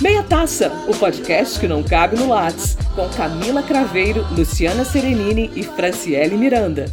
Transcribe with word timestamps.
Meia 0.00 0.22
Taça, 0.22 0.70
o 0.88 0.98
podcast 0.98 1.60
que 1.60 1.68
não 1.68 1.82
cabe 1.82 2.16
no 2.16 2.28
Lattes, 2.28 2.74
com 2.94 3.08
Camila 3.10 3.62
Craveiro, 3.62 4.26
Luciana 4.34 4.82
Serenini 4.82 5.50
e 5.54 5.62
Franciele 5.62 6.36
Miranda. 6.36 6.86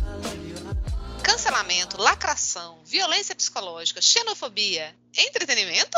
Cancelamento, 1.23 2.01
lacração, 2.01 2.79
violência 2.85 3.33
psicológica, 3.33 4.01
xenofobia, 4.01 4.93
entretenimento? 5.17 5.97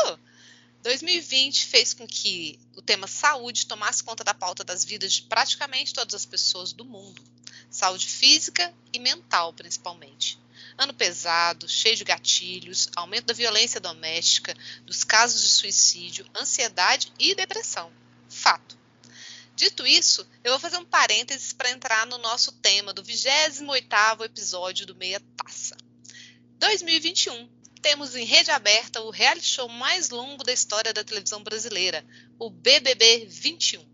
2020 0.82 1.66
fez 1.66 1.92
com 1.92 2.06
que 2.06 2.58
o 2.76 2.80
tema 2.80 3.06
saúde 3.06 3.66
tomasse 3.66 4.02
conta 4.02 4.24
da 4.24 4.32
pauta 4.32 4.64
das 4.64 4.84
vidas 4.84 5.12
de 5.12 5.22
praticamente 5.22 5.92
todas 5.92 6.14
as 6.14 6.24
pessoas 6.24 6.72
do 6.72 6.84
mundo, 6.84 7.20
saúde 7.70 8.06
física 8.06 8.72
e 8.92 8.98
mental 8.98 9.52
principalmente. 9.52 10.39
Ano 10.80 10.94
pesado, 10.94 11.68
cheio 11.68 11.94
de 11.94 12.04
gatilhos, 12.04 12.88
aumento 12.96 13.26
da 13.26 13.34
violência 13.34 13.78
doméstica, 13.78 14.56
dos 14.86 15.04
casos 15.04 15.42
de 15.42 15.48
suicídio, 15.48 16.26
ansiedade 16.34 17.12
e 17.18 17.34
depressão. 17.34 17.92
Fato. 18.30 18.78
Dito 19.54 19.86
isso, 19.86 20.26
eu 20.42 20.52
vou 20.52 20.58
fazer 20.58 20.78
um 20.78 20.84
parênteses 20.86 21.52
para 21.52 21.70
entrar 21.70 22.06
no 22.06 22.16
nosso 22.16 22.52
tema 22.62 22.94
do 22.94 23.02
28º 23.02 24.24
episódio 24.24 24.86
do 24.86 24.96
Meia 24.96 25.20
Taça. 25.36 25.76
2021. 26.58 27.46
Temos 27.82 28.16
em 28.16 28.24
rede 28.24 28.50
aberta 28.50 29.02
o 29.02 29.10
reality 29.10 29.48
show 29.48 29.68
mais 29.68 30.08
longo 30.08 30.42
da 30.42 30.52
história 30.52 30.94
da 30.94 31.04
televisão 31.04 31.42
brasileira, 31.42 32.02
o 32.38 32.48
BBB 32.48 33.26
21. 33.26 33.86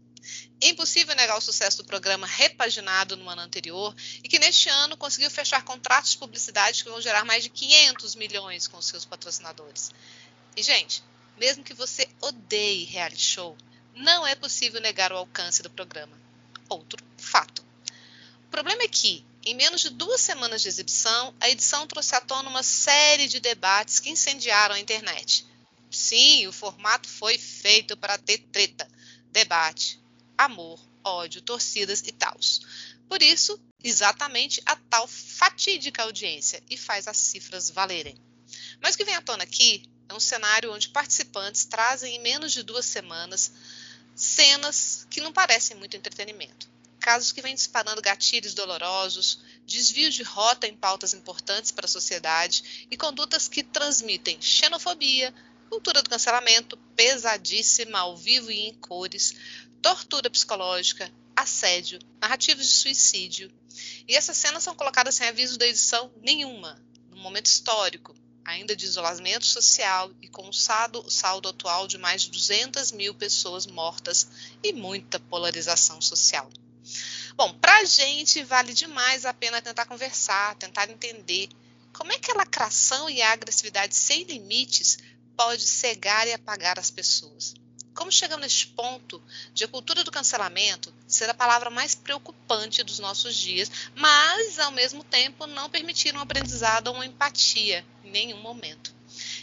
Impossível 0.61 1.15
negar 1.15 1.37
o 1.37 1.41
sucesso 1.41 1.79
do 1.79 1.85
programa 1.85 2.27
repaginado 2.27 3.17
no 3.17 3.29
ano 3.29 3.43
anterior 3.43 3.95
e 4.25 4.29
que 4.29 4.39
neste 4.39 4.71
ano 4.71 4.97
conseguiu 4.97 5.31
fechar 5.31 5.63
contratos 5.63 6.13
de 6.13 6.19
publicidade 6.19 6.83
que 6.83 6.89
vão 6.89 7.01
gerar 7.01 7.25
mais 7.25 7.43
de 7.43 7.51
500 7.51 8.15
milhões 8.15 8.67
com 8.67 8.81
seus 8.81 9.05
patrocinadores. 9.05 9.91
E, 10.57 10.63
gente, 10.63 11.05
mesmo 11.37 11.63
que 11.63 11.75
você 11.75 12.09
odeie 12.23 12.85
reality 12.85 13.23
show, 13.23 13.57
não 13.95 14.27
é 14.27 14.35
possível 14.35 14.81
negar 14.81 15.13
o 15.13 15.17
alcance 15.17 15.63
do 15.63 15.69
programa. 15.69 16.19
Outro 16.69 17.05
fato. 17.19 17.63
O 18.47 18.51
problema 18.51 18.83
é 18.83 18.89
que, 18.89 19.25
em 19.45 19.55
menos 19.55 19.83
de 19.83 19.91
duas 19.91 20.23
semanas 20.23 20.63
de 20.63 20.69
exibição, 20.69 21.35
a 21.39 21.51
edição 21.51 21.87
trouxe 21.87 22.15
à 22.15 22.21
tona 22.21 22.49
uma 22.49 22.63
série 22.63 23.29
de 23.29 23.41
debates 23.41 24.01
que 24.01 24.09
incendiaram 24.09 24.75
a 24.75 24.81
internet. 24.81 25.47
Sim, 25.91 26.47
o 26.47 26.53
formato 26.53 27.09
foi 27.09 27.37
feito 27.37 27.97
para 27.97 28.17
ter 28.17 28.39
treta, 28.51 28.89
debate, 29.31 30.01
amor, 30.37 30.81
ódio, 31.05 31.41
torcidas 31.41 32.03
e 32.07 32.13
tal. 32.13 32.37
Por 33.09 33.23
isso, 33.23 33.61
exatamente 33.83 34.61
a 34.67 34.77
tal 34.77 35.07
fatídica 35.07 36.03
audiência 36.03 36.63
e 36.69 36.77
faz 36.77 37.07
as 37.07 37.17
cifras 37.17 37.71
valerem. 37.71 38.17
Mas 38.81 38.95
o 38.95 38.99
que 38.99 39.05
vem 39.05 39.15
à 39.15 39.23
tona 39.23 39.45
aqui 39.45 39.83
é 40.09 40.15
um 40.15 40.21
cenário 40.21 40.73
onde 40.73 40.89
participantes 40.89 41.65
trazem 41.65 42.17
em 42.17 42.21
menos 42.21 42.53
de 42.53 42.63
duas 42.63 42.85
semanas 42.85 43.53
cenas 44.15 45.07
que 45.11 45.21
não 45.21 45.33
parecem 45.33 45.77
muito 45.77 45.97
entretenimento. 45.97 46.69
Casos 46.99 47.31
que 47.31 47.43
vêm 47.43 47.55
disparando 47.55 48.01
gatilhos 48.01 48.55
dolorosos, 48.55 49.41
desvios 49.67 50.15
de 50.15 50.23
rota 50.23 50.67
em 50.67 50.75
pautas 50.75 51.13
importantes 51.13 51.71
para 51.71 51.85
a 51.85 51.89
sociedade 51.89 52.87
e 52.91 52.97
condutas 52.97 53.47
que 53.47 53.63
transmitem 53.63 54.41
xenofobia, 54.41 55.33
cultura 55.69 56.03
do 56.03 56.11
cancelamento, 56.11 56.77
pesadíssima 56.97 57.99
ao 57.99 58.17
vivo 58.17 58.51
e 58.51 58.69
em 58.69 58.75
cores, 58.75 59.35
tortura 59.83 60.31
psicológica, 60.31 61.11
assédio, 61.35 61.99
narrativas 62.21 62.67
de 62.67 62.73
suicídio. 62.73 63.51
E 64.09 64.15
essas 64.15 64.37
cenas 64.37 64.63
são 64.63 64.75
colocadas 64.75 65.15
sem 65.15 65.29
aviso 65.29 65.59
da 65.59 65.67
edição 65.67 66.11
nenhuma, 66.23 66.81
num 67.11 67.19
momento 67.19 67.47
histórico, 67.47 68.15
ainda 68.45 68.77
de 68.77 68.87
isolamento 68.87 69.45
social 69.45 70.11
e 70.23 70.29
com 70.29 70.49
um 70.49 70.53
saldo, 70.53 71.11
saldo 71.11 71.49
atual 71.49 71.87
de 71.87 71.99
mais 71.99 72.23
de 72.23 72.31
200 72.31 72.93
mil 72.93 73.15
pessoas 73.15 73.67
mortas 73.67 74.29
e 74.63 74.73
muita 74.73 75.19
polarização 75.19 76.01
social. 76.01 76.49
Bom, 77.35 77.53
para 77.59 77.81
a 77.81 77.85
gente 77.85 78.43
vale 78.45 78.73
demais 78.73 79.27
a 79.27 79.35
pena 79.35 79.61
tentar 79.61 79.85
conversar, 79.85 80.55
tentar 80.57 80.89
entender 80.89 81.49
como 81.93 82.13
é 82.13 82.19
que 82.19 82.31
a 82.31 82.35
lacração 82.35 83.11
e 83.11 83.21
a 83.21 83.33
agressividade 83.33 83.95
sem 83.95 84.23
limites 84.23 84.99
pode 85.37 85.67
cegar 85.67 86.27
e 86.27 86.33
apagar 86.33 86.79
as 86.79 86.91
pessoas. 86.91 87.55
Como 87.97 88.13
chegamos 88.13 88.43
neste 88.43 88.67
ponto 88.69 89.21
de 89.55 89.65
a 89.65 89.69
cultura 89.69 90.05
do 90.05 90.11
cancelamento 90.11 90.95
ser 91.09 91.29
a 91.31 91.35
palavra 91.35 91.71
mais 91.71 91.95
preocupante 91.95 92.83
dos 92.83 92.99
nossos 92.99 93.35
dias, 93.35 93.71
mas, 93.97 94.59
ao 94.59 94.71
mesmo 94.71 95.03
tempo, 95.03 95.47
não 95.47 95.71
permitir 95.71 96.15
um 96.15 96.21
aprendizado 96.21 96.89
ou 96.89 96.95
uma 96.95 97.07
empatia 97.07 97.85
em 98.05 98.11
nenhum 98.11 98.41
momento? 98.41 98.95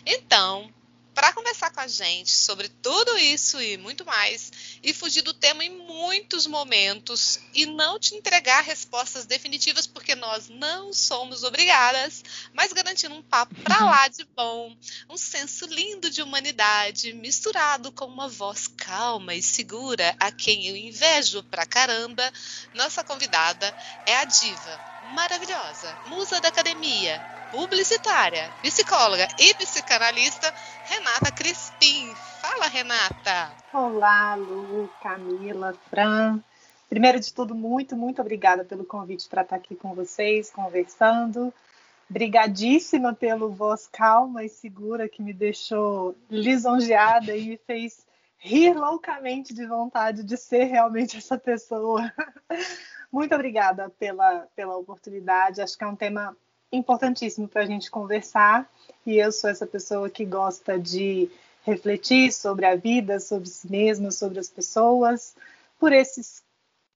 Então, 0.05 0.71
para 1.13 1.33
conversar 1.33 1.71
com 1.71 1.79
a 1.79 1.87
gente 1.87 2.31
sobre 2.31 2.67
tudo 2.67 3.17
isso 3.17 3.61
e 3.61 3.77
muito 3.77 4.05
mais, 4.05 4.51
e 4.81 4.93
fugir 4.93 5.21
do 5.21 5.33
tema 5.33 5.63
em 5.63 5.69
muitos 5.69 6.47
momentos 6.47 7.39
e 7.53 7.65
não 7.65 7.99
te 7.99 8.15
entregar 8.15 8.61
respostas 8.61 9.25
definitivas, 9.25 9.85
porque 9.85 10.15
nós 10.15 10.49
não 10.49 10.93
somos 10.93 11.43
obrigadas, 11.43 12.23
mas 12.53 12.73
garantindo 12.73 13.15
um 13.15 13.21
papo 13.21 13.55
para 13.63 13.79
uhum. 13.79 13.89
lá 13.89 14.07
de 14.07 14.25
bom, 14.35 14.75
um 15.09 15.17
senso 15.17 15.65
lindo 15.67 16.09
de 16.09 16.21
humanidade, 16.21 17.13
misturado 17.13 17.91
com 17.91 18.05
uma 18.05 18.27
voz 18.27 18.67
calma 18.67 19.35
e 19.35 19.41
segura, 19.41 20.15
a 20.19 20.31
quem 20.31 20.67
eu 20.67 20.75
invejo 20.75 21.43
pra 21.43 21.65
caramba, 21.65 22.31
nossa 22.73 23.03
convidada 23.03 23.75
é 24.05 24.15
a 24.17 24.25
diva 24.25 24.93
maravilhosa, 25.13 25.95
musa 26.07 26.41
da 26.41 26.47
academia, 26.47 27.21
publicitária, 27.53 28.49
psicóloga 28.63 29.27
e 29.39 29.53
psicanalista 29.53 30.51
Renata 30.85 31.31
Crispim. 31.31 32.11
Fala, 32.41 32.65
Renata! 32.65 33.53
Olá, 33.71 34.33
Lu, 34.33 34.89
Camila, 35.03 35.75
Fran. 35.87 36.39
Primeiro 36.89 37.19
de 37.19 37.31
tudo, 37.31 37.53
muito, 37.53 37.95
muito 37.95 38.19
obrigada 38.19 38.65
pelo 38.65 38.83
convite 38.83 39.29
para 39.29 39.43
estar 39.43 39.57
aqui 39.57 39.75
com 39.75 39.93
vocês, 39.93 40.49
conversando. 40.49 41.53
Brigadíssima 42.09 43.13
pelo 43.13 43.51
voz 43.51 43.87
calma 43.91 44.43
e 44.43 44.49
segura 44.49 45.07
que 45.07 45.21
me 45.21 45.31
deixou 45.31 46.15
lisonjeada 46.31 47.35
e 47.35 47.49
me 47.49 47.57
fez 47.57 48.03
rir 48.39 48.73
loucamente 48.73 49.53
de 49.53 49.67
vontade 49.67 50.23
de 50.23 50.37
ser 50.37 50.63
realmente 50.63 51.17
essa 51.17 51.37
pessoa. 51.37 52.11
Muito 53.11 53.35
obrigada 53.35 53.91
pela, 53.91 54.47
pela 54.55 54.75
oportunidade. 54.75 55.61
Acho 55.61 55.77
que 55.77 55.83
é 55.83 55.87
um 55.87 55.95
tema 55.95 56.35
importantíssimo 56.73 57.47
para 57.47 57.61
a 57.61 57.65
gente 57.65 57.89
conversar. 57.89 58.69
E 59.05 59.17
eu 59.17 59.31
sou 59.31 59.49
essa 59.49 59.65
pessoa 59.65 60.09
que 60.09 60.25
gosta 60.25 60.79
de 60.79 61.29
refletir 61.63 62.31
sobre 62.31 62.65
a 62.65 62.75
vida, 62.75 63.19
sobre 63.19 63.47
si 63.47 63.69
mesma, 63.71 64.11
sobre 64.11 64.39
as 64.39 64.49
pessoas, 64.49 65.35
por 65.79 65.93
esses 65.93 66.43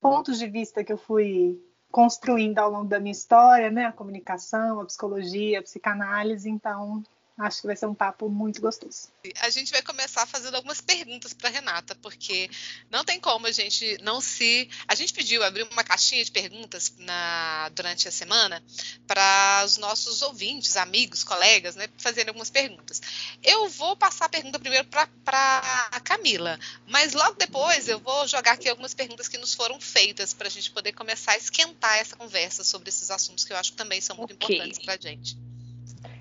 pontos 0.02 0.38
de 0.38 0.48
vista 0.48 0.84
que 0.84 0.92
eu 0.92 0.98
fui 0.98 1.62
construindo 1.92 2.60
ao 2.60 2.70
longo 2.70 2.88
da 2.88 3.00
minha 3.00 3.12
história, 3.12 3.72
né? 3.72 3.86
A 3.86 3.92
comunicação, 3.92 4.80
a 4.80 4.86
psicologia, 4.86 5.60
a 5.60 5.64
psicanálise. 5.64 6.50
Então, 6.50 7.04
Acho 7.38 7.62
que 7.62 7.68
vai 7.68 7.76
ser 7.76 7.86
um 7.86 7.94
papo 7.94 8.28
muito 8.30 8.60
gostoso. 8.60 9.10
A 9.42 9.50
gente 9.52 9.72
vai 9.72 9.84
começar 9.84 10.26
fazendo 10.26 10.56
algumas 10.56 10.82
perguntas 10.82 11.34
para 11.34 11.50
Renata, 11.50 11.94
porque 12.02 12.50
não 12.90 13.06
tem 13.06 13.20
como 13.20 13.46
a 13.46 13.52
gente 13.52 13.96
não 14.02 14.20
se. 14.20 14.68
A 14.88 14.96
gente 14.96 15.14
pediu 15.14 15.44
abrir 15.44 15.62
uma 15.72 15.84
caixinha 15.84 16.26
de 16.26 16.32
perguntas 16.32 16.92
na... 16.98 17.70
durante 17.76 18.08
a 18.08 18.12
semana 18.12 18.64
para 19.06 19.62
os 19.64 19.78
nossos 19.78 20.24
ouvintes, 20.24 20.76
amigos, 20.78 21.24
colegas, 21.24 21.76
né, 21.76 21.88
fazerem 22.00 22.30
algumas 22.30 22.50
perguntas. 22.50 23.00
Eu 23.44 23.70
vou 23.70 23.96
passar 23.96 24.26
a 24.26 24.30
pergunta 24.30 24.58
primeiro 24.58 24.88
para 24.88 25.62
a 25.92 26.00
Camila, 26.00 26.60
mas 26.88 27.14
logo 27.14 27.36
depois 27.36 27.88
eu 27.88 28.00
vou 28.00 28.28
jogar 28.28 28.54
aqui 28.54 28.68
algumas 28.68 28.96
perguntas 28.96 29.28
que 29.28 29.38
nos 29.38 29.54
foram 29.54 29.80
feitas 29.80 30.34
para 30.34 30.48
a 30.48 30.52
gente 30.52 30.72
poder 30.72 30.94
começar 30.94 31.34
a 31.34 31.38
esquentar 31.38 31.98
essa 32.00 32.16
conversa 32.16 32.64
sobre 32.64 32.90
esses 32.90 33.12
assuntos 33.12 33.46
que 33.46 33.54
eu 33.54 33.58
acho 33.58 33.74
que 33.74 33.78
também 33.78 34.02
são 34.02 34.18
muito 34.18 34.34
okay. 34.34 34.56
importantes 34.56 34.84
para 34.84 34.96
a 34.96 34.98
gente. 34.98 35.38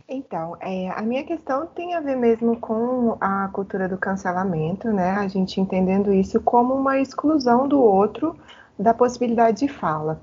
Então, 0.08 0.56
é, 0.60 0.88
a 0.90 1.02
minha 1.02 1.24
questão 1.24 1.66
tem 1.66 1.94
a 1.94 2.00
ver 2.00 2.14
mesmo 2.14 2.56
com 2.60 3.16
a 3.20 3.48
cultura 3.48 3.88
do 3.88 3.98
cancelamento, 3.98 4.92
né? 4.92 5.12
A 5.12 5.26
gente 5.26 5.60
entendendo 5.60 6.12
isso 6.12 6.40
como 6.40 6.74
uma 6.74 7.00
exclusão 7.00 7.66
do 7.66 7.80
outro 7.80 8.36
da 8.78 8.94
possibilidade 8.94 9.66
de 9.66 9.68
fala. 9.68 10.20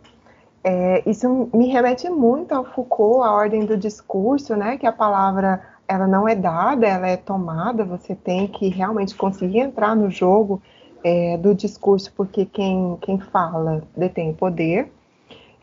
É, 0.63 1.03
isso 1.05 1.49
me 1.53 1.67
remete 1.67 2.09
muito 2.09 2.53
ao 2.53 2.63
Foucault, 2.63 3.27
a 3.27 3.33
ordem 3.33 3.65
do 3.65 3.75
discurso, 3.75 4.55
né? 4.55 4.77
Que 4.77 4.87
a 4.87 4.91
palavra 4.93 5.61
ela 5.85 6.07
não 6.07 6.29
é 6.29 6.33
dada, 6.35 6.87
ela 6.87 7.07
é 7.07 7.17
tomada. 7.17 7.83
Você 7.83 8.15
tem 8.15 8.47
que 8.47 8.69
realmente 8.69 9.13
conseguir 9.13 9.59
entrar 9.59 9.97
no 9.97 10.09
jogo 10.09 10.61
é, 11.03 11.37
do 11.37 11.53
discurso, 11.53 12.13
porque 12.15 12.45
quem, 12.45 12.97
quem 13.01 13.19
fala 13.19 13.83
detém 13.97 14.33
poder. 14.33 14.89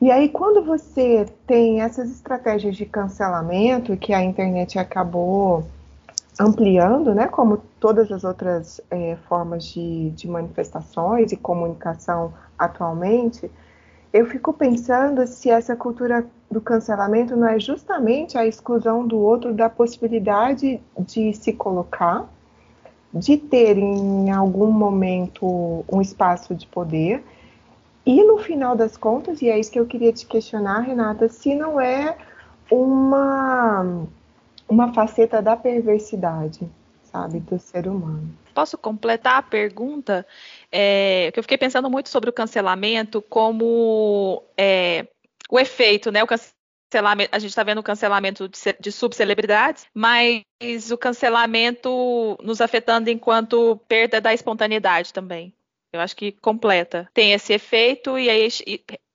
E 0.00 0.10
aí, 0.10 0.30
quando 0.30 0.64
você 0.64 1.26
tem 1.46 1.82
essas 1.82 2.10
estratégias 2.10 2.74
de 2.74 2.86
cancelamento 2.86 3.96
que 3.98 4.14
a 4.14 4.22
internet 4.22 4.78
acabou 4.78 5.64
ampliando, 6.38 7.14
né, 7.14 7.28
como 7.28 7.58
todas 7.78 8.10
as 8.10 8.24
outras 8.24 8.80
é, 8.90 9.16
formas 9.28 9.64
de, 9.64 10.08
de 10.10 10.26
manifestações 10.26 11.32
e 11.32 11.36
comunicação 11.36 12.32
atualmente, 12.58 13.50
eu 14.10 14.24
fico 14.24 14.54
pensando 14.54 15.26
se 15.26 15.50
essa 15.50 15.76
cultura 15.76 16.26
do 16.50 16.62
cancelamento 16.62 17.36
não 17.36 17.46
é 17.46 17.60
justamente 17.60 18.38
a 18.38 18.46
exclusão 18.46 19.06
do 19.06 19.18
outro 19.18 19.52
da 19.52 19.68
possibilidade 19.68 20.80
de 20.98 21.32
se 21.34 21.52
colocar, 21.52 22.26
de 23.12 23.36
ter 23.36 23.76
em 23.76 24.30
algum 24.30 24.70
momento 24.70 25.84
um 25.92 26.00
espaço 26.00 26.54
de 26.54 26.66
poder. 26.66 27.22
E 28.04 28.22
no 28.24 28.38
final 28.38 28.74
das 28.74 28.96
contas, 28.96 29.42
e 29.42 29.48
é 29.48 29.58
isso 29.58 29.70
que 29.70 29.78
eu 29.78 29.86
queria 29.86 30.12
te 30.12 30.26
questionar, 30.26 30.80
Renata, 30.80 31.28
se 31.28 31.54
não 31.54 31.80
é 31.80 32.16
uma, 32.70 34.06
uma 34.68 34.92
faceta 34.94 35.42
da 35.42 35.56
perversidade, 35.56 36.68
sabe, 37.04 37.40
do 37.40 37.58
ser 37.58 37.86
humano. 37.86 38.34
Posso 38.54 38.78
completar 38.78 39.36
a 39.36 39.42
pergunta? 39.42 40.26
É, 40.72 41.30
que 41.32 41.38
eu 41.38 41.42
fiquei 41.42 41.58
pensando 41.58 41.90
muito 41.90 42.08
sobre 42.08 42.30
o 42.30 42.32
cancelamento 42.32 43.20
como 43.22 44.42
é, 44.56 45.06
o 45.50 45.58
efeito, 45.58 46.10
né? 46.10 46.22
O 46.22 46.26
cancelamento, 46.26 47.30
a 47.32 47.38
gente 47.38 47.50
está 47.50 47.62
vendo 47.62 47.78
o 47.78 47.82
cancelamento 47.82 48.48
de, 48.48 48.58
de 48.80 48.92
subcelebridades, 48.92 49.86
mas 49.94 50.42
o 50.90 50.98
cancelamento 50.98 52.36
nos 52.42 52.60
afetando 52.60 53.10
enquanto 53.10 53.76
perda 53.88 54.20
da 54.20 54.32
espontaneidade 54.32 55.12
também. 55.12 55.54
Eu 55.92 56.00
acho 56.00 56.16
que 56.16 56.32
completa. 56.32 57.08
Tem 57.12 57.32
esse 57.32 57.52
efeito 57.52 58.18
e 58.18 58.28
aí 58.30 58.48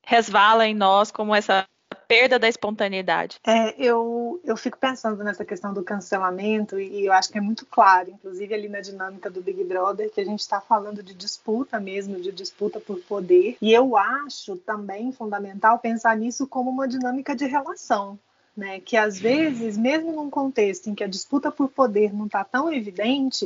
resvala 0.04 0.68
em 0.68 0.74
nós 0.74 1.12
como 1.12 1.33
essa 1.33 1.66
perda 2.07 2.38
da 2.38 2.48
espontaneidade. 2.48 3.39
É, 3.45 3.75
eu, 3.77 4.39
eu 4.44 4.56
fico 4.56 4.77
pensando 4.77 5.24
nessa 5.24 5.44
questão 5.44 5.74
do 5.74 5.83
cancelamento 5.83 6.80
e 6.80 7.06
eu 7.06 7.13
acho 7.13 7.31
que 7.31 7.38
é 7.38 7.42
muito 7.42 7.66
claro, 7.66 8.12
inclusive 8.12 8.54
ali 8.54 8.69
na 8.69 8.80
dinâmica 8.80 9.30
do 9.30 9.42
Big 9.42 9.63
Brother, 9.63 10.12
que 10.12 10.22
a 10.22 10.25
gente 10.25 10.39
está 10.39 10.62
falando 10.62 11.01
de 11.01 11.13
disputa 11.13 11.80
mesmo, 11.80 12.19
de 12.19 12.31
disputa 12.31 12.80
por 12.80 13.00
poder. 13.00 13.57
E 13.62 13.74
eu 13.74 13.98
acho 13.98 14.56
também 14.57 15.12
fundamental 15.12 15.80
pensar 15.80 16.16
nisso 16.16 16.48
como 16.48 16.69
uma 16.69 16.88
dinâmica 16.88 17.36
de 17.36 17.45
relação. 17.45 18.18
Né, 18.57 18.80
que 18.80 18.95
às 18.95 19.19
vezes, 19.19 19.77
mesmo 19.77 20.13
num 20.13 20.30
contexto 20.30 20.89
em 20.89 20.95
que 20.95 21.04
a 21.04 21.10
disputa 21.10 21.51
por 21.51 21.68
poder 21.68 22.13
não 22.13 22.25
está 22.25 22.42
tão 22.42 22.72
evidente, 22.72 23.45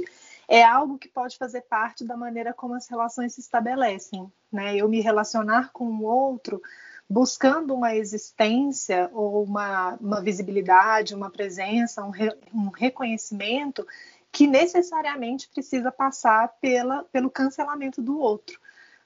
é 0.50 0.64
algo 0.64 0.98
que 0.98 1.08
pode 1.08 1.38
fazer 1.38 1.62
parte 1.62 2.04
da 2.04 2.18
maneira 2.18 2.54
como 2.54 2.74
as 2.74 2.88
relações 2.88 3.36
se 3.36 3.40
estabelecem. 3.40 4.30
Né? 4.52 4.76
Eu 4.76 4.90
me 4.90 5.00
relacionar 5.00 5.72
com 5.72 5.86
o 5.86 6.04
outro 6.04 6.60
buscando 7.08 7.74
uma 7.74 7.96
existência 7.96 9.10
ou 9.14 9.44
uma, 9.44 9.96
uma 10.02 10.22
visibilidade, 10.22 11.14
uma 11.14 11.30
presença, 11.30 12.04
um, 12.04 12.10
re, 12.10 12.36
um 12.54 12.70
reconhecimento 12.70 13.86
que 14.32 14.48
necessariamente 14.48 15.50
precisa 15.50 15.92
passar 15.92 16.48
pela, 16.60 17.04
pelo 17.06 17.30
cancelamento 17.30 18.02
do 18.02 18.20
outro. 18.20 18.60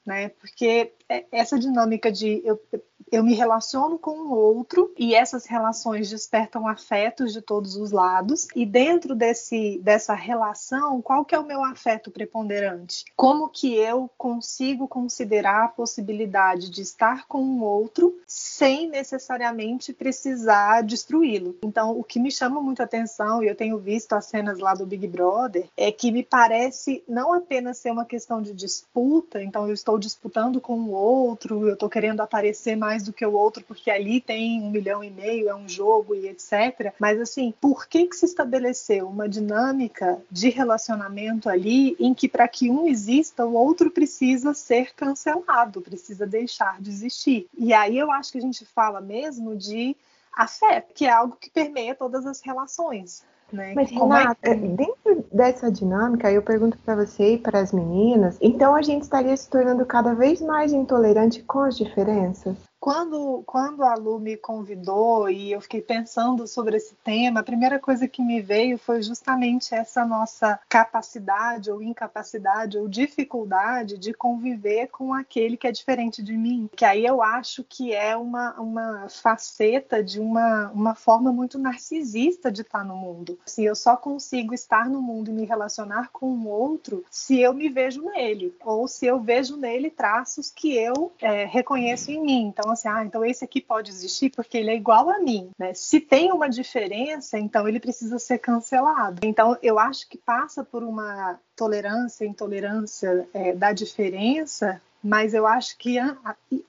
Né? 0.05 0.29
Porque 0.29 0.93
é, 1.09 1.25
essa 1.31 1.59
dinâmica 1.59 2.11
de 2.11 2.41
eu, 2.45 2.61
eu 3.11 3.23
me 3.23 3.33
relaciono 3.33 3.97
com 3.97 4.11
o 4.11 4.31
outro 4.31 4.93
e 4.97 5.13
essas 5.13 5.45
relações 5.45 6.09
despertam 6.09 6.67
afetos 6.67 7.33
de 7.33 7.41
todos 7.41 7.75
os 7.75 7.91
lados. 7.91 8.47
E 8.55 8.65
dentro 8.65 9.15
desse, 9.15 9.79
dessa 9.83 10.13
relação, 10.13 11.01
qual 11.01 11.25
que 11.25 11.35
é 11.35 11.39
o 11.39 11.45
meu 11.45 11.63
afeto 11.63 12.11
preponderante? 12.11 13.05
Como 13.15 13.49
que 13.49 13.75
eu 13.75 14.09
consigo 14.17 14.87
considerar 14.87 15.65
a 15.65 15.67
possibilidade 15.67 16.69
de 16.69 16.81
estar 16.81 17.27
com 17.27 17.43
o 17.43 17.63
outro 17.63 18.17
sem 18.27 18.89
necessariamente 18.89 19.93
precisar 19.93 20.81
destruí-lo? 20.81 21.55
Então, 21.63 21.97
o 21.97 22.03
que 22.03 22.19
me 22.19 22.31
chama 22.31 22.61
muito 22.61 22.81
a 22.81 22.85
atenção, 22.85 23.43
e 23.43 23.47
eu 23.47 23.55
tenho 23.55 23.77
visto 23.77 24.13
as 24.13 24.25
cenas 24.25 24.59
lá 24.59 24.73
do 24.73 24.85
Big 24.85 25.07
Brother, 25.07 25.67
é 25.77 25.91
que 25.91 26.11
me 26.11 26.23
parece 26.23 27.03
não 27.07 27.33
apenas 27.33 27.77
ser 27.77 27.91
uma 27.91 28.05
questão 28.05 28.41
de 28.41 28.53
disputa, 28.53 29.41
então 29.41 29.67
eu 29.67 29.73
estou 29.73 29.97
disputando 29.97 30.59
com 30.59 30.79
o 30.79 30.91
outro, 30.91 31.67
eu 31.67 31.73
estou 31.73 31.89
querendo 31.89 32.21
aparecer 32.21 32.75
mais 32.75 32.92
do 33.01 33.11
que 33.11 33.25
o 33.25 33.33
outro, 33.33 33.63
porque 33.63 33.89
ali 33.89 34.21
tem 34.21 34.61
um 34.61 34.69
milhão 34.69 35.03
e 35.03 35.09
meio, 35.09 35.49
é 35.49 35.55
um 35.55 35.67
jogo 35.67 36.13
e 36.13 36.27
etc. 36.27 36.93
Mas 36.99 37.19
assim, 37.19 37.53
por 37.59 37.87
que 37.87 38.05
que 38.05 38.15
se 38.15 38.25
estabeleceu 38.25 39.07
uma 39.07 39.27
dinâmica 39.27 40.21
de 40.29 40.49
relacionamento 40.49 41.49
ali 41.49 41.95
em 41.99 42.13
que 42.13 42.27
para 42.27 42.47
que 42.47 42.69
um 42.69 42.85
exista, 42.85 43.45
o 43.45 43.53
outro 43.53 43.89
precisa 43.89 44.53
ser 44.53 44.93
cancelado, 44.93 45.81
precisa 45.81 46.27
deixar 46.27 46.79
de 46.79 46.91
existir? 46.91 47.47
E 47.57 47.73
aí 47.73 47.97
eu 47.97 48.11
acho 48.11 48.31
que 48.31 48.37
a 48.37 48.41
gente 48.41 48.65
fala 48.65 49.01
mesmo 49.01 49.55
de 49.55 49.95
afeto, 50.35 50.93
que 50.93 51.05
é 51.05 51.11
algo 51.11 51.37
que 51.39 51.49
permeia 51.49 51.95
todas 51.95 52.25
as 52.25 52.41
relações. 52.41 53.23
Né? 53.53 53.73
Mas, 53.75 53.91
Renata, 53.91 54.49
é... 54.49 54.55
dentro 54.55 55.25
dessa 55.31 55.71
dinâmica, 55.71 56.31
eu 56.31 56.41
pergunto 56.41 56.77
para 56.79 56.95
você 56.95 57.35
e 57.35 57.37
para 57.37 57.59
as 57.59 57.71
meninas, 57.71 58.35
então 58.41 58.73
a 58.73 58.81
gente 58.81 59.03
estaria 59.03 59.37
se 59.37 59.47
tornando 59.47 59.85
cada 59.85 60.15
vez 60.15 60.41
mais 60.41 60.73
intolerante 60.73 61.43
com 61.43 61.59
as 61.59 61.77
diferenças? 61.77 62.57
Quando, 62.83 63.43
quando 63.45 63.81
a 63.81 63.95
Lu 63.95 64.19
me 64.19 64.35
convidou 64.35 65.29
e 65.29 65.53
eu 65.53 65.61
fiquei 65.61 65.81
pensando 65.81 66.45
sobre 66.45 66.75
esse 66.75 66.95
tema, 66.95 67.39
a 67.39 67.43
primeira 67.43 67.79
coisa 67.79 68.09
que 68.09 68.21
me 68.21 68.41
veio 68.41 68.77
foi 68.77 69.01
justamente 69.01 69.73
essa 69.73 70.03
nossa 70.03 70.59
capacidade 70.67 71.71
ou 71.71 71.81
incapacidade 71.81 72.77
ou 72.77 72.89
dificuldade 72.89 73.97
de 73.97 74.13
conviver 74.13 74.87
com 74.87 75.13
aquele 75.13 75.55
que 75.55 75.65
é 75.65 75.71
diferente 75.71 76.21
de 76.21 76.33
mim. 76.33 76.69
Que 76.75 76.83
aí 76.83 77.05
eu 77.05 77.23
acho 77.23 77.63
que 77.63 77.93
é 77.93 78.17
uma, 78.17 78.59
uma 78.59 79.07
faceta 79.07 80.03
de 80.03 80.19
uma, 80.19 80.69
uma 80.71 80.93
forma 80.93 81.31
muito 81.31 81.57
narcisista 81.57 82.51
de 82.51 82.63
estar 82.63 82.83
no 82.83 82.97
mundo. 82.97 83.39
Assim, 83.47 83.63
eu 83.63 83.75
só 83.75 83.95
consigo 83.95 84.53
estar 84.53 84.89
no 84.89 85.01
mundo 85.01 85.31
e 85.31 85.33
me 85.33 85.45
relacionar 85.45 86.09
com 86.11 86.25
o 86.25 86.49
outro 86.49 87.05
se 87.09 87.39
eu 87.39 87.53
me 87.53 87.69
vejo 87.69 88.01
nele, 88.01 88.53
ou 88.61 88.89
se 88.89 89.05
eu 89.05 89.21
vejo 89.21 89.55
nele 89.55 89.89
traços 89.89 90.51
que 90.51 90.75
eu 90.75 91.13
é, 91.21 91.45
reconheço 91.45 92.11
em 92.11 92.21
mim. 92.21 92.47
Então, 92.47 92.72
assim, 92.73 92.87
ah, 92.87 93.03
então 93.03 93.23
esse 93.23 93.43
aqui 93.43 93.61
pode 93.61 93.91
existir 93.91 94.29
porque 94.29 94.57
ele 94.57 94.71
é 94.71 94.75
igual 94.75 95.09
a 95.09 95.19
mim, 95.19 95.49
né? 95.57 95.73
Se 95.73 95.99
tem 95.99 96.31
uma 96.31 96.49
diferença, 96.49 97.37
então 97.37 97.67
ele 97.67 97.79
precisa 97.79 98.19
ser 98.19 98.39
cancelado. 98.39 99.19
Então 99.23 99.57
eu 99.61 99.79
acho 99.79 100.07
que 100.09 100.17
passa 100.17 100.63
por 100.63 100.83
uma 100.83 101.39
tolerância, 101.55 102.25
intolerância 102.25 103.27
é, 103.33 103.53
da 103.53 103.71
diferença 103.71 104.81
mas 105.03 105.33
eu 105.33 105.45
acho 105.45 105.77
que 105.77 105.97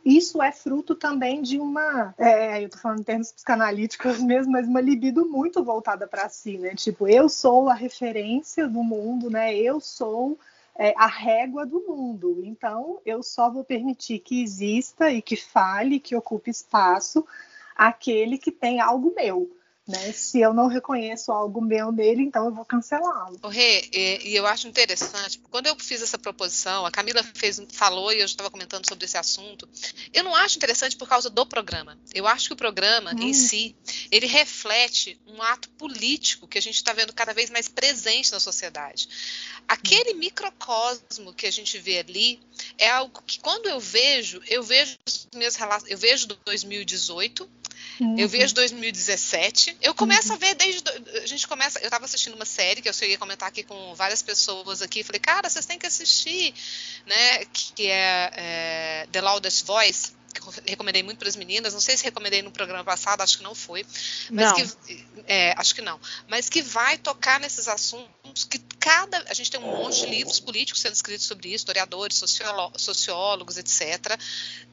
isso 0.05 0.43
é 0.43 0.51
fruto 0.51 0.97
também 0.97 1.41
de 1.41 1.61
uma, 1.61 2.13
é, 2.19 2.65
eu 2.65 2.69
tô 2.69 2.79
falando 2.79 2.99
em 2.99 3.05
termos 3.05 3.31
psicanalíticos 3.31 4.19
mesmo, 4.21 4.51
mas 4.51 4.67
uma 4.67 4.81
libido 4.81 5.25
muito 5.25 5.63
voltada 5.63 6.09
para 6.09 6.29
si, 6.29 6.59
né? 6.59 6.75
Tipo, 6.75 7.07
eu 7.07 7.29
sou 7.29 7.69
a 7.69 7.75
referência 7.75 8.67
do 8.67 8.83
mundo, 8.83 9.31
né? 9.31 9.55
Eu 9.55 9.79
sou 9.79 10.37
é, 10.77 10.95
a 10.97 11.07
régua 11.07 11.65
do 11.65 11.81
mundo. 11.81 12.41
Então, 12.45 13.01
eu 13.05 13.23
só 13.23 13.51
vou 13.51 13.65
permitir 13.65 14.19
que 14.19 14.43
exista 14.43 15.11
e 15.11 15.23
que 15.23 15.37
fale, 15.37 16.01
que 16.01 16.17
ocupe 16.17 16.51
espaço 16.51 17.27
aquele 17.77 18.39
que 18.39 18.53
tem 18.53 18.81
algo 18.81 19.13
meu. 19.15 19.51
Né? 19.87 20.13
Se 20.13 20.41
eu 20.41 20.55
não 20.55 20.67
reconheço 20.67 21.31
algo 21.31 21.61
meu 21.61 21.93
nele, 21.93 22.23
então 22.23 22.47
eu 22.47 22.55
vou 22.55 22.65
cancelá-lo. 22.65 23.39
O 23.43 23.49
Rê, 23.49 23.87
e, 23.93 24.31
e, 24.31 24.37
eu 24.37 24.47
acho 24.47 24.67
interessante, 24.67 25.39
quando 25.51 25.67
eu 25.67 25.77
fiz 25.79 26.01
essa 26.01 26.17
proposição, 26.17 26.87
a 26.87 26.91
Camila 26.91 27.23
fez, 27.35 27.61
falou 27.71 28.11
e 28.11 28.19
eu 28.19 28.25
estava 28.25 28.51
comentando 28.51 28.89
sobre 28.89 29.05
esse 29.05 29.19
assunto. 29.19 29.69
Eu 30.13 30.25
não 30.25 30.35
acho 30.35 30.57
interessante 30.57 30.97
por 30.97 31.07
causa 31.07 31.29
do 31.29 31.45
programa. 31.45 31.99
Eu 32.15 32.27
acho 32.27 32.47
que 32.47 32.55
o 32.55 32.57
programa 32.57 33.13
hum. 33.13 33.25
em 33.25 33.35
si, 33.35 33.77
ele 34.11 34.27
reflete 34.27 35.21
um 35.27 35.43
ato 35.43 35.69
político 35.71 36.49
que 36.49 36.57
a 36.57 36.63
gente 36.63 36.77
está 36.77 36.95
vendo 36.95 37.13
cada 37.13 37.35
vez 37.35 37.51
mais 37.51 37.69
presente 37.69 38.33
na 38.33 38.41
sociedade. 38.41 39.07
Aquele 39.69 40.15
hum. 40.15 40.19
microcosmo 40.19 41.35
que 41.35 41.47
a 41.47 41.53
gente 41.53 41.77
vê 41.77 41.99
ali 41.99 42.41
é 42.79 42.89
algo 42.89 43.23
que 43.27 43.39
quando 43.39 43.67
eu 43.67 43.79
vejo, 43.79 44.41
eu 44.47 44.63
vejo 44.63 44.97
minhas 45.35 45.59
eu 45.89 45.99
vejo 45.99 46.27
do 46.27 46.37
2018 46.47 47.51
Uhum. 48.01 48.19
Eu 48.19 48.29
vejo 48.29 48.55
2017. 48.55 49.77
Eu 49.81 49.95
começo 49.95 50.29
uhum. 50.29 50.35
a 50.35 50.39
ver 50.39 50.55
desde. 50.55 50.83
A 51.23 51.27
gente 51.27 51.47
começa. 51.47 51.79
Eu 51.79 51.85
estava 51.85 52.05
assistindo 52.05 52.35
uma 52.35 52.45
série 52.45 52.83
que 52.83 52.89
eu 52.89 52.93
cheguei 52.93 53.17
a 53.17 53.19
comentar 53.19 53.49
aqui 53.49 53.63
com 53.63 53.95
várias 53.95 54.23
pessoas 54.23 54.83
aqui. 54.83 55.03
Falei, 55.03 55.21
cara, 55.21 55.49
vocês 55.49 55.67
têm 55.67 55.79
que 55.79 55.87
assistir, 55.87 56.55
né? 57.07 57.45
Que 57.53 57.87
é, 57.87 58.31
é 58.35 59.09
The 59.13 59.21
Loudest 59.21 59.65
Voice 59.65 60.13
recomendei 60.67 61.03
muito 61.03 61.19
para 61.19 61.29
as 61.29 61.37
meninas. 61.37 61.73
Não 61.73 61.81
sei 61.81 61.97
se 61.97 62.05
recomendei 62.05 62.43
no 62.43 62.51
programa 62.51 62.85
passado, 62.85 63.21
acho 63.21 63.39
que 63.39 63.45
não 63.45 63.55
foi. 63.55 63.85
Mas 64.31 64.47
não. 64.47 64.55
que 64.55 65.07
é, 65.27 65.55
acho 65.57 65.75
que 65.75 65.83
não. 65.83 65.99
Mas 66.29 66.49
que 66.49 66.63
vai 66.63 66.99
tocar 66.99 67.41
nesses 67.41 67.69
assuntos 67.69 68.45
que 68.45 68.59
cada. 68.85 69.25
A 69.31 69.33
gente 69.33 69.51
tem 69.51 69.59
um 69.59 69.79
monte 69.79 70.01
de 70.01 70.07
livros 70.07 70.39
políticos 70.39 70.83
sendo 70.83 70.93
escritos 70.93 71.27
sobre 71.27 71.49
isso, 71.49 71.65
historiadores, 71.65 72.23
sociólogos, 72.77 73.57
etc., 73.57 74.21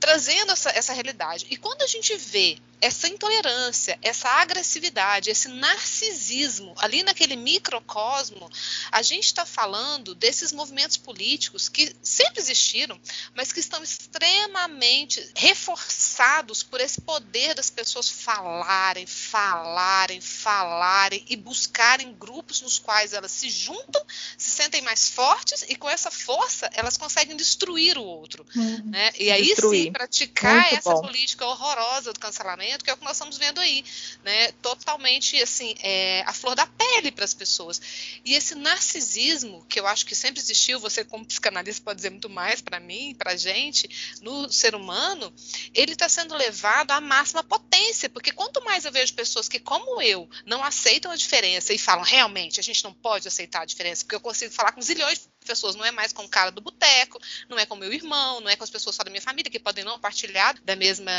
trazendo 0.02 0.52
essa, 0.52 0.70
essa 0.72 0.92
realidade. 0.92 1.48
E 1.50 1.56
quando 1.56 1.82
a 1.82 1.88
gente 1.88 2.14
vê 2.18 2.58
essa 2.82 3.08
intolerância, 3.08 3.98
essa 4.02 4.28
agressividade, 4.28 5.30
esse 5.30 5.48
narcisismo 5.48 6.74
ali 6.80 7.04
naquele 7.04 7.36
microcosmo, 7.36 8.50
a 8.92 9.04
gente 9.04 9.26
está 9.26 9.46
falando 9.46 10.16
desses 10.16 10.52
movimentos 10.52 10.98
políticos 10.98 11.70
que 11.70 11.96
sempre 12.02 12.42
existiram, 12.42 13.00
mas 13.36 13.54
que 13.54 13.60
estão 13.60 13.84
extremamente 13.84 15.24
reforçados 15.36 16.64
por 16.64 16.82
esse 16.82 17.00
poder 17.00 17.54
das 17.54 17.70
pessoas 17.70 18.10
falarem, 18.10 19.06
falarem, 19.06 20.20
falarem 20.20 21.24
e 21.30 21.36
buscarem 21.38 22.14
grupos 22.14 22.62
nos 22.62 22.80
quais 22.80 23.14
elas 23.14 23.32
se 23.32 23.50
juntam 23.50 24.01
se 24.38 24.50
sentem 24.52 24.82
mais 24.82 25.10
fortes 25.10 25.66
e 25.68 25.76
com 25.76 25.90
essa 25.90 26.12
força 26.12 26.70
elas 26.74 26.98
conseguem 26.98 27.36
destruir 27.36 27.98
o 27.98 28.04
outro. 28.04 28.46
Uhum. 28.56 28.84
Né? 28.86 29.12
E 29.20 29.32
aí 29.32 29.46
destruir. 29.46 29.86
sim 29.86 29.92
praticar 29.92 30.62
Muito 30.62 30.76
essa 30.76 30.94
bom. 30.94 31.02
política 31.02 31.46
horrorosa 31.46 32.14
do 32.14 32.20
cancelamento, 32.20 32.84
que 32.84 32.90
é 32.90 32.94
o 32.94 32.98
que 32.98 33.04
nós 33.04 33.14
estamos 33.14 33.38
vendo 33.38 33.60
aí, 33.60 33.84
né? 34.24 34.52
Totalmente 34.62 35.42
assim, 35.42 35.76
é, 35.82 36.24
a 36.26 36.34
flor 36.34 36.56
da 36.56 36.66
pele 36.66 37.12
para 37.12 37.26
as 37.26 37.34
pessoas. 37.34 37.82
E 38.26 38.34
esse 38.34 38.56
narcisismo, 38.56 39.66
que 39.70 39.80
eu 39.80 39.88
acho 39.88 40.06
que 40.06 40.16
sempre 40.16 40.40
existiu, 40.40 40.80
você 40.80 41.04
como 41.04 41.26
psicanalista 41.26 41.84
pode 41.84 41.98
dizer 41.98 42.10
muito 42.10 42.30
mais 42.30 42.62
para 42.62 42.80
mim, 42.80 43.16
para 43.18 43.36
gente, 43.36 44.18
no 44.22 44.52
ser 44.52 44.76
humano, 44.76 45.34
ele 45.74 45.94
está 45.94 46.10
sendo 46.10 46.36
levado 46.36 46.92
à 46.92 47.02
máxima 47.02 47.44
potência, 47.44 48.10
porque 48.10 48.32
quanto 48.32 48.64
mais 48.64 48.86
eu 48.86 48.92
vejo 48.92 49.14
pessoas 49.14 49.48
que, 49.48 49.60
como 49.60 50.02
eu, 50.02 50.30
não 50.46 50.64
aceitam 50.64 51.12
a 51.12 51.16
diferença 51.16 51.74
e 51.74 51.78
falam 51.78 52.04
realmente 52.04 52.60
a 52.60 52.64
gente 52.64 52.84
não 52.84 52.94
pode 52.94 53.28
aceitar 53.28 53.62
a 53.62 53.66
diferença, 53.66 53.91
porque 54.00 54.16
eu 54.16 54.20
consigo 54.20 54.54
falar 54.54 54.72
com 54.72 54.82
zilhões 54.82 55.20
de 55.20 55.46
pessoas, 55.46 55.76
não 55.76 55.84
é 55.84 55.92
mais 55.92 56.14
com 56.14 56.24
o 56.24 56.30
cara 56.30 56.52
do 56.52 56.62
boteco, 56.62 57.20
não 57.50 57.58
é 57.58 57.66
com 57.66 57.76
meu 57.76 57.92
irmão, 57.92 58.40
não 58.42 58.50
é 58.50 58.56
com 58.56 58.64
as 58.64 58.70
pessoas 58.70 58.96
só 58.96 59.04
da 59.04 59.10
minha 59.10 59.22
família 59.22 59.52
que 59.52 59.60
podem 59.60 59.84
não 59.84 60.00
partilhar 60.00 60.56
da 60.64 60.76
mesma 60.76 61.12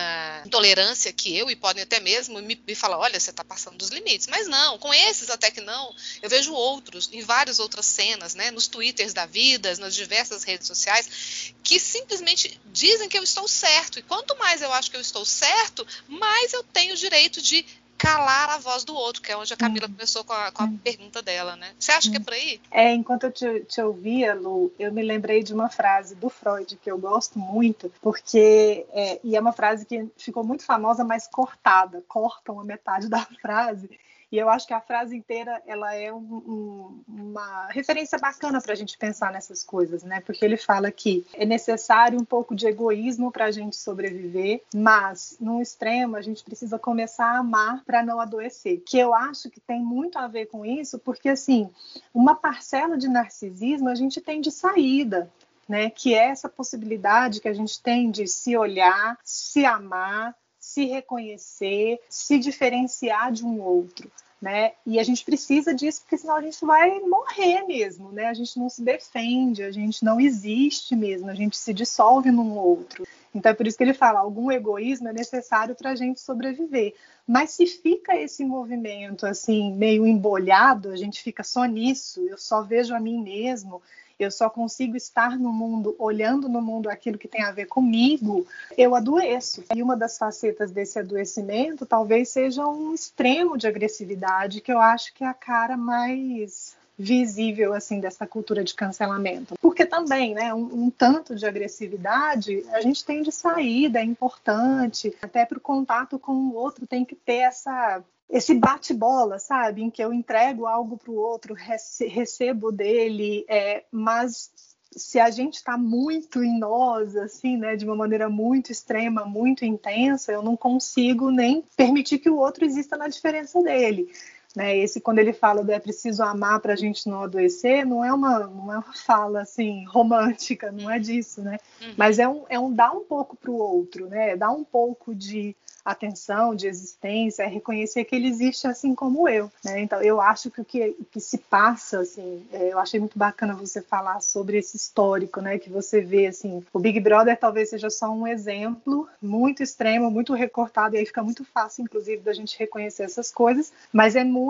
intolerância 0.47 1.13
que 1.13 1.37
eu 1.37 1.51
e 1.51 1.57
podem 1.57 1.83
até 1.83 2.01
mesmo 2.01 2.41
me, 2.41 2.61
me 2.67 2.75
falar, 2.75 2.99
olha, 2.99 3.19
você 3.19 3.31
está 3.31 3.45
passando 3.45 3.77
dos 3.77 3.91
limites. 3.91 4.27
Mas 4.27 4.47
não, 4.47 4.79
com 4.79 4.93
esses 4.93 5.31
até 5.31 5.51
que 5.51 5.61
não, 5.61 5.95
eu 6.23 6.31
vejo 6.31 6.53
outros 6.53 7.09
em 7.13 7.23
várias 7.23 7.59
outras 7.59 7.87
cenas, 7.87 8.35
né, 8.35 8.51
nos 8.51 8.67
twitters 8.67 9.13
da 9.13 9.27
vida, 9.27 9.75
nas 9.77 9.95
diversas 9.95 10.45
redes 10.45 10.67
sociais, 10.67 11.55
que 11.63 11.79
simplesmente 11.79 12.61
dizem 12.67 13.09
que 13.09 13.19
eu 13.19 13.23
estou 13.23 13.49
certo. 13.49 13.99
E 13.99 14.03
quanto 14.03 14.37
mais 14.39 14.63
eu 14.63 14.73
acho 14.73 14.91
que 14.91 14.97
eu 14.97 15.01
estou 15.01 15.25
certo, 15.25 15.87
mais 16.09 16.53
eu 16.53 16.63
tenho 16.65 16.95
o 16.95 16.97
direito 16.97 17.41
de 17.41 17.65
calar 18.03 18.51
a 18.51 18.59
voz 18.59 18.83
do 18.83 18.97
outro, 18.97 19.23
que 19.23 19.31
é 19.31 19.37
onde 19.37 19.55
a 19.55 19.57
Camila 19.57 19.87
uhum. 19.87 19.93
começou 19.93 20.25
com 20.25 20.33
a, 20.33 20.51
com 20.51 20.65
a 20.65 20.67
uhum. 20.67 20.77
pergunta 20.79 21.23
dela, 21.23 21.55
né? 21.55 21.73
Você 21.79 21.93
acha 21.93 22.09
uhum. 22.09 22.15
que 22.15 22.21
é 22.21 22.25
por 22.25 22.33
aí? 22.33 22.61
É, 22.73 22.93
enquanto 22.93 23.25
eu 23.25 23.33
te, 23.33 23.61
te, 23.61 23.81
ouvia, 23.81 24.35
Lu, 24.35 24.73
eu 24.77 24.93
me 24.93 25.05
lembrei 25.05 25.41
de 25.45 25.55
uma 25.55 25.69
frase 25.69 26.17
do 26.17 26.29
Freud 26.29 26.77
que 26.83 26.91
eu 26.91 26.99
gosto 26.99 27.39
muito, 27.39 27.93
porque 28.03 28.85
é, 28.93 29.21
e 29.23 29.37
é 29.37 29.41
uma 29.41 29.53
frase 29.53 29.87
que 29.87 30.05
ficou 30.17 30.43
muito 30.43 30.65
famosa, 30.65 31.05
mas 31.05 31.29
cortada, 31.29 32.03
cortam 32.09 32.59
a 32.59 32.65
metade 32.65 33.09
da 33.09 33.25
frase 33.41 33.89
e 34.33 34.39
eu 34.39 34.49
acho 34.49 34.67
que 34.67 34.73
a 34.73 34.81
frase 34.81 35.15
inteira 35.15 35.63
ela 35.67 35.95
é 35.95 36.11
um, 36.11 36.17
um, 36.17 37.05
uma 37.07 37.67
referência 37.69 38.19
bacana 38.19 38.63
para 38.63 38.73
a 38.73 38.75
gente 38.75 38.97
pensar 38.97 39.31
nessas 39.31 39.63
coisas, 39.63 40.03
né? 40.03 40.23
Porque 40.23 40.43
ele 40.43 40.57
fala 40.57 40.91
que 40.91 41.27
é 41.35 41.45
necessário 41.45 42.19
um 42.19 42.25
pouco 42.25 42.55
de 42.55 42.67
egoísmo 42.67 43.31
para 43.31 43.45
a 43.45 43.51
gente 43.51 43.77
sobreviver, 43.77 44.63
mas 44.75 45.37
no 45.39 45.61
extremo 45.61 46.17
a 46.17 46.23
gente 46.23 46.43
precisa 46.43 46.79
começar 46.79 47.27
a 47.27 47.39
amar 47.41 47.85
para 47.85 48.03
não 48.03 48.19
adoecer. 48.19 48.81
Que 48.87 48.99
eu 48.99 49.13
acho 49.13 49.51
que 49.51 49.61
tem 49.61 49.83
muito 49.83 50.19
a 50.19 50.27
ver 50.27 50.47
com 50.47 50.65
isso, 50.65 50.99
porque 50.99 51.29
assim, 51.29 51.69
uma 52.15 52.35
parcela 52.35 52.97
de 52.97 53.09
narcisismo 53.09 53.91
a 53.91 53.95
gente 53.95 54.19
tem 54.19 54.41
de 54.41 54.51
saída. 54.51 55.31
Né, 55.69 55.89
que 55.89 56.13
é 56.13 56.29
essa 56.29 56.49
possibilidade 56.49 57.41
que 57.41 57.49
a 57.49 57.53
gente 57.55 57.81
tem 57.81 58.11
de 58.11 58.27
se 58.27 58.57
olhar, 58.57 59.17
se 59.23 59.65
amar, 59.65 60.37
se 60.73 60.87
reconhecer, 60.87 62.01
se 62.09 62.39
diferenciar 62.39 63.31
de 63.31 63.45
um 63.45 63.61
outro. 63.61 64.11
Né? 64.41 64.73
E 64.85 64.99
a 64.99 65.05
gente 65.05 65.25
precisa 65.25 65.73
disso 65.73 66.01
porque 66.01 66.19
senão 66.19 66.35
a 66.35 66.43
gente 66.43 66.65
vai 66.65 66.99
morrer 66.99 67.63
mesmo, 67.63 68.11
né? 68.11 68.27
A 68.27 68.35
gente 68.35 68.59
não 68.59 68.69
se 68.69 68.83
defende, 68.83 69.63
a 69.63 69.71
gente 69.71 70.05
não 70.05 70.21
existe 70.21 70.97
mesmo, 70.97 71.31
a 71.31 71.35
gente 71.35 71.57
se 71.57 71.73
dissolve 71.73 72.29
num 72.33 72.59
outro. 72.59 73.07
Então 73.33 73.53
é 73.53 73.55
por 73.55 73.69
isso 73.69 73.79
que 73.79 73.85
ele 73.85 73.95
fala, 73.95 74.19
algum 74.19 74.51
egoísmo 74.51 75.09
é 75.09 75.13
necessário 75.13 75.77
para 75.77 75.91
a 75.91 75.95
gente 75.95 76.21
sobreviver. 76.21 76.93
Mas 77.25 77.51
se 77.51 77.67
fica 77.67 78.17
esse 78.17 78.45
movimento 78.45 79.25
assim 79.27 79.73
meio 79.75 80.05
embolhado, 80.05 80.91
a 80.91 80.97
gente 80.97 81.23
fica 81.23 81.45
só 81.45 81.65
nisso, 81.65 82.27
eu 82.29 82.37
só 82.37 82.63
vejo 82.63 82.97
a 82.97 82.99
mim 83.01 83.23
mesmo, 83.23 83.81
eu 84.23 84.31
só 84.31 84.49
consigo 84.49 84.97
estar 84.97 85.39
no 85.39 85.53
mundo, 85.53 85.95
olhando 85.99 86.49
no 86.49 86.61
mundo 86.61 86.89
aquilo 86.89 87.19
que 87.19 87.29
tem 87.29 87.43
a 87.43 87.53
ver 87.53 87.67
comigo, 87.67 88.47
eu 88.77 88.95
adoeço. 88.95 89.65
E 89.75 89.83
uma 89.83 89.97
das 89.97 90.19
facetas 90.19 90.71
desse 90.71 90.99
adoecimento 90.99 91.87
talvez 91.87 92.29
seja 92.29 92.67
um 92.67 92.95
extremo 92.95 93.57
de 93.57 93.67
agressividade, 93.67 94.61
que 94.61 94.73
eu 94.73 94.81
acho 94.81 95.13
que 95.15 95.25
é 95.25 95.27
a 95.27 95.35
cara 95.35 95.77
mais 95.77 96.77
visível 96.99 97.75
assim 97.75 98.01
dessa 98.01 98.27
cultura 98.27 98.63
de 98.63 98.75
cancelamento. 98.75 99.55
Porque 99.61 99.85
também, 99.85 100.35
né, 100.35 100.55
um, 100.55 100.85
um 100.85 100.91
tanto 100.91 101.35
de 101.35 101.47
agressividade 101.47 102.65
a 102.73 102.81
gente 102.81 103.05
tem 103.05 103.23
de 103.23 103.33
saída, 103.33 103.99
é 103.99 104.05
importante, 104.05 105.15
até 105.21 105.45
para 105.45 105.59
o 105.59 105.61
contato 105.61 106.19
com 106.19 106.33
o 106.33 106.55
outro 106.55 106.87
tem 106.87 107.05
que 107.05 107.15
ter 107.15 107.39
essa 107.39 108.03
esse 108.33 108.55
bate-bola, 108.55 109.39
sabe, 109.39 109.83
em 109.83 109.91
que 109.91 110.03
eu 110.03 110.11
entrego 110.11 110.67
algo 110.67 110.97
para 110.97 111.13
o 111.13 111.17
outro, 111.17 111.55
recebo 111.55 112.73
dele, 112.73 113.45
é, 113.47 113.85
mas 113.93 114.51
se 114.91 115.21
a 115.21 115.31
gente 115.31 115.55
está 115.57 115.77
muito 115.77 116.43
em 116.43 116.59
nós, 116.59 117.15
assim, 117.15 117.59
né, 117.59 117.77
de 117.77 117.85
uma 117.85 117.95
maneira 117.95 118.31
muito 118.31 118.73
extrema, 118.73 119.25
muito 119.27 119.67
intensa, 119.67 120.33
eu 120.33 120.43
não 120.43 120.57
consigo 120.57 121.31
nem 121.31 121.63
permitir 121.77 122.19
que 122.19 122.31
o 122.31 122.39
outro 122.39 122.65
exista 122.65 122.97
na 122.97 123.07
diferença 123.07 123.63
dele. 123.63 124.11
Né? 124.55 124.77
Esse 124.77 125.01
quando 125.01 125.19
ele 125.19 125.33
fala 125.33 125.65
do 125.65 125.73
é 125.73 125.79
preciso 125.79 126.23
amar 126.23 126.61
para 126.61 126.75
a 126.75 126.77
gente 126.77 127.09
não 127.09 127.23
adoecer, 127.23 127.87
não 127.87 128.05
é 128.05 128.13
uma 128.13 128.41
não 128.41 128.73
é 128.73 128.79
uma 128.79 128.93
fala 128.95 129.43
assim 129.43 129.85
romântica, 129.87 130.71
não 130.71 130.91
é 130.91 130.99
disso, 130.99 131.43
né? 131.43 131.59
Uhum. 131.81 131.95
Mas 131.97 132.19
é 132.19 132.29
um, 132.29 132.45
é 132.49 132.59
um 132.59 132.73
dar 132.73 132.93
um 132.93 133.05
pouco 133.05 133.37
para 133.37 133.51
o 133.51 133.57
outro, 133.57 134.09
né? 134.09 134.37
Dar 134.37 134.51
um 134.51 134.65
pouco 134.65 135.15
de 135.15 135.57
atenção, 135.85 136.55
de 136.55 136.67
existência, 136.67 137.43
é 137.43 137.47
reconhecer 137.47 138.05
que 138.05 138.15
ele 138.15 138.29
existe 138.29 138.67
assim 138.67 138.95
como 138.95 139.29
eu. 139.29 139.51
Né? 139.65 139.81
Então, 139.81 140.01
eu 140.01 140.21
acho 140.21 140.51
que 140.51 140.61
o 140.61 140.65
que, 140.65 140.97
que 141.11 141.21
se 141.21 141.39
passa, 141.39 142.01
assim, 142.01 142.47
é, 142.53 142.73
eu 142.73 142.79
achei 142.79 143.01
muito 143.01 143.19
bacana 143.19 143.55
você 143.55 143.83
falar 143.83 144.21
sobre 144.21 144.59
esse 144.59 144.77
histórico, 144.77 145.41
né? 145.41 145.59
Que 145.59 145.71
você 145.71 146.01
vê, 146.01 146.27
assim, 146.27 146.65
o 146.73 146.79
Big 146.79 147.01
Brother 147.01 147.37
talvez 147.37 147.71
seja 147.71 147.91
só 147.91 148.11
um 148.11 148.27
exemplo 148.27 149.09
muito 149.21 149.63
extremo, 149.63 150.11
muito 150.11 150.35
recortado, 150.35 150.95
e 150.95 150.99
aí 150.99 151.07
fica 151.07 151.23
muito 151.23 151.45
fácil, 151.45 151.83
inclusive, 151.83 152.23
da 152.23 152.33
gente 152.33 152.59
reconhecer 152.59 153.03
essas 153.03 153.31
coisas, 153.31 153.73
mas 153.93 154.15
é 154.15 154.25
muito 154.25 154.42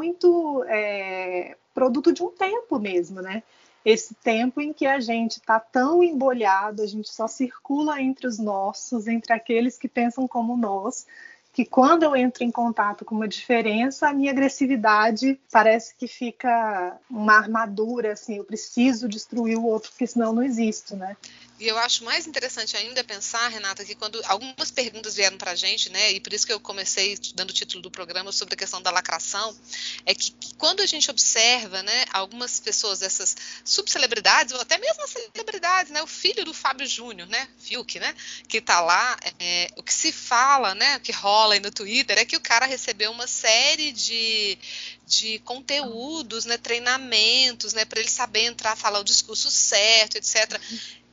é, 0.68 1.56
produto 1.74 2.12
de 2.12 2.22
um 2.22 2.30
tempo 2.30 2.78
mesmo, 2.78 3.20
né? 3.20 3.42
esse 3.84 4.14
tempo 4.14 4.60
em 4.60 4.72
que 4.72 4.86
a 4.86 5.00
gente 5.00 5.32
está 5.32 5.58
tão 5.58 6.02
embolhado, 6.02 6.82
a 6.82 6.86
gente 6.86 7.12
só 7.12 7.26
circula 7.26 8.00
entre 8.00 8.26
os 8.26 8.38
nossos, 8.38 9.08
entre 9.08 9.32
aqueles 9.32 9.76
que 9.76 9.88
pensam 9.88 10.28
como 10.28 10.56
nós, 10.56 11.06
que 11.52 11.66
quando 11.66 12.04
eu 12.04 12.16
entro 12.16 12.44
em 12.44 12.50
contato 12.50 13.04
com 13.04 13.14
uma 13.14 13.28
diferença, 13.28 14.08
a 14.08 14.12
minha 14.12 14.30
agressividade 14.30 15.38
parece 15.50 15.94
que 15.96 16.06
fica 16.06 16.96
uma 17.10 17.34
armadura, 17.34 18.12
assim, 18.12 18.36
eu 18.36 18.44
preciso 18.44 19.08
destruir 19.08 19.58
o 19.58 19.66
outro, 19.66 19.90
porque 19.90 20.06
senão 20.06 20.32
não 20.32 20.42
existo, 20.42 20.96
né? 20.96 21.16
E 21.62 21.68
eu 21.68 21.78
acho 21.78 22.02
mais 22.02 22.26
interessante 22.26 22.76
ainda 22.76 23.04
pensar, 23.04 23.46
Renata, 23.46 23.84
que 23.84 23.94
quando 23.94 24.20
algumas 24.24 24.72
perguntas 24.72 25.14
vieram 25.14 25.38
para 25.38 25.52
a 25.52 25.54
gente, 25.54 25.90
né, 25.90 26.10
e 26.10 26.18
por 26.18 26.32
isso 26.32 26.44
que 26.44 26.52
eu 26.52 26.58
comecei 26.58 27.16
dando 27.36 27.50
o 27.50 27.52
título 27.52 27.80
do 27.80 27.88
programa 27.88 28.32
sobre 28.32 28.54
a 28.54 28.56
questão 28.56 28.82
da 28.82 28.90
lacração, 28.90 29.56
é 30.04 30.12
que 30.12 30.34
quando 30.58 30.80
a 30.80 30.86
gente 30.86 31.08
observa, 31.08 31.80
né, 31.84 32.04
algumas 32.12 32.58
pessoas 32.58 32.98
dessas 32.98 33.36
subcelebridades, 33.64 34.52
ou 34.52 34.60
até 34.60 34.76
mesmo 34.76 35.04
as 35.04 35.10
celebridades, 35.10 35.92
né, 35.92 36.02
o 36.02 36.06
filho 36.08 36.44
do 36.44 36.52
Fábio 36.52 36.84
Júnior, 36.84 37.28
né, 37.28 37.48
Fiuk, 37.60 38.00
né, 38.00 38.12
que 38.48 38.58
está 38.58 38.80
lá, 38.80 39.16
é, 39.38 39.70
o 39.76 39.84
que 39.84 39.94
se 39.94 40.10
fala, 40.10 40.74
né, 40.74 40.96
o 40.96 41.00
que 41.00 41.12
rola 41.12 41.54
aí 41.54 41.60
no 41.60 41.70
Twitter 41.70 42.18
é 42.18 42.24
que 42.24 42.36
o 42.36 42.40
cara 42.40 42.66
recebeu 42.66 43.12
uma 43.12 43.28
série 43.28 43.92
de, 43.92 44.58
de 45.06 45.38
conteúdos, 45.44 46.44
né, 46.44 46.58
treinamentos, 46.58 47.72
né, 47.72 47.84
para 47.84 48.00
ele 48.00 48.10
saber 48.10 48.46
entrar, 48.46 48.74
falar 48.74 48.98
o 48.98 49.04
discurso 49.04 49.48
certo, 49.48 50.16
etc. 50.16 50.60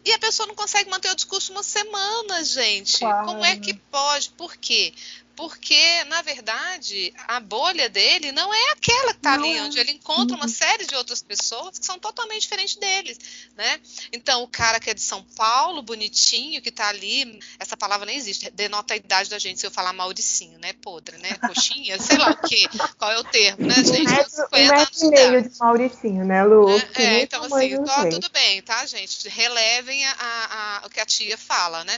E 0.06 0.13
a 0.13 0.20
pessoa 0.20 0.48
não 0.48 0.56
consegue 0.56 0.89
manter 0.89 1.12
o 1.12 1.15
discurso 1.15 1.51
uma 1.51 1.63
semana, 1.63 2.44
gente. 2.44 3.00
Claro. 3.00 3.25
Como 3.27 3.44
é 3.44 3.58
que 3.58 3.74
pode? 3.74 4.29
Por 4.32 4.56
quê? 4.56 4.94
Porque, 5.39 6.03
na 6.10 6.22
verdade, 6.22 7.13
a 7.25 7.39
bolha 7.39 7.88
dele 7.88 8.29
não 8.34 8.53
é 8.53 8.72
aquela 8.72 9.13
que 9.13 9.19
está 9.19 9.36
ali, 9.36 9.55
é. 9.55 9.63
onde 9.63 9.79
ele 9.79 9.93
encontra 9.93 10.36
uma 10.36 10.43
uhum. 10.43 10.51
série 10.51 10.86
de 10.86 10.93
outras 10.96 11.24
pessoas 11.24 11.79
que 11.79 11.86
são 11.86 11.98
totalmente 11.98 12.41
diferentes 12.41 12.75
deles, 12.75 13.17
né? 13.55 13.79
Então, 14.12 14.43
o 14.43 14.48
cara 14.50 14.81
que 14.81 14.89
é 14.89 14.93
de 14.93 15.00
São 15.00 15.24
Paulo, 15.38 15.81
bonitinho, 15.81 16.62
que 16.62 16.67
está 16.67 16.89
ali, 16.89 17.39
essa 17.58 17.77
palavra 17.77 18.05
nem 18.05 18.17
existe, 18.17 18.51
denota 18.51 18.93
a 18.93 18.98
idade 18.98 19.29
da 19.29 19.39
gente 19.39 19.62
se 19.62 19.65
eu 19.65 19.72
falar 19.72 19.93
Mauricinho, 19.93 20.60
né? 20.60 20.74
Podre, 20.74 21.17
né? 21.19 21.34
Coxinha, 21.36 21.98
sei 22.01 22.17
lá 22.17 22.31
o 22.31 22.38
quê, 22.46 22.67
qual 22.98 23.10
é 23.10 23.19
o 23.19 23.24
termo, 23.24 23.65
né, 23.65 23.75
gente? 23.75 24.10
Um 24.10 24.15
metro, 24.15 24.48
um 24.51 24.67
metro 24.67 25.05
e 25.05 25.10
meio 25.10 25.50
de 25.50 25.58
Mauricinho, 25.58 26.25
né, 26.25 26.43
Lu? 26.43 26.69
É, 26.96 27.03
é 27.03 27.22
então, 27.22 27.46
assim, 27.46 27.77
ó, 27.77 28.10
tudo 28.10 28.29
bem, 28.29 28.62
tá, 28.62 28.86
gente? 28.86 29.29
Relevem 29.29 30.05
a, 30.05 30.12
a, 30.12 30.79
a, 30.84 30.86
o 30.86 30.89
que 30.89 31.00
a 31.00 31.05
tia 31.05 31.38
fala, 31.38 31.86
né? 31.86 31.98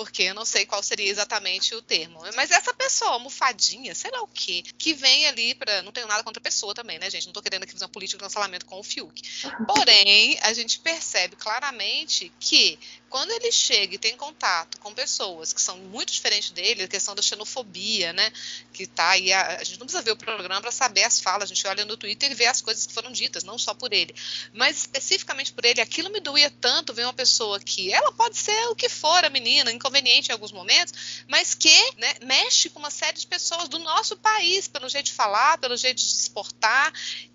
Porque 0.00 0.22
eu 0.22 0.34
não 0.34 0.46
sei 0.46 0.64
qual 0.64 0.82
seria 0.82 1.10
exatamente 1.10 1.74
o 1.74 1.82
termo. 1.82 2.20
Mas 2.34 2.50
essa 2.50 2.72
pessoa, 2.72 3.10
almofadinha, 3.10 3.94
sei 3.94 4.10
lá 4.10 4.22
o 4.22 4.26
quê, 4.28 4.64
que 4.78 4.94
vem 4.94 5.26
ali 5.26 5.54
para. 5.54 5.82
Não 5.82 5.92
tenho 5.92 6.06
nada 6.06 6.24
contra 6.24 6.40
a 6.40 6.42
pessoa 6.42 6.74
também, 6.74 6.98
né, 6.98 7.10
gente? 7.10 7.26
Não 7.26 7.34
tô 7.34 7.42
querendo 7.42 7.64
aqui 7.64 7.72
fazer 7.74 7.84
uma 7.84 7.90
política 7.90 8.16
de 8.16 8.24
cancelamento 8.24 8.64
com 8.64 8.80
o 8.80 8.82
Fiuk. 8.82 9.20
Porém, 9.68 10.38
a 10.40 10.54
gente 10.54 10.78
percebe 10.78 11.36
claramente 11.36 12.32
que 12.40 12.78
quando 13.10 13.32
ele 13.32 13.50
chega 13.50 13.96
e 13.96 13.98
tem 13.98 14.16
contato 14.16 14.78
com 14.78 14.94
pessoas 14.94 15.52
que 15.52 15.60
são 15.60 15.76
muito 15.78 16.12
diferentes 16.12 16.50
dele, 16.50 16.84
a 16.84 16.88
questão 16.88 17.12
da 17.12 17.20
xenofobia, 17.20 18.12
né? 18.12 18.32
Que 18.72 18.86
tá 18.86 19.10
aí. 19.10 19.32
A, 19.32 19.56
a 19.56 19.64
gente 19.64 19.80
não 19.80 19.86
precisa 19.86 20.00
ver 20.00 20.12
o 20.12 20.16
programa 20.16 20.60
para 20.60 20.70
saber 20.70 21.02
as 21.02 21.20
falas, 21.20 21.50
a 21.50 21.54
gente 21.54 21.66
olha 21.66 21.84
no 21.84 21.96
Twitter 21.96 22.30
e 22.30 22.34
vê 22.36 22.46
as 22.46 22.62
coisas 22.62 22.86
que 22.86 22.94
foram 22.94 23.10
ditas, 23.10 23.42
não 23.42 23.58
só 23.58 23.74
por 23.74 23.92
ele. 23.92 24.14
Mas 24.52 24.78
especificamente 24.78 25.52
por 25.52 25.64
ele, 25.64 25.80
aquilo 25.80 26.08
me 26.08 26.20
doía 26.20 26.50
tanto 26.60 26.94
ver 26.94 27.02
uma 27.02 27.12
pessoa 27.12 27.58
que 27.58 27.92
ela 27.92 28.12
pode 28.12 28.38
ser 28.38 28.68
o 28.68 28.76
que 28.76 28.88
for, 28.88 29.24
a 29.24 29.28
menina, 29.28 29.72
inconveniente 29.72 30.28
em 30.28 30.32
alguns 30.32 30.52
momentos, 30.52 31.24
mas 31.26 31.52
que 31.52 31.76
né, 31.96 32.14
mexe 32.22 32.70
com 32.70 32.78
uma 32.78 32.90
série 32.90 33.18
de 33.18 33.26
pessoas 33.26 33.68
do 33.68 33.80
nosso 33.80 34.16
país, 34.18 34.68
pelo 34.68 34.88
jeito 34.88 35.06
de 35.06 35.12
falar, 35.12 35.58
pelo 35.58 35.76
jeito 35.76 35.96
de 35.96 36.04
se 36.04 36.22
exportar. 36.22 36.92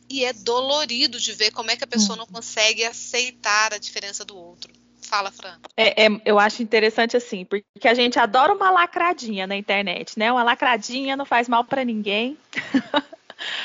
E 0.08 0.24
é 0.24 0.32
dolorido 0.32 1.20
de 1.20 1.34
ver 1.34 1.52
como 1.52 1.72
é 1.72 1.76
que 1.76 1.84
a 1.84 1.88
pessoa 1.88 2.16
não 2.16 2.28
consegue 2.28 2.86
aceitar 2.86 3.74
a 3.74 3.78
diferença 3.80 4.24
do 4.24 4.38
outro. 4.38 4.72
Fala, 5.06 5.32
Fran. 5.32 5.58
É, 5.78 6.06
é, 6.06 6.22
eu 6.26 6.40
acho 6.40 6.64
interessante 6.64 7.16
assim, 7.16 7.46
porque 7.46 7.88
a 7.88 7.94
gente 7.94 8.20
adora 8.20 8.54
uma 8.54 8.70
lacradinha 8.70 9.46
na 9.48 9.56
internet, 9.56 10.18
né? 10.18 10.32
Uma 10.32 10.44
lacradinha 10.44 11.16
não 11.16 11.26
faz 11.26 11.48
mal 11.48 11.64
para 11.64 11.84
ninguém. 11.84 12.38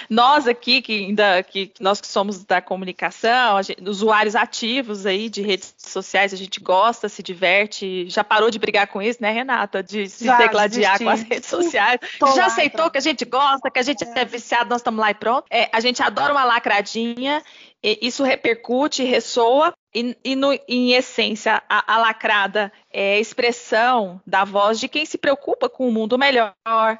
nós 0.09 0.47
aqui, 0.47 0.83
que 0.83 1.07
ainda 1.07 1.43
que 1.43 1.73
nós 1.81 2.01
que 2.01 2.07
somos 2.07 2.45
da 2.45 2.61
comunicação, 2.61 3.63
gente, 3.63 3.83
usuários 3.89 4.35
ativos 4.35 5.07
aí 5.07 5.29
de 5.29 5.43
redes 5.43 5.75
sociais, 5.79 6.33
a 6.33 6.37
gente 6.37 6.61
gosta, 6.61 7.09
se 7.09 7.23
diverte, 7.23 8.09
já 8.09 8.25
parou 8.25 8.51
de 8.51 8.59
brigar 8.59 8.87
com 8.89 9.01
isso, 9.01 9.23
né, 9.23 9.31
Renata? 9.31 9.83
De 9.83 10.09
se 10.09 10.25
já, 10.25 10.37
degladiar 10.39 10.99
com 10.99 11.09
as 11.09 11.23
redes 11.23 11.49
sociais. 11.49 12.01
Tô 12.19 12.35
já 12.35 12.47
aceitou 12.47 12.81
então. 12.81 12.91
que 12.91 12.99
a 12.99 13.03
gente 13.03 13.25
gosta, 13.25 13.71
que 13.71 13.79
a 13.79 13.83
gente 13.83 14.05
é, 14.05 14.21
é 14.21 14.25
viciado, 14.25 14.71
nós 14.71 14.81
estamos 14.81 15.01
lá 15.01 15.11
e 15.11 15.15
pronto. 15.15 15.47
É, 15.51 15.69
a 15.73 15.81
gente 15.81 16.03
adora 16.03 16.33
uma 16.33 16.45
lacradinha, 16.45 17.43
isso 17.83 18.23
repercute, 18.23 19.03
ressoa, 19.05 19.73
e, 19.95 20.17
e 20.25 20.37
no, 20.37 20.53
em 20.69 20.93
essência, 20.93 21.63
a, 21.69 21.95
a, 21.95 21.99
lacrada 21.99 22.73
é 22.93 23.15
a 23.15 23.19
expressão 23.19 24.21
da 24.25 24.45
voz 24.45 24.79
de 24.79 24.89
quem 24.89 25.05
se 25.05 25.19
preocupa 25.19 25.69
com 25.69 25.89
o 25.89 25.93
mundo 25.93 26.17
melhor, 26.17 26.55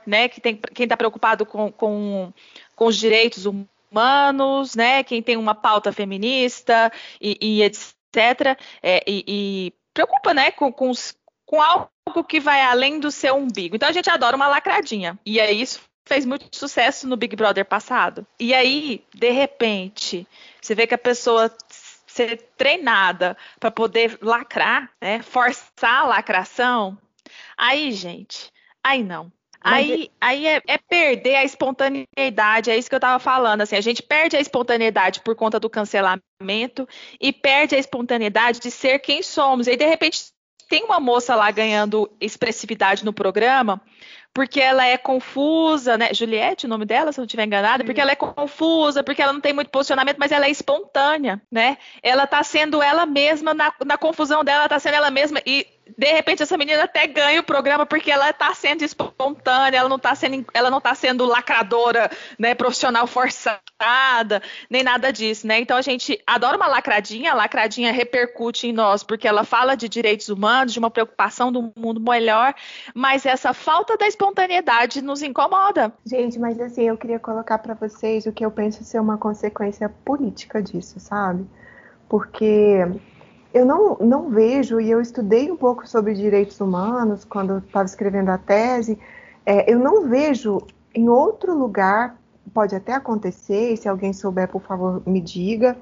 né? 0.07 0.29
Que 0.29 0.41
tem, 0.41 0.57
quem 0.57 0.85
está 0.85 0.97
preocupado 0.97 1.47
com, 1.47 1.71
com, 1.71 2.33
com, 2.75 2.87
os 2.87 2.97
direitos 2.97 3.47
humanos, 3.47 4.75
né? 4.75 5.05
Quem 5.05 5.23
tem 5.23 5.37
uma 5.37 5.55
pauta 5.55 5.93
feminista 5.93 6.93
e, 7.21 7.39
e 7.41 7.63
etc. 7.63 8.59
É, 8.83 9.03
e, 9.07 9.25
e, 9.27 9.73
preocupa, 9.95 10.35
né? 10.35 10.51
Com, 10.51 10.73
com, 10.73 10.91
os, 10.91 11.15
com 11.47 11.63
algo 11.63 12.25
que 12.27 12.41
vai 12.41 12.61
além 12.61 12.99
do 12.99 13.13
seu 13.13 13.37
umbigo. 13.37 13.77
Então 13.77 13.89
a 13.89 13.93
gente 13.93 14.11
adora 14.11 14.35
uma 14.35 14.49
lacradinha. 14.49 15.17
E 15.25 15.39
é 15.39 15.53
isso 15.53 15.81
fez 16.11 16.27
muito 16.27 16.49
sucesso 16.51 17.07
no 17.07 17.17
Big 17.17 17.37
Brother 17.37 17.65
passado. 17.65 18.27
E 18.37 18.53
aí, 18.53 19.05
de 19.15 19.31
repente, 19.31 20.27
você 20.61 20.75
vê 20.75 20.85
que 20.85 20.95
a 20.95 20.99
pessoa 20.99 21.49
ser 22.11 22.37
treinada 22.57 23.37
para 23.59 23.71
poder 23.71 24.19
lacrar, 24.21 24.91
né? 25.01 25.23
Forçar 25.23 26.03
a 26.03 26.07
lacração. 26.07 26.99
Aí, 27.57 27.93
gente, 27.93 28.51
aí 28.83 29.03
não. 29.03 29.33
Aí, 29.61 30.05
é... 30.05 30.09
aí 30.21 30.47
é, 30.47 30.63
é, 30.67 30.79
perder 30.79 31.37
a 31.37 31.45
espontaneidade, 31.45 32.71
é 32.71 32.77
isso 32.77 32.89
que 32.89 32.95
eu 32.95 32.99
estava 32.99 33.19
falando. 33.19 33.61
Assim, 33.61 33.77
a 33.77 33.81
gente 33.81 34.03
perde 34.03 34.37
a 34.37 34.41
espontaneidade 34.41 35.21
por 35.21 35.37
conta 35.37 35.61
do 35.61 35.71
cancelamento 35.71 36.89
e 37.21 37.33
perde 37.33 37.75
a 37.77 37.79
espontaneidade 37.79 38.59
de 38.59 38.71
ser 38.71 38.99
quem 38.99 39.23
somos. 39.23 39.67
E 39.67 39.71
aí, 39.71 39.77
de 39.77 39.87
repente, 39.87 40.33
tem 40.69 40.85
uma 40.85 40.99
moça 40.99 41.35
lá 41.35 41.51
ganhando 41.51 42.11
expressividade 42.21 43.05
no 43.05 43.13
programa 43.13 43.81
porque 44.33 44.61
ela 44.61 44.87
é 44.87 44.97
confusa, 44.97 45.99
né? 45.99 46.15
Juliette, 46.15 46.67
o 46.67 46.69
nome 46.69 46.85
dela, 46.85 47.13
se 47.13 47.19
eu 47.19 47.23
não 47.23 47.27
estiver 47.27 47.45
enganada, 47.45 47.85
porque 47.85 48.01
ela 48.01 48.13
é 48.13 48.17
confusa, 48.17 49.03
porque 49.03 49.21
ela 49.21 49.33
não 49.33 49.41
tem 49.41 49.53
muito 49.53 49.71
posicionamento, 49.71 50.19
mas 50.19 50.31
ela 50.31 50.47
é 50.47 50.51
espontânea, 50.51 51.43
né? 51.51 51.79
Ela 52.03 52.25
está 52.25 52.43
sendo 52.43 52.83
ela 52.83 53.05
mesma 53.07 53.53
na, 53.53 53.73
na 53.85 53.99
confusão 53.99 54.45
dela, 54.45 54.65
está 54.65 54.79
sendo 54.79 54.95
ela 54.95 55.11
mesma 55.11 55.41
e 55.45 55.67
de 55.97 56.13
repente 56.13 56.43
essa 56.43 56.57
menina 56.57 56.85
até 56.85 57.07
ganha 57.07 57.41
o 57.41 57.45
programa 57.45 57.87
porque 57.87 58.11
ela 58.11 58.31
está 58.31 58.53
sendo 58.55 58.83
espontânea, 58.83 59.79
ela 59.79 59.89
não 59.89 59.97
está 59.97 60.15
sendo, 60.15 60.45
ela 60.53 60.71
não 60.71 60.81
tá 60.81 60.95
sendo 60.95 61.25
lacradora, 61.25 62.11
né, 62.39 62.55
profissional 62.55 63.07
forçada, 63.07 64.43
nem 64.69 64.83
nada 64.83 65.13
disso, 65.13 65.47
né? 65.47 65.59
Então 65.61 65.77
a 65.77 65.83
gente 65.83 66.21
adora 66.27 66.57
uma 66.57 66.67
lacradinha, 66.67 67.33
a 67.33 67.35
lacradinha 67.35 67.93
repercute 67.93 68.67
em 68.67 68.73
nós 68.73 69.03
porque 69.03 69.27
ela 69.27 69.45
fala 69.45 69.77
de 69.77 69.89
direitos 69.89 70.29
humanos, 70.29 70.73
de 70.73 70.79
uma 70.79 70.91
preocupação 70.91 71.51
do 71.51 71.73
mundo 71.77 72.01
melhor, 72.01 72.55
mas 72.95 73.27
essa 73.27 73.53
falta 73.53 73.97
da 73.97 74.07
espontaneidade 74.07 75.03
nos 75.03 75.23
incomoda. 75.23 75.93
Gente, 76.05 76.39
mas 76.39 76.61
assim, 76.61 76.89
eu 76.89 76.97
queria 76.97 77.19
colocar 77.19 77.59
para 77.59 77.75
vocês 77.75 78.27
o 78.27 78.33
que 78.33 78.45
eu 78.45 78.51
penso 78.51 78.85
ser 78.85 79.01
uma 79.01 79.19
consequência 79.19 79.89
política 80.05 80.63
disso, 80.63 80.99
sabe? 81.01 81.47
Porque 82.09 82.85
eu 83.53 83.67
não, 83.67 83.97
não 84.01 84.29
vejo, 84.31 84.81
e 84.81 84.91
eu 84.91 85.01
estudei 85.01 85.51
um 85.51 85.57
pouco 85.57 85.89
sobre 85.89 86.15
direitos 86.15 86.61
humanos 86.61 87.25
quando 87.25 87.59
estava 87.59 87.85
escrevendo 87.85 88.29
a 88.31 88.39
tese, 88.39 88.99
é, 89.45 89.73
eu 89.73 89.79
não 89.79 90.09
vejo 90.09 90.63
em 90.95 91.09
outro 91.09 91.57
lugar, 91.57 92.17
pode 92.55 92.75
até 92.75 92.93
acontecer, 92.95 93.73
e 93.73 93.77
se 93.77 93.89
alguém 93.89 94.13
souber, 94.13 94.49
por 94.49 94.63
favor, 94.63 95.03
me 95.07 95.21
diga, 95.21 95.77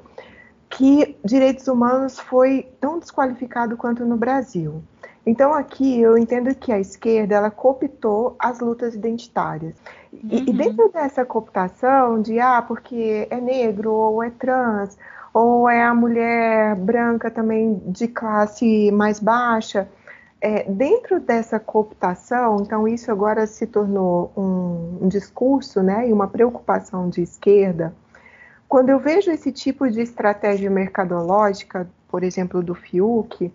que 0.71 1.17
direitos 1.25 1.67
humanos 1.69 2.19
foi 2.19 2.69
tão 2.81 2.99
desqualificado 2.99 3.77
quanto 3.77 4.05
no 4.05 4.17
Brasil. 4.17 4.83
Então 5.27 5.53
aqui 5.53 6.01
eu 6.01 6.17
entendo 6.17 6.55
que 6.55 6.73
a 6.73 6.79
esquerda 6.79 7.35
ela 7.35 7.51
cooptou 7.51 8.35
as 8.39 8.61
lutas 8.61 8.95
identitárias. 8.95 9.75
Uhum. 10.11 10.21
E, 10.31 10.39
e, 10.39 10.51
uhum. 10.51 10.57
dentro 10.57 10.89
dessa 10.91 11.25
cooptação 11.25 12.23
de 12.23 12.41
ah, 12.41 12.63
porque 12.63 13.27
é 13.31 13.41
negro 13.41 13.93
ou 13.93 14.23
é 14.23 14.31
trans 14.31 14.97
ou 15.33 15.69
é 15.69 15.83
a 15.83 15.95
mulher 15.95 16.75
branca 16.77 17.31
também 17.31 17.81
de 17.87 18.09
classe 18.09 18.91
mais 18.93 19.21
baixa. 19.21 19.89
É, 20.41 20.71
dentro 20.71 21.19
dessa 21.19 21.59
cooptação, 21.59 22.59
então 22.61 22.87
isso 22.87 23.11
agora 23.11 23.45
se 23.47 23.67
tornou 23.67 24.33
um, 24.37 24.99
um 25.03 25.09
discurso 25.09 25.83
né, 25.83 26.09
e 26.09 26.13
uma 26.13 26.29
preocupação 26.29 27.09
de 27.09 27.23
esquerda. 27.23 27.93
Quando 28.69 28.91
eu 28.91 29.01
vejo 29.01 29.31
esse 29.31 29.51
tipo 29.51 29.91
de 29.91 30.01
estratégia 30.01 30.71
mercadológica, 30.71 31.89
por 32.07 32.23
exemplo, 32.23 32.63
do 32.63 32.75
Fiuk, 32.75 33.53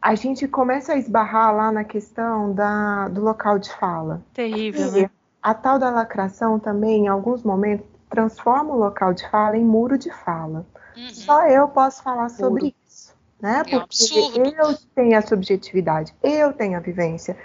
a 0.00 0.14
gente 0.14 0.46
começa 0.46 0.92
a 0.92 0.96
esbarrar 0.98 1.54
lá 1.54 1.72
na 1.72 1.82
questão 1.82 2.52
da, 2.52 3.08
do 3.08 3.22
local 3.22 3.58
de 3.58 3.72
fala. 3.72 4.22
Terrível, 4.34 4.98
e 4.98 5.02
né? 5.02 5.10
A 5.42 5.54
tal 5.54 5.78
da 5.78 5.90
lacração 5.90 6.58
também, 6.58 7.06
em 7.06 7.08
alguns 7.08 7.42
momentos, 7.42 7.86
transforma 8.08 8.74
o 8.74 8.78
local 8.78 9.14
de 9.14 9.28
fala 9.30 9.56
em 9.56 9.64
muro 9.64 9.96
de 9.96 10.10
fala. 10.10 10.66
Uhum. 10.96 11.10
Só 11.10 11.46
eu 11.46 11.68
posso 11.68 12.02
falar 12.02 12.28
sobre 12.28 12.74
isso, 12.86 13.14
né? 13.40 13.62
É 13.66 13.78
Porque 13.78 14.40
um 14.40 14.44
eu 14.44 14.76
tenho 14.94 15.18
a 15.18 15.22
subjetividade, 15.22 16.14
eu 16.22 16.52
tenho 16.52 16.76
a 16.76 16.80
vivência. 16.80 17.36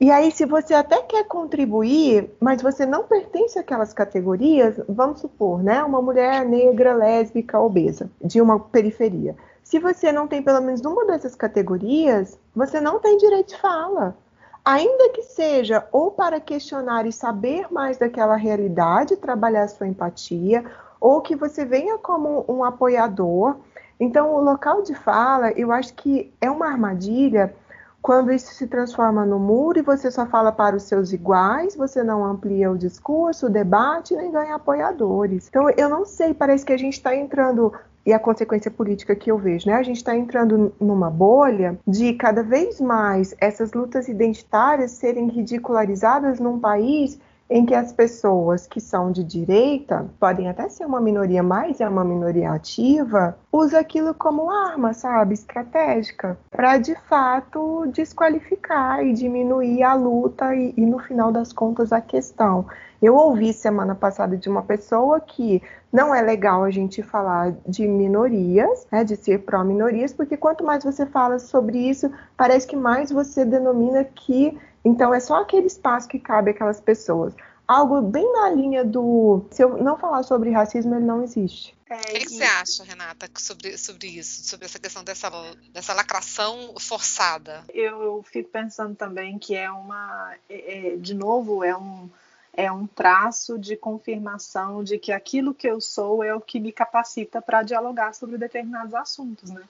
E 0.00 0.10
aí, 0.10 0.32
se 0.32 0.44
você 0.44 0.74
até 0.74 1.00
quer 1.02 1.24
contribuir, 1.28 2.28
mas 2.40 2.60
você 2.60 2.84
não 2.84 3.04
pertence 3.04 3.56
àquelas 3.56 3.92
categorias, 3.92 4.74
vamos 4.88 5.20
supor, 5.20 5.62
né? 5.62 5.82
Uma 5.84 6.02
mulher 6.02 6.44
negra, 6.44 6.92
lésbica, 6.92 7.60
obesa, 7.60 8.10
de 8.20 8.40
uma 8.40 8.58
periferia. 8.58 9.36
Se 9.62 9.78
você 9.78 10.10
não 10.10 10.26
tem 10.26 10.42
pelo 10.42 10.60
menos 10.60 10.80
uma 10.80 11.06
dessas 11.06 11.36
categorias, 11.36 12.36
você 12.54 12.80
não 12.80 12.98
tem 12.98 13.16
direito 13.16 13.50
de 13.50 13.58
fala. 13.58 14.16
Ainda 14.64 15.10
que 15.10 15.22
seja 15.22 15.86
ou 15.90 16.12
para 16.12 16.40
questionar 16.40 17.04
e 17.06 17.12
saber 17.12 17.66
mais 17.70 17.98
daquela 17.98 18.36
realidade, 18.36 19.16
trabalhar 19.16 19.66
sua 19.68 19.88
empatia, 19.88 20.64
ou 21.00 21.20
que 21.20 21.34
você 21.34 21.64
venha 21.64 21.98
como 21.98 22.44
um 22.48 22.62
apoiador. 22.62 23.56
Então, 23.98 24.34
o 24.34 24.40
local 24.40 24.82
de 24.82 24.94
fala, 24.94 25.50
eu 25.52 25.72
acho 25.72 25.94
que 25.94 26.32
é 26.40 26.48
uma 26.48 26.66
armadilha 26.66 27.52
quando 28.00 28.32
isso 28.32 28.52
se 28.54 28.66
transforma 28.66 29.24
no 29.24 29.38
muro 29.38 29.78
e 29.78 29.82
você 29.82 30.10
só 30.10 30.26
fala 30.26 30.50
para 30.50 30.74
os 30.74 30.82
seus 30.82 31.12
iguais, 31.12 31.76
você 31.76 32.02
não 32.02 32.24
amplia 32.24 32.70
o 32.70 32.76
discurso, 32.76 33.46
o 33.46 33.50
debate, 33.50 34.16
nem 34.16 34.30
ganha 34.30 34.56
apoiadores. 34.56 35.46
Então, 35.48 35.70
eu 35.70 35.88
não 35.88 36.04
sei, 36.04 36.34
parece 36.34 36.64
que 36.64 36.72
a 36.72 36.76
gente 36.76 36.94
está 36.94 37.14
entrando 37.14 37.72
e 38.04 38.12
a 38.12 38.18
consequência 38.18 38.70
política 38.70 39.14
que 39.14 39.30
eu 39.30 39.38
vejo, 39.38 39.68
né? 39.68 39.74
A 39.74 39.82
gente 39.82 39.98
está 39.98 40.16
entrando 40.16 40.72
numa 40.80 41.10
bolha 41.10 41.78
de 41.86 42.14
cada 42.14 42.42
vez 42.42 42.80
mais 42.80 43.34
essas 43.38 43.72
lutas 43.72 44.08
identitárias 44.08 44.92
serem 44.92 45.28
ridicularizadas 45.28 46.40
num 46.40 46.58
país 46.58 47.18
em 47.52 47.66
que 47.66 47.74
as 47.74 47.92
pessoas 47.92 48.66
que 48.66 48.80
são 48.80 49.12
de 49.12 49.22
direita, 49.22 50.06
podem 50.18 50.48
até 50.48 50.70
ser 50.70 50.86
uma 50.86 50.98
minoria, 50.98 51.42
mas 51.42 51.82
é 51.82 51.88
uma 51.88 52.02
minoria 52.02 52.50
ativa, 52.50 53.36
usa 53.52 53.78
aquilo 53.78 54.14
como 54.14 54.50
arma, 54.50 54.94
sabe, 54.94 55.34
estratégica, 55.34 56.38
para 56.50 56.78
de 56.78 56.94
fato 57.08 57.86
desqualificar 57.88 59.04
e 59.04 59.12
diminuir 59.12 59.82
a 59.82 59.92
luta 59.92 60.54
e, 60.54 60.72
e 60.78 60.86
no 60.86 60.98
final 60.98 61.30
das 61.30 61.52
contas 61.52 61.92
a 61.92 62.00
questão. 62.00 62.64
Eu 63.02 63.16
ouvi 63.16 63.52
semana 63.52 63.94
passada 63.94 64.34
de 64.34 64.48
uma 64.48 64.62
pessoa 64.62 65.20
que 65.20 65.60
não 65.92 66.14
é 66.14 66.22
legal 66.22 66.64
a 66.64 66.70
gente 66.70 67.02
falar 67.02 67.52
de 67.68 67.86
minorias, 67.86 68.86
né, 68.90 69.04
de 69.04 69.14
ser 69.14 69.40
pró-minorias, 69.40 70.14
porque 70.14 70.38
quanto 70.38 70.64
mais 70.64 70.82
você 70.84 71.04
fala 71.04 71.38
sobre 71.38 71.76
isso, 71.76 72.10
parece 72.34 72.66
que 72.66 72.76
mais 72.76 73.10
você 73.10 73.44
denomina 73.44 74.04
que 74.04 74.56
então 74.84 75.14
é 75.14 75.20
só 75.20 75.40
aquele 75.40 75.66
espaço 75.66 76.08
que 76.08 76.18
cabe 76.18 76.50
aquelas 76.50 76.80
pessoas. 76.80 77.34
Algo 77.66 78.02
bem 78.02 78.30
na 78.32 78.50
linha 78.50 78.84
do 78.84 79.46
se 79.50 79.62
eu 79.62 79.76
não 79.82 79.96
falar 79.96 80.22
sobre 80.24 80.50
racismo, 80.50 80.94
ele 80.94 81.04
não 81.04 81.22
existe. 81.22 81.74
É, 81.88 81.94
o 81.94 82.20
que, 82.20 82.28
você 82.28 82.42
acha, 82.42 82.84
Renata, 82.84 83.28
sobre, 83.38 83.76
sobre 83.76 84.08
isso, 84.08 84.48
sobre 84.48 84.64
essa 84.64 84.78
questão 84.78 85.04
dessa, 85.04 85.30
dessa 85.72 85.92
lacração 85.92 86.74
forçada? 86.80 87.62
Eu, 87.68 88.02
eu 88.02 88.22
fico 88.22 88.48
pensando 88.48 88.94
também 88.96 89.38
que 89.38 89.54
é 89.54 89.70
uma, 89.70 90.34
é, 90.48 90.94
é, 90.94 90.96
de 90.96 91.12
novo, 91.12 91.62
é 91.62 91.76
um, 91.76 92.08
é 92.54 92.72
um 92.72 92.86
traço 92.86 93.58
de 93.58 93.76
confirmação 93.76 94.82
de 94.82 94.98
que 94.98 95.12
aquilo 95.12 95.54
que 95.54 95.68
eu 95.68 95.82
sou 95.82 96.24
é 96.24 96.34
o 96.34 96.40
que 96.40 96.58
me 96.58 96.72
capacita 96.72 97.42
para 97.42 97.62
dialogar 97.62 98.14
sobre 98.14 98.38
determinados 98.38 98.94
assuntos, 98.94 99.50
né? 99.50 99.62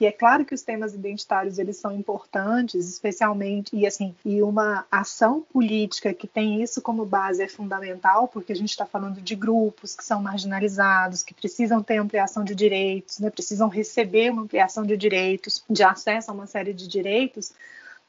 E 0.00 0.06
é 0.06 0.12
claro 0.12 0.46
que 0.46 0.54
os 0.54 0.62
temas 0.62 0.94
identitários 0.94 1.58
eles 1.58 1.76
são 1.76 1.94
importantes, 1.94 2.88
especialmente 2.88 3.76
e 3.76 3.86
assim, 3.86 4.14
e 4.24 4.42
uma 4.42 4.86
ação 4.90 5.42
política 5.52 6.14
que 6.14 6.26
tem 6.26 6.62
isso 6.62 6.80
como 6.80 7.04
base 7.04 7.42
é 7.42 7.48
fundamental, 7.48 8.26
porque 8.26 8.50
a 8.50 8.56
gente 8.56 8.70
está 8.70 8.86
falando 8.86 9.20
de 9.20 9.34
grupos 9.34 9.94
que 9.94 10.02
são 10.02 10.22
marginalizados, 10.22 11.22
que 11.22 11.34
precisam 11.34 11.82
ter 11.82 11.98
ampliação 11.98 12.42
de 12.42 12.54
direitos, 12.54 13.18
né, 13.18 13.28
precisam 13.28 13.68
receber 13.68 14.30
uma 14.30 14.42
ampliação 14.42 14.86
de 14.86 14.96
direitos, 14.96 15.62
de 15.68 15.82
acesso 15.82 16.30
a 16.30 16.34
uma 16.34 16.46
série 16.46 16.72
de 16.72 16.88
direitos. 16.88 17.52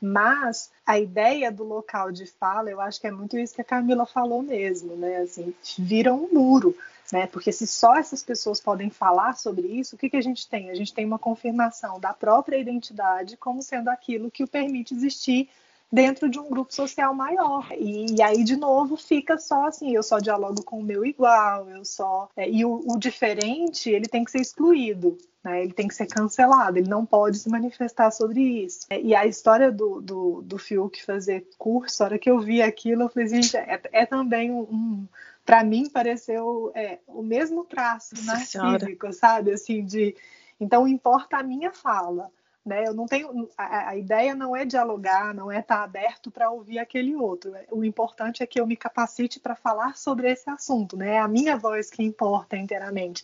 Mas 0.01 0.71
a 0.85 0.97
ideia 0.97 1.51
do 1.51 1.63
local 1.63 2.11
de 2.11 2.25
fala, 2.25 2.71
eu 2.71 2.79
acho 2.81 2.99
que 2.99 3.05
é 3.05 3.11
muito 3.11 3.37
isso 3.37 3.53
que 3.53 3.61
a 3.61 3.65
Camila 3.65 4.05
falou 4.05 4.41
mesmo, 4.41 4.95
né? 4.95 5.17
Assim, 5.17 5.53
vira 5.77 6.11
um 6.11 6.27
muro 6.31 6.75
né? 7.11 7.27
Porque 7.27 7.51
se 7.51 7.67
só 7.67 7.95
essas 7.95 8.23
pessoas 8.23 8.59
podem 8.59 8.89
falar 8.89 9.33
sobre 9.33 9.67
isso, 9.67 9.95
o 9.95 9.99
que, 9.99 10.09
que 10.09 10.17
a 10.17 10.21
gente 10.21 10.47
tem? 10.47 10.69
A 10.69 10.75
gente 10.75 10.93
tem 10.93 11.05
uma 11.05 11.19
confirmação 11.19 11.99
da 11.99 12.13
própria 12.13 12.57
identidade 12.57 13.37
como 13.37 13.61
sendo 13.61 13.89
aquilo 13.89 14.31
que 14.31 14.43
o 14.43 14.47
permite 14.47 14.93
existir 14.93 15.49
dentro 15.91 16.29
de 16.29 16.39
um 16.39 16.49
grupo 16.49 16.73
social 16.73 17.13
maior. 17.13 17.67
E, 17.77 18.15
e, 18.15 18.21
aí, 18.21 18.43
de 18.43 18.55
novo, 18.55 18.95
fica 18.95 19.37
só 19.37 19.67
assim: 19.67 19.93
eu 19.93 20.01
só 20.01 20.19
dialogo 20.19 20.63
com 20.63 20.79
o 20.79 20.83
meu 20.83 21.05
igual, 21.05 21.69
eu 21.69 21.83
só. 21.83 22.29
É, 22.35 22.49
e 22.49 22.63
o, 22.63 22.81
o, 22.87 22.97
diferente, 22.97 23.89
ele 23.89 24.07
tem 24.07 24.23
que 24.23 24.31
ser 24.31 24.39
excluído. 24.39 25.17
Né, 25.43 25.63
ele 25.63 25.73
tem 25.73 25.87
que 25.87 25.95
ser 25.95 26.05
cancelado, 26.05 26.77
ele 26.77 26.87
não 26.87 27.03
pode 27.03 27.39
se 27.39 27.49
manifestar 27.49 28.11
sobre 28.11 28.39
isso. 28.63 28.85
É, 28.91 29.01
e 29.01 29.15
a 29.15 29.25
história 29.25 29.71
do, 29.71 29.99
do, 29.99 30.41
do 30.43 30.57
Fiuk 30.59 31.03
fazer 31.03 31.47
curso, 31.57 32.03
a 32.03 32.05
hora 32.05 32.19
que 32.19 32.29
eu 32.29 32.39
vi 32.39 32.61
aquilo, 32.61 33.01
eu 33.01 33.09
falei, 33.09 33.27
gente, 33.27 33.57
é, 33.57 33.81
é 33.91 34.05
também 34.05 34.51
um, 34.51 35.07
para 35.45 35.63
mim 35.63 35.89
pareceu 35.89 36.71
é, 36.75 36.99
o 37.07 37.21
mesmo 37.21 37.65
traço 37.65 38.15
narcísico, 38.25 39.11
sabe? 39.13 39.51
Assim, 39.51 39.83
de 39.83 40.15
então 40.59 40.87
importa 40.87 41.37
a 41.37 41.43
minha 41.43 41.71
fala. 41.71 42.31
Né? 42.63 42.87
Eu 42.87 42.93
não 42.93 43.07
tenho 43.07 43.49
a, 43.57 43.89
a 43.89 43.97
ideia 43.97 44.35
não 44.35 44.55
é 44.55 44.63
dialogar, 44.63 45.33
não 45.33 45.51
é 45.51 45.59
estar 45.59 45.77
tá 45.77 45.83
aberto 45.83 46.29
para 46.29 46.51
ouvir 46.51 46.77
aquele 46.77 47.15
outro. 47.15 47.51
O 47.71 47.83
importante 47.83 48.43
é 48.43 48.45
que 48.45 48.61
eu 48.61 48.67
me 48.67 48.77
capacite 48.77 49.39
para 49.39 49.55
falar 49.55 49.97
sobre 49.97 50.31
esse 50.31 50.47
assunto, 50.47 50.95
né? 50.95 51.15
É 51.15 51.19
a 51.19 51.27
minha 51.27 51.57
voz 51.57 51.89
que 51.89 52.03
importa 52.03 52.55
inteiramente 52.55 53.23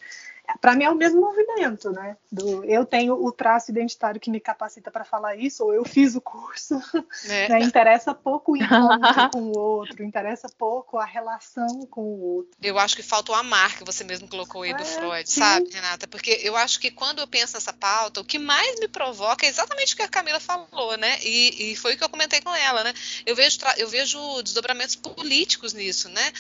para 0.62 0.76
mim 0.76 0.86
é 0.86 0.90
o 0.90 0.96
mesmo 0.96 1.20
movimento, 1.20 1.92
né? 1.92 2.16
Do, 2.32 2.64
eu 2.64 2.86
tenho 2.86 3.14
o 3.14 3.32
traço 3.32 3.70
identitário 3.70 4.20
que 4.20 4.32
me 4.32 4.40
capacita 4.40 4.90
para 4.90 5.04
falar 5.04 5.36
isso, 5.36 5.64
ou 5.64 5.74
eu 5.74 5.84
fiz 5.84 6.16
o 6.16 6.22
curso. 6.22 6.82
É. 7.30 7.48
Né? 7.48 7.62
Interessa 7.62 8.14
pouco 8.14 8.54
o 8.54 8.58
encontro 8.58 9.30
com 9.32 9.40
o 9.40 9.58
outro, 9.58 10.04
interessa 10.04 10.50
pouco 10.58 10.98
a 10.98 11.06
relação 11.06 11.86
com 11.90 12.02
o 12.02 12.22
outro. 12.36 12.52
Eu 12.62 12.78
acho 12.78 12.96
que 12.96 13.04
falta 13.04 13.32
o 13.32 13.36
amar 13.36 13.78
que 13.78 13.86
você 13.86 14.04
mesmo 14.04 14.28
colocou 14.28 14.64
aí 14.64 14.74
do 14.74 14.82
é, 14.82 14.86
Freud, 14.86 15.30
sim. 15.30 15.40
sabe, 15.40 15.70
Renata? 15.70 16.08
Porque 16.08 16.42
eu 16.44 16.56
acho 16.58 16.80
que 16.80 16.92
quando 16.92 17.20
eu 17.20 17.28
penso 17.28 17.54
nessa 17.54 17.72
pauta, 17.72 18.20
o 18.20 18.26
que 18.26 18.38
mais 18.38 18.80
me 18.80 18.88
provoca 18.88 19.46
é 19.46 19.50
exatamente 19.50 19.94
o 19.94 19.98
que 19.98 20.04
a 20.04 20.10
Camila 20.10 20.40
falou, 20.40 20.98
né? 20.98 21.18
E, 21.24 21.72
e 21.72 21.76
foi 21.76 21.94
o 21.94 21.98
que 21.98 22.04
eu 22.04 22.10
comentei 22.10 22.42
com 22.42 22.54
ela, 22.54 22.84
né? 22.84 22.94
Eu 23.26 23.36
vejo, 23.36 23.60
eu 23.78 23.88
vejo 23.88 24.42
desdobramentos 24.42 24.96
políticos 24.96 25.74
nisso, 25.74 26.10
né? 26.10 26.32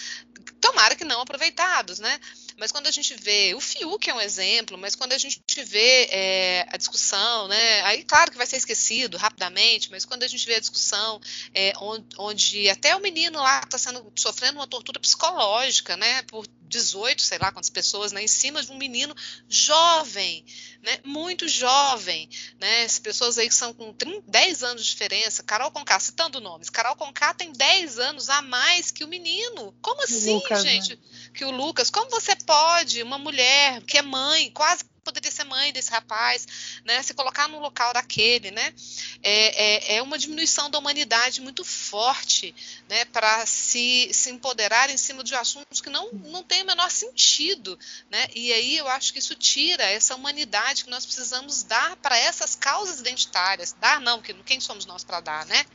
Tomara 0.59 0.95
que 0.95 1.05
não 1.05 1.21
aproveitados, 1.21 1.99
né? 1.99 2.19
Mas 2.57 2.71
quando 2.71 2.87
a 2.87 2.91
gente 2.91 3.13
vê 3.15 3.53
o 3.55 3.61
Fiuk 3.61 4.09
é 4.09 4.13
um 4.13 4.19
exemplo, 4.19 4.77
mas 4.77 4.95
quando 4.95 5.13
a 5.13 5.17
gente 5.17 5.39
vê 5.63 6.07
é, 6.09 6.65
a 6.69 6.77
discussão, 6.77 7.47
né? 7.47 7.81
Aí 7.83 8.03
claro 8.03 8.31
que 8.31 8.37
vai 8.37 8.47
ser 8.47 8.57
esquecido 8.57 9.15
rapidamente, 9.15 9.91
mas 9.91 10.05
quando 10.05 10.23
a 10.23 10.27
gente 10.27 10.45
vê 10.45 10.55
a 10.55 10.59
discussão 10.59 11.21
é, 11.53 11.73
onde, 11.79 12.07
onde, 12.17 12.69
até 12.69 12.95
o 12.95 12.99
menino 12.99 13.39
lá 13.39 13.59
está 13.59 13.77
sendo 13.77 14.11
sofrendo 14.15 14.57
uma 14.57 14.67
tortura 14.67 14.99
psicológica, 14.99 15.95
né? 15.95 16.23
Por 16.23 16.47
18, 16.67 17.21
sei 17.21 17.37
lá 17.37 17.51
quantas 17.51 17.69
pessoas, 17.69 18.11
né, 18.11 18.23
em 18.23 18.27
cima 18.27 18.61
de 18.61 18.71
um 18.71 18.77
menino 18.77 19.15
jovem, 19.47 20.45
né, 20.83 20.99
muito 21.03 21.47
jovem, 21.47 22.29
né, 22.59 22.83
as 22.83 22.99
pessoas 22.99 23.37
aí 23.37 23.47
que 23.47 23.55
são 23.55 23.73
com 23.73 23.93
30, 23.93 24.23
10 24.27 24.63
anos 24.63 24.83
de 24.83 24.89
diferença, 24.89 25.43
Carol 25.43 25.71
Conká, 25.71 25.99
citando 25.99 26.41
nomes, 26.41 26.69
Carol 26.69 26.95
Conká 26.95 27.33
tem 27.33 27.51
10 27.51 27.99
anos 27.99 28.29
a 28.29 28.41
mais 28.41 28.91
que 28.91 29.03
o 29.03 29.07
menino, 29.07 29.73
como 29.81 30.03
assim, 30.03 30.33
Lucas, 30.33 30.63
gente, 30.63 30.95
né? 30.95 31.01
que 31.33 31.45
o 31.45 31.51
Lucas, 31.51 31.89
como 31.89 32.09
você 32.09 32.35
pode, 32.47 33.03
uma 33.03 33.17
mulher 33.19 33.81
que 33.81 33.97
é 33.97 34.01
mãe, 34.01 34.49
quase 34.51 34.85
poderia 35.03 35.26
mãe 35.47 35.73
desse 35.73 35.89
rapaz, 35.91 36.47
né? 36.85 37.01
Se 37.01 37.13
colocar 37.13 37.47
no 37.47 37.59
local 37.59 37.93
daquele, 37.93 38.51
né? 38.51 38.73
É, 39.23 39.93
é, 39.93 39.95
é 39.95 40.01
uma 40.01 40.17
diminuição 40.17 40.69
da 40.69 40.77
humanidade 40.77 41.41
muito 41.41 41.63
forte, 41.63 42.53
né? 42.87 43.05
Para 43.05 43.45
se, 43.45 44.09
se 44.13 44.29
empoderar 44.29 44.89
em 44.89 44.97
cima 44.97 45.23
de 45.23 45.33
assuntos 45.35 45.81
que 45.81 45.89
não, 45.89 46.11
não 46.11 46.43
tem 46.43 46.63
o 46.63 46.65
menor 46.65 46.91
sentido, 46.91 47.77
né? 48.09 48.27
E 48.35 48.53
aí 48.53 48.77
eu 48.77 48.87
acho 48.87 49.11
que 49.11 49.19
isso 49.19 49.35
tira 49.35 49.83
essa 49.83 50.15
humanidade 50.15 50.83
que 50.83 50.89
nós 50.89 51.05
precisamos 51.05 51.63
dar 51.63 51.95
para 51.97 52.17
essas 52.17 52.55
causas 52.55 52.99
identitárias. 52.99 53.75
Dar 53.79 53.99
não, 53.99 54.21
que 54.21 54.33
quem 54.43 54.59
somos 54.59 54.85
nós 54.85 55.03
para 55.03 55.19
dar, 55.19 55.45
né? 55.45 55.65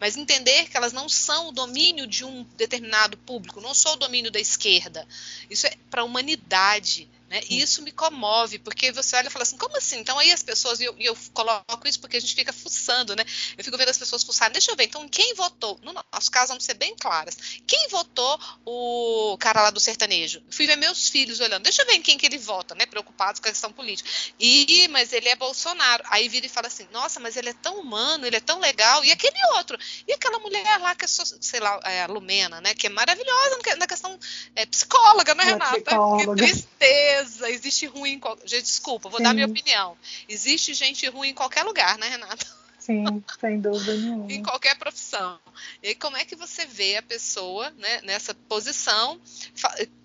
Mas 0.00 0.16
entender 0.16 0.68
que 0.68 0.76
elas 0.76 0.92
não 0.92 1.08
são 1.08 1.48
o 1.48 1.52
domínio 1.52 2.06
de 2.06 2.24
um 2.24 2.44
determinado 2.56 3.16
público, 3.18 3.60
não 3.60 3.74
sou 3.74 3.94
o 3.94 3.96
domínio 3.96 4.30
da 4.30 4.40
esquerda. 4.40 5.06
Isso 5.48 5.66
é 5.66 5.76
para 5.90 6.02
a 6.02 6.04
humanidade, 6.04 7.08
né? 7.28 7.40
E 7.48 7.60
isso 7.60 7.82
me 7.82 7.92
comove, 7.92 8.58
porque 8.58 8.92
você 8.92 9.13
e 9.22 9.30
fala 9.30 9.42
assim, 9.42 9.56
como 9.56 9.76
assim? 9.76 9.98
Então 9.98 10.18
aí 10.18 10.32
as 10.32 10.42
pessoas, 10.42 10.80
e 10.80 10.84
eu, 10.84 10.94
eu, 10.98 11.16
coloco 11.32 11.86
isso 11.86 12.00
porque 12.00 12.16
a 12.16 12.20
gente 12.20 12.34
fica 12.34 12.52
fuçando, 12.52 13.14
né? 13.14 13.24
Eu 13.56 13.64
fico 13.64 13.76
vendo 13.76 13.88
as 13.88 13.98
pessoas 13.98 14.22
fuçarem, 14.22 14.52
deixa 14.52 14.70
eu 14.70 14.76
ver, 14.76 14.84
então 14.84 15.08
quem 15.08 15.34
votou? 15.34 15.78
No 15.82 15.92
nosso 15.92 16.30
caso, 16.30 16.48
vamos 16.48 16.64
ser 16.64 16.74
bem 16.74 16.94
claras. 16.96 17.36
Quem 17.66 17.88
votou 17.88 18.38
o 18.64 19.36
cara 19.38 19.62
lá 19.62 19.70
do 19.70 19.80
sertanejo? 19.80 20.42
Fui 20.50 20.66
ver 20.66 20.76
meus 20.76 21.08
filhos 21.08 21.40
olhando, 21.40 21.62
deixa 21.62 21.82
eu 21.82 21.86
ver 21.86 21.94
em 21.94 22.02
quem 22.02 22.18
que 22.18 22.26
ele 22.26 22.38
vota, 22.38 22.74
né? 22.74 22.86
Preocupados 22.86 23.40
com 23.40 23.48
a 23.48 23.50
questão 23.50 23.72
política. 23.72 24.08
E, 24.38 24.88
mas 24.88 25.12
ele 25.12 25.28
é 25.28 25.36
Bolsonaro. 25.36 26.04
Aí 26.08 26.28
vira 26.28 26.46
e 26.46 26.48
fala 26.48 26.66
assim, 26.66 26.86
nossa, 26.92 27.20
mas 27.20 27.36
ele 27.36 27.50
é 27.50 27.54
tão 27.54 27.78
humano, 27.80 28.26
ele 28.26 28.36
é 28.36 28.40
tão 28.40 28.58
legal. 28.58 29.04
E 29.04 29.12
aquele 29.12 29.36
outro? 29.56 29.78
E 30.06 30.12
aquela 30.12 30.38
mulher 30.38 30.78
lá 30.78 30.94
que 30.94 31.04
é, 31.04 31.08
sei 31.08 31.60
lá, 31.60 31.80
é 31.84 32.02
a 32.02 32.06
Lumena, 32.06 32.60
né? 32.60 32.74
Que 32.74 32.86
é 32.86 32.90
maravilhosa 32.90 33.58
na 33.78 33.86
questão 33.86 34.18
é, 34.54 34.66
psicóloga, 34.66 35.34
né, 35.34 35.44
Renata? 35.44 35.80
Que 35.80 36.36
tristeza 36.36 37.50
existe 37.50 37.86
ruim. 37.86 38.20
Gente, 38.44 38.64
desculpa, 38.64 39.03
vou 39.10 39.18
Sim. 39.18 39.24
dar 39.24 39.34
minha 39.34 39.46
opinião. 39.46 39.96
Existe 40.28 40.74
gente 40.74 41.08
ruim 41.08 41.28
em 41.30 41.34
qualquer 41.34 41.62
lugar, 41.62 41.98
né, 41.98 42.08
Renata? 42.08 42.46
Sim, 42.78 43.24
sem 43.40 43.60
dúvida 43.60 43.94
nenhuma. 43.96 44.30
em 44.30 44.42
qualquer 44.42 44.76
profissão. 44.76 45.38
E 45.82 45.94
como 45.94 46.18
é 46.18 46.24
que 46.24 46.36
você 46.36 46.66
vê 46.66 46.96
a 46.96 47.02
pessoa 47.02 47.70
né, 47.70 48.02
nessa 48.02 48.34
posição, 48.34 49.18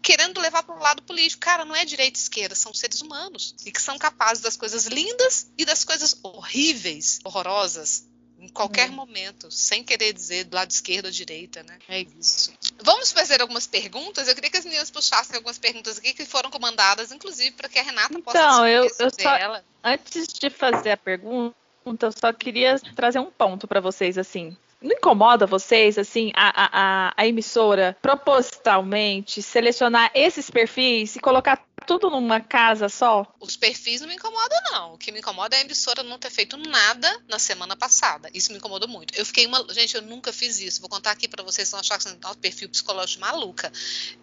querendo 0.02 0.40
levar 0.40 0.64
para 0.64 0.76
o 0.76 0.80
lado 0.80 1.02
político? 1.04 1.42
Cara, 1.42 1.66
não 1.66 1.76
é 1.76 1.84
direita 1.84 2.18
e 2.18 2.22
esquerda, 2.22 2.56
são 2.56 2.74
seres 2.74 3.02
humanos. 3.02 3.54
E 3.66 3.72
que 3.72 3.82
são 3.82 3.98
capazes 3.98 4.42
das 4.42 4.56
coisas 4.56 4.86
lindas 4.86 5.52
e 5.58 5.66
das 5.66 5.84
coisas 5.84 6.18
horríveis, 6.24 7.20
horrorosas, 7.26 8.08
em 8.40 8.48
qualquer 8.48 8.88
é. 8.88 8.92
momento, 8.92 9.52
sem 9.52 9.84
querer 9.84 10.14
dizer 10.14 10.46
do 10.46 10.56
lado 10.56 10.72
esquerdo 10.72 11.06
ou 11.06 11.12
direita, 11.12 11.62
né? 11.64 11.78
É 11.88 12.02
isso. 12.20 12.54
Vamos 12.84 13.12
fazer 13.12 13.42
algumas 13.42 13.68
perguntas. 13.68 14.28
Eu 14.28 14.36
queria 14.36 14.50
que 14.50 14.58
as 14.58 14.66
meninas 14.66 14.90
puxassem 14.90 15.36
algumas 15.36 15.58
perguntas 15.58 15.98
aqui 15.98 16.14
que 16.14 16.26
foram 16.26 16.50
comandadas, 16.50 17.12
inclusive, 17.12 17.52
para 17.52 17.70
que 17.70 17.80
a 17.80 17.84
Renata 17.84 18.08
então, 18.12 18.22
possa 18.22 18.38
Então, 18.38 18.68
eu, 18.68 18.84
eu 18.84 19.10
só, 19.20 19.36
ela. 19.36 19.64
antes 19.84 20.28
de 20.28 20.50
fazer 20.50 20.92
a 20.92 20.98
pergunta, 20.98 21.56
eu 22.02 22.12
só 22.12 22.32
queria 22.32 22.80
trazer 22.96 23.20
um 23.20 23.32
ponto 23.32 23.68
para 23.68 23.82
vocês, 23.82 24.18
assim. 24.18 24.56
Não 24.82 24.96
incomoda 24.96 25.46
vocês, 25.46 25.98
assim, 25.98 26.32
a, 26.34 27.10
a, 27.10 27.14
a 27.18 27.28
emissora 27.28 27.98
propositalmente 28.02 29.42
selecionar 29.42 30.10
esses 30.14 30.50
perfis 30.50 31.18
e 31.18 31.20
colocar 31.20 31.62
tudo 31.90 32.12
numa 32.12 32.40
casa 32.40 32.88
só? 32.88 33.26
Os 33.40 33.58
perfis 33.58 34.02
não 34.02 34.08
me 34.08 34.14
incomodam, 34.14 34.60
não. 34.72 34.94
O 34.94 34.98
que 35.00 35.12
me 35.12 35.18
incomoda 35.18 35.56
é 35.56 35.60
a 35.60 35.62
emissora 35.62 36.04
não 36.04 36.20
ter 36.20 36.30
feito 36.30 36.56
nada 36.56 37.24
na 37.28 37.40
semana 37.40 37.76
passada. 37.76 38.30
Isso 38.32 38.52
me 38.52 38.60
incomodou 38.60 38.88
muito. 38.88 39.18
Eu 39.18 39.26
fiquei 39.26 39.48
uma. 39.48 39.66
Gente, 39.74 39.96
eu 39.96 40.04
nunca 40.04 40.32
fiz 40.32 40.60
isso. 40.60 40.82
Vou 40.82 40.90
contar 40.90 41.10
aqui 41.10 41.28
para 41.28 41.42
vocês 41.42 41.72
não 41.72 41.80
achar 41.80 41.98
que 41.98 42.08
é 42.08 42.28
um 42.28 42.36
perfil 42.36 42.70
psicológico 42.70 43.22
maluca. 43.22 43.74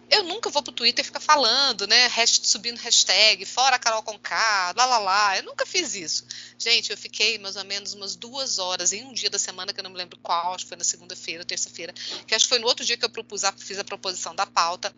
Eu 0.09 0.23
nunca 0.23 0.49
vou 0.49 0.63
pro 0.63 0.71
Twitter 0.71 1.03
ficar 1.03 1.19
falando, 1.19 1.85
né? 1.87 2.09
Subindo 2.25 2.77
hashtag, 2.77 3.43
fora 3.43 3.77
Carol 3.77 4.01
Conká, 4.01 4.73
lá 4.73 4.85
lá 4.85 4.99
lá. 4.99 5.37
Eu 5.37 5.43
nunca 5.43 5.65
fiz 5.65 5.93
isso. 5.93 6.25
Gente, 6.57 6.89
eu 6.89 6.97
fiquei 6.97 7.37
mais 7.37 7.55
ou 7.55 7.63
menos 7.63 7.93
umas 7.93 8.15
duas 8.15 8.57
horas 8.57 8.91
em 8.91 9.03
um 9.05 9.13
dia 9.13 9.29
da 9.29 9.37
semana, 9.37 9.71
que 9.71 9.79
eu 9.79 9.83
não 9.83 9.91
me 9.91 9.97
lembro 9.97 10.17
qual, 10.23 10.55
acho 10.55 10.65
que 10.65 10.69
foi 10.69 10.77
na 10.77 10.83
segunda-feira, 10.83 11.45
terça-feira, 11.45 11.93
que 12.25 12.33
acho 12.33 12.45
que 12.45 12.49
foi 12.49 12.59
no 12.59 12.67
outro 12.67 12.83
dia 12.83 12.97
que 12.97 13.05
eu 13.05 13.09
propus, 13.09 13.43
fiz 13.57 13.77
a 13.77 13.83
proposição 13.83 14.35
da 14.35 14.45
pauta. 14.45 14.93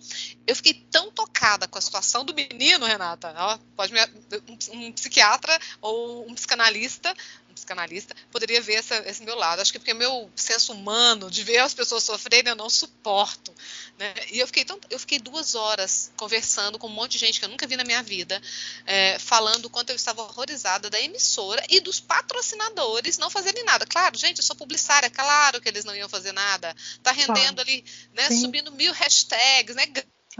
Eu 0.47 0.55
fiquei 0.55 0.73
tão 0.73 1.11
tocada 1.11 1.67
com 1.67 1.77
a 1.77 1.81
situação 1.81 2.23
do 2.23 2.33
menino, 2.33 2.85
Renata. 2.85 3.33
Ó, 3.37 3.57
pode 3.75 3.91
me, 3.91 3.99
um, 4.47 4.87
um 4.87 4.91
psiquiatra 4.93 5.59
ou 5.81 6.29
um 6.29 6.33
psicanalista 6.33 7.13
psicanalista, 7.59 8.15
poderia 8.31 8.61
ver 8.61 8.75
essa, 8.75 8.95
esse 9.07 9.23
meu 9.23 9.35
lado. 9.35 9.61
Acho 9.61 9.71
que 9.71 9.79
porque 9.79 9.93
meu 9.93 10.31
senso 10.35 10.73
humano 10.73 11.29
de 11.29 11.43
ver 11.43 11.59
as 11.59 11.73
pessoas 11.73 12.03
sofrerem 12.03 12.49
eu 12.49 12.55
não 12.55 12.69
suporto. 12.69 13.53
Né? 13.97 14.13
E 14.31 14.39
eu 14.39 14.47
fiquei, 14.47 14.65
tão, 14.65 14.79
eu 14.89 14.99
fiquei 14.99 15.19
duas 15.19 15.55
horas 15.55 16.11
conversando 16.15 16.79
com 16.79 16.87
um 16.87 16.91
monte 16.91 17.13
de 17.13 17.19
gente 17.19 17.39
que 17.39 17.45
eu 17.45 17.49
nunca 17.49 17.67
vi 17.67 17.75
na 17.75 17.83
minha 17.83 18.01
vida, 18.01 18.41
é, 18.85 19.19
falando 19.19 19.65
o 19.65 19.69
quanto 19.69 19.89
eu 19.89 19.95
estava 19.95 20.21
horrorizada 20.21 20.89
da 20.89 20.99
emissora 20.99 21.63
e 21.69 21.79
dos 21.79 21.99
patrocinadores 21.99 23.17
não 23.17 23.29
fazerem 23.29 23.63
nada. 23.63 23.85
Claro, 23.85 24.17
gente, 24.17 24.37
eu 24.37 24.43
sou 24.43 24.55
publicitária, 24.55 25.09
claro 25.09 25.61
que 25.61 25.69
eles 25.69 25.85
não 25.85 25.95
iam 25.95 26.09
fazer 26.09 26.31
nada. 26.31 26.75
Tá 27.03 27.11
rendendo 27.11 27.61
ali, 27.61 27.83
né, 28.13 28.29
subindo 28.31 28.71
mil 28.71 28.93
hashtags, 28.93 29.75
né? 29.75 29.85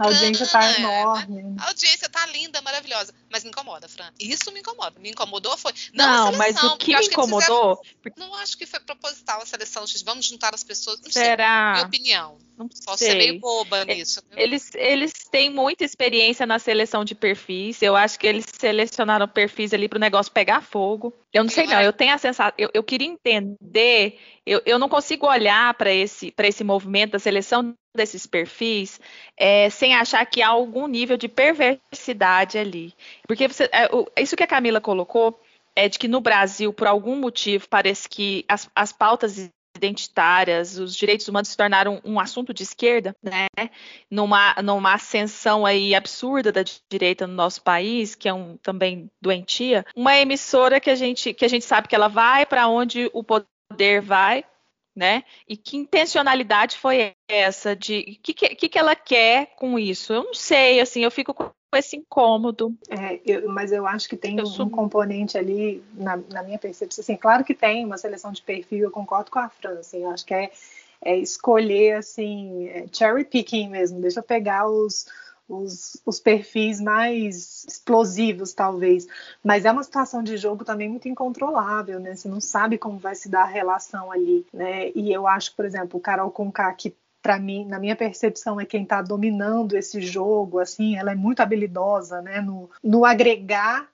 A 0.00 0.06
audiência 0.06 0.44
está 0.44 0.60
né? 0.60 0.76
enorme. 0.78 1.56
A 1.58 1.68
audiência 1.68 2.06
está 2.06 2.24
linda, 2.28 2.62
maravilhosa. 2.62 3.12
Mas 3.30 3.44
me 3.44 3.50
incomoda, 3.50 3.86
Fran. 3.86 4.10
Isso 4.18 4.50
me 4.50 4.60
incomoda. 4.60 4.98
Me 4.98 5.10
incomodou 5.10 5.54
foi. 5.58 5.74
Não, 5.92 6.32
não 6.32 6.38
mas 6.38 6.56
o 6.62 6.78
que 6.78 6.96
me 6.96 7.04
incomodou. 7.04 7.76
Que 7.76 8.10
fizeram, 8.10 8.16
não 8.16 8.34
acho 8.36 8.56
que 8.56 8.64
foi 8.64 8.80
proposital 8.80 9.42
a 9.42 9.46
seleção. 9.46 9.84
Vamos 10.06 10.24
juntar 10.24 10.54
as 10.54 10.64
pessoas. 10.64 10.98
Não 11.02 11.10
Será? 11.10 11.74
Sei, 11.74 11.74
minha 11.74 11.86
opinião. 11.86 12.38
Não 12.56 12.66
Posso 12.66 12.98
sei. 12.98 13.10
ser 13.10 13.18
meio 13.18 13.40
boba 13.40 13.84
nisso. 13.84 14.22
Eles, 14.34 14.74
eles 14.74 15.12
têm 15.30 15.50
muita 15.50 15.84
experiência 15.84 16.46
na 16.46 16.58
seleção 16.58 17.04
de 17.04 17.14
perfis. 17.14 17.82
Eu 17.82 17.94
acho 17.94 18.18
que 18.18 18.26
eles 18.26 18.46
selecionaram 18.58 19.28
perfis 19.28 19.74
ali 19.74 19.86
para 19.86 19.98
o 19.98 20.00
negócio 20.00 20.32
pegar 20.32 20.62
fogo. 20.62 21.12
Eu 21.30 21.44
não 21.44 21.50
sei, 21.50 21.66
não. 21.66 21.80
Eu 21.80 21.92
tenho 21.92 22.14
a 22.14 22.18
sensação. 22.18 22.54
Eu, 22.56 22.70
eu 22.72 22.82
queria 22.82 23.06
entender. 23.06 24.18
Eu, 24.46 24.62
eu 24.64 24.78
não 24.78 24.88
consigo 24.88 25.26
olhar 25.26 25.74
para 25.74 25.92
esse, 25.92 26.32
esse 26.38 26.64
movimento 26.64 27.12
da 27.12 27.18
seleção 27.18 27.74
desses 27.94 28.26
perfis 28.26 29.00
é, 29.36 29.68
sem 29.70 29.94
achar 29.94 30.24
que 30.26 30.42
há 30.42 30.48
algum 30.48 30.86
nível 30.86 31.16
de 31.16 31.28
perversidade 31.28 32.58
ali. 32.58 32.94
Porque 33.26 33.48
você, 33.48 33.68
é, 33.72 33.86
o, 33.94 34.06
isso 34.16 34.36
que 34.36 34.42
a 34.42 34.46
Camila 34.46 34.80
colocou 34.80 35.40
é 35.74 35.88
de 35.88 35.98
que 35.98 36.08
no 36.08 36.20
Brasil, 36.20 36.72
por 36.72 36.86
algum 36.86 37.16
motivo, 37.16 37.68
parece 37.68 38.08
que 38.08 38.44
as, 38.48 38.68
as 38.74 38.92
pautas 38.92 39.50
identitárias, 39.76 40.78
os 40.78 40.94
direitos 40.94 41.26
humanos 41.26 41.48
se 41.48 41.56
tornaram 41.56 42.00
um 42.04 42.20
assunto 42.20 42.52
de 42.52 42.62
esquerda, 42.62 43.16
né? 43.22 43.46
Numa, 44.10 44.54
numa 44.62 44.94
ascensão 44.94 45.64
aí 45.64 45.94
absurda 45.94 46.52
da 46.52 46.62
direita 46.90 47.26
no 47.26 47.34
nosso 47.34 47.62
país, 47.62 48.14
que 48.14 48.28
é 48.28 48.34
um 48.34 48.56
também 48.58 49.10
doentia. 49.22 49.86
Uma 49.96 50.16
emissora 50.16 50.80
que 50.80 50.90
a 50.90 50.94
gente 50.94 51.32
que 51.32 51.44
a 51.44 51.48
gente 51.48 51.64
sabe 51.64 51.88
que 51.88 51.94
ela 51.94 52.08
vai 52.08 52.44
para 52.44 52.68
onde 52.68 53.10
o 53.12 53.24
poder 53.24 54.02
vai, 54.02 54.44
né? 54.94 55.24
E 55.48 55.56
que 55.56 55.76
intencionalidade 55.76 56.78
foi 56.78 57.12
essa 57.28 57.74
de 57.76 58.18
que, 58.22 58.34
que, 58.34 58.68
que 58.68 58.78
ela 58.78 58.94
quer 58.94 59.54
com 59.56 59.78
isso? 59.78 60.12
Eu 60.12 60.24
não 60.24 60.34
sei, 60.34 60.80
assim, 60.80 61.02
eu 61.04 61.10
fico 61.10 61.32
com 61.34 61.52
esse 61.76 61.96
incômodo. 61.96 62.76
É, 62.88 63.20
eu, 63.24 63.48
mas 63.48 63.70
eu 63.70 63.86
acho 63.86 64.08
que 64.08 64.16
tem 64.16 64.40
um, 64.40 64.46
sou... 64.46 64.68
componente 64.68 65.38
ali, 65.38 65.82
na, 65.94 66.16
na, 66.16 66.42
minha 66.42 66.58
percepção, 66.58 67.02
assim, 67.02 67.16
claro 67.16 67.44
que 67.44 67.54
tem 67.54 67.84
uma 67.84 67.96
seleção 67.96 68.32
de 68.32 68.42
perfil, 68.42 68.80
eu 68.80 68.90
concordo 68.90 69.30
com 69.30 69.38
a 69.38 69.48
França, 69.48 69.80
assim, 69.80 70.02
eu 70.02 70.10
acho 70.10 70.26
que 70.26 70.34
é, 70.34 70.50
é 71.02 71.16
escolher, 71.16 71.96
assim, 71.96 72.68
é 72.68 72.86
cherry 72.92 73.24
picking 73.24 73.68
mesmo, 73.68 74.00
deixa 74.00 74.18
eu 74.18 74.24
pegar 74.24 74.68
os 74.68 75.06
os, 75.50 76.00
os, 76.06 76.20
perfis 76.20 76.80
mais 76.80 77.64
explosivos, 77.68 78.54
talvez. 78.54 79.06
Mas 79.42 79.64
é 79.64 79.72
uma 79.72 79.82
situação 79.82 80.22
de 80.22 80.36
jogo 80.36 80.64
também 80.64 80.88
muito 80.88 81.08
incontrolável, 81.08 81.98
né? 81.98 82.14
Você 82.14 82.28
não 82.28 82.40
sabe 82.40 82.78
como 82.78 82.98
vai 82.98 83.14
se 83.14 83.28
dar 83.28 83.42
a 83.42 83.46
relação 83.46 84.12
ali, 84.12 84.46
né? 84.52 84.90
E 84.94 85.12
eu 85.12 85.26
acho, 85.26 85.54
por 85.56 85.64
exemplo, 85.64 85.98
o 85.98 86.02
Carol 86.02 86.30
Conká, 86.30 86.72
que 86.72 86.94
para 87.20 87.38
mim, 87.38 87.66
na 87.66 87.78
minha 87.78 87.96
percepção, 87.96 88.60
é 88.60 88.64
quem 88.64 88.84
está 88.84 89.02
dominando 89.02 89.76
esse 89.76 90.00
jogo, 90.00 90.58
assim, 90.58 90.96
ela 90.96 91.12
é 91.12 91.14
muito 91.14 91.40
habilidosa, 91.40 92.22
né? 92.22 92.40
No, 92.40 92.70
no 92.82 93.04
agregar 93.04 93.88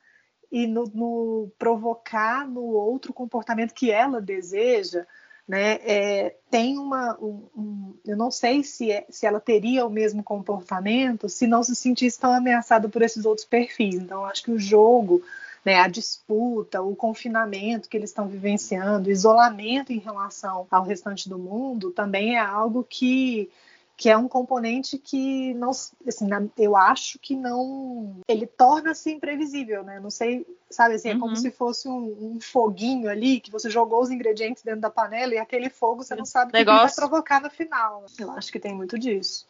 e 0.52 0.66
no, 0.66 0.84
no 0.94 1.50
provocar 1.58 2.46
no 2.46 2.62
outro 2.62 3.12
comportamento 3.12 3.74
que 3.74 3.90
ela 3.90 4.20
deseja 4.20 5.06
né, 5.46 5.74
é, 5.84 6.36
tem 6.50 6.76
uma, 6.76 7.16
um, 7.20 7.48
um, 7.56 7.94
eu 8.04 8.16
não 8.16 8.30
sei 8.30 8.64
se, 8.64 8.90
é, 8.90 9.06
se 9.08 9.26
ela 9.26 9.38
teria 9.38 9.86
o 9.86 9.90
mesmo 9.90 10.22
comportamento 10.22 11.28
se 11.28 11.46
não 11.46 11.62
se 11.62 11.76
sentisse 11.76 12.18
tão 12.18 12.32
ameaçada 12.32 12.88
por 12.88 13.02
esses 13.02 13.24
outros 13.24 13.46
perfis. 13.46 13.94
Então, 13.94 14.24
acho 14.24 14.42
que 14.42 14.50
o 14.50 14.58
jogo, 14.58 15.22
né, 15.64 15.76
a 15.76 15.86
disputa, 15.86 16.82
o 16.82 16.96
confinamento 16.96 17.88
que 17.88 17.96
eles 17.96 18.10
estão 18.10 18.26
vivenciando, 18.26 19.08
o 19.08 19.12
isolamento 19.12 19.92
em 19.92 19.98
relação 19.98 20.66
ao 20.68 20.82
restante 20.82 21.28
do 21.28 21.38
mundo, 21.38 21.92
também 21.92 22.36
é 22.36 22.40
algo 22.40 22.84
que 22.88 23.48
que 23.96 24.10
é 24.10 24.16
um 24.16 24.28
componente 24.28 24.98
que 24.98 25.54
não, 25.54 25.70
assim, 25.70 26.28
eu 26.58 26.76
acho 26.76 27.18
que 27.18 27.34
não, 27.34 28.20
ele 28.28 28.46
torna-se 28.46 29.10
imprevisível, 29.10 29.82
né? 29.82 29.98
Não 29.98 30.10
sei, 30.10 30.46
sabe 30.68 30.96
assim, 30.96 31.08
é 31.08 31.14
como 31.14 31.28
uhum. 31.28 31.36
se 31.36 31.50
fosse 31.50 31.88
um, 31.88 32.34
um, 32.34 32.38
foguinho 32.40 33.08
ali 33.08 33.40
que 33.40 33.50
você 33.50 33.70
jogou 33.70 34.02
os 34.02 34.10
ingredientes 34.10 34.62
dentro 34.62 34.82
da 34.82 34.90
panela 34.90 35.34
e 35.34 35.38
aquele 35.38 35.70
fogo 35.70 36.04
você 36.04 36.14
não 36.14 36.26
sabe 36.26 36.50
o 36.50 36.52
que 36.52 36.64
vai 36.64 36.92
provocar 36.94 37.40
no 37.40 37.48
final. 37.48 38.04
Eu 38.18 38.30
acho 38.32 38.52
que 38.52 38.60
tem 38.60 38.74
muito 38.74 38.98
disso. 38.98 39.46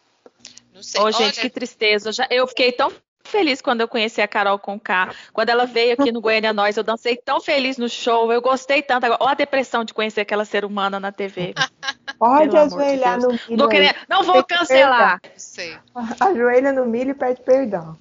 Não 0.72 0.82
sei. 0.82 1.00
Oh, 1.00 1.10
gente, 1.10 1.40
que 1.40 1.50
tristeza. 1.50 2.10
Eu, 2.10 2.12
já, 2.12 2.28
eu 2.30 2.46
fiquei 2.46 2.70
tão 2.70 2.92
feliz 3.26 3.60
quando 3.60 3.80
eu 3.80 3.88
conheci 3.88 4.20
a 4.20 4.28
Carol 4.28 4.58
Conká. 4.58 5.10
Quando 5.32 5.50
ela 5.50 5.66
veio 5.66 5.94
aqui 5.94 6.10
no 6.10 6.20
Goiânia 6.20 6.52
Nós, 6.52 6.76
eu 6.76 6.82
dancei 6.82 7.16
tão 7.16 7.40
feliz 7.40 7.76
no 7.76 7.88
show, 7.88 8.32
eu 8.32 8.40
gostei 8.40 8.82
tanto. 8.82 9.04
Olha 9.06 9.16
a 9.20 9.34
depressão 9.34 9.84
de 9.84 9.92
conhecer 9.92 10.22
aquela 10.22 10.44
ser 10.44 10.64
humana 10.64 10.98
na 10.98 11.12
TV. 11.12 11.54
Pode 12.18 12.56
ajoelhar 12.56 13.18
de 13.18 13.26
no 13.26 13.32
milho. 13.68 13.94
Não, 14.08 14.22
não 14.22 14.32
vou 14.32 14.44
cancelar. 14.44 15.20
Sei. 15.36 15.76
Ajoelha 16.18 16.72
no 16.72 16.86
milho 16.86 17.10
e 17.10 17.14
pede 17.14 17.42
perdão. 17.42 17.96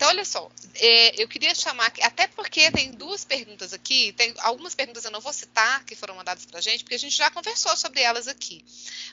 Então, 0.00 0.08
olha 0.08 0.24
só, 0.24 0.50
é, 0.76 1.22
eu 1.22 1.28
queria 1.28 1.54
chamar, 1.54 1.92
até 2.00 2.26
porque 2.28 2.70
tem 2.70 2.90
duas 2.92 3.22
perguntas 3.22 3.74
aqui, 3.74 4.12
tem 4.12 4.32
algumas 4.38 4.74
perguntas 4.74 5.04
eu 5.04 5.10
não 5.10 5.20
vou 5.20 5.30
citar 5.30 5.84
que 5.84 5.94
foram 5.94 6.14
mandadas 6.14 6.46
para 6.46 6.58
a 6.58 6.62
gente, 6.62 6.82
porque 6.82 6.94
a 6.94 6.98
gente 6.98 7.14
já 7.14 7.30
conversou 7.30 7.76
sobre 7.76 8.00
elas 8.00 8.26
aqui. 8.26 8.64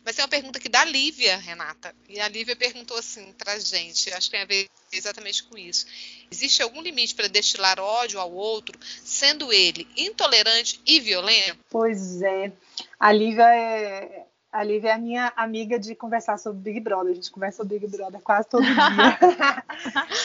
Mas 0.06 0.16
tem 0.16 0.24
uma 0.24 0.30
pergunta 0.30 0.60
aqui 0.60 0.70
da 0.70 0.86
Lívia, 0.86 1.36
Renata, 1.36 1.94
e 2.08 2.22
a 2.22 2.30
Lívia 2.30 2.56
perguntou 2.56 2.98
assim 2.98 3.34
para 3.38 3.52
a 3.52 3.60
gente, 3.60 4.14
acho 4.14 4.28
que 4.28 4.32
tem 4.32 4.44
a 4.44 4.46
ver 4.46 4.70
exatamente 4.90 5.44
com 5.44 5.58
isso. 5.58 5.88
Existe 6.32 6.64
algum 6.64 6.82
limite 6.82 7.16
para 7.16 7.28
destilar 7.28 7.82
ódio 7.82 8.22
ao 8.22 8.32
outro, 8.32 8.80
sendo 9.04 9.52
ele 9.52 9.86
intolerante 9.98 10.80
e 10.86 11.02
violento? 11.02 11.60
Pois 11.70 12.22
é. 12.22 12.50
A 12.98 13.12
Lívia 13.12 13.54
é, 13.54 14.27
a 14.52 14.64
Lívia 14.64 14.90
é 14.90 14.94
a 14.94 14.98
minha 14.98 15.34
amiga 15.36 15.78
de 15.78 15.94
conversar 15.94 16.38
sobre 16.38 16.62
Big 16.62 16.80
Brother. 16.80 17.12
A 17.12 17.16
gente 17.16 17.32
conversa 17.32 17.58
sobre 17.58 17.80
Big 17.80 17.96
Brother 17.96 18.22
quase 18.22 18.48
todo 18.48 18.64
dia. 18.64 18.74